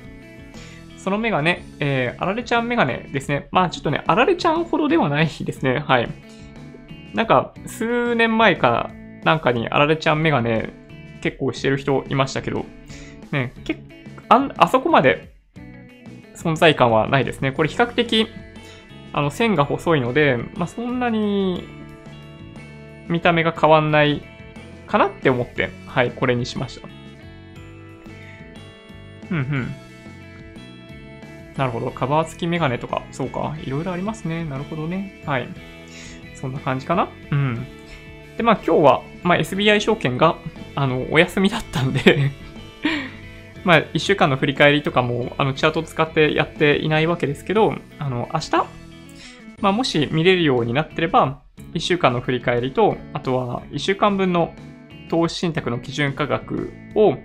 [1.04, 3.48] そのメガネ、えー、あられちゃんメガネですね。
[3.52, 5.80] まあちょっとね、あられちゃんほどではないですね。
[5.80, 6.10] はい。
[7.16, 8.92] なんか、数年前か
[9.24, 10.70] なんかにあられちゃんメガネ
[11.22, 12.66] 結構してる人いましたけど、
[13.32, 13.78] ね、け
[14.30, 15.34] ああそこまで
[16.36, 17.52] 存在感はないですね。
[17.52, 18.28] これ比較的、
[19.12, 21.64] あの、線が細いので、まあ、そんなに
[23.08, 24.22] 見た目が変わんない
[24.86, 26.88] かなって思って、はい、これにしました。
[29.32, 29.76] うんうん。
[31.58, 31.92] なるほど。
[31.92, 33.56] カバー付きメガネとか、そうか。
[33.64, 34.46] いろいろありますね。
[34.46, 35.22] なるほどね。
[35.26, 35.48] はい。
[36.36, 37.68] そんな感じかなうん。
[38.38, 40.38] で、まあ今日は、まあ SBI 証券が、
[40.76, 42.32] あの、お休みだったんで
[43.64, 48.52] まあ1週間の振り返りとかも、あの、チャート使ってやっていないわけですけど、あの、明日、
[49.62, 51.42] まあもし見れるようになってれば、
[51.74, 54.54] 1週間の振り返りと、あとは1週間分の
[55.10, 57.18] 投資信託の基準価格を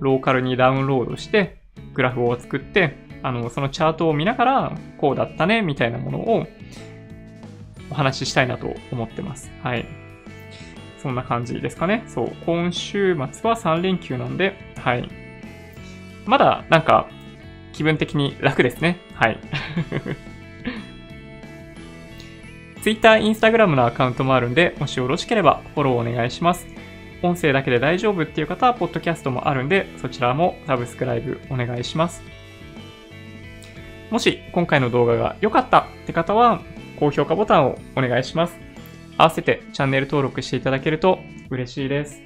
[0.00, 1.60] ローカルにダウンロードして、
[1.94, 6.46] グラフを作って、あの、そのチャートを見ながら、こうだったね、みたいなものを
[7.90, 9.50] お話ししたいなと思ってます。
[9.62, 9.86] はい。
[11.02, 12.04] そんな感じですかね。
[12.06, 12.32] そう。
[12.44, 15.08] 今週末は3連休なんで、はい。
[16.26, 17.08] まだ、なんか、
[17.72, 18.98] 気分的に楽ですね。
[19.14, 19.38] はい。
[22.82, 26.66] Twitter、Instagram のアカウントもあるんで、もしよろしければフォローお願いします。
[27.22, 32.22] 音声だけで大丈夫っていう方は、ポッドキャストもあるんで、そちらもサブスクライブお願いします。
[34.10, 36.60] もし、今回の動画が良かったって方は、
[36.98, 38.58] 高評価ボタンをお願いします。
[39.16, 41.18] 合わせてチャンネル登録していただけると
[41.50, 42.22] 嬉しいです。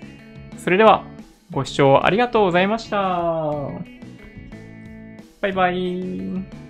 [0.58, 1.04] それでは、
[1.50, 2.96] ご視聴ありがとうございました。
[5.40, 6.63] バイバイ。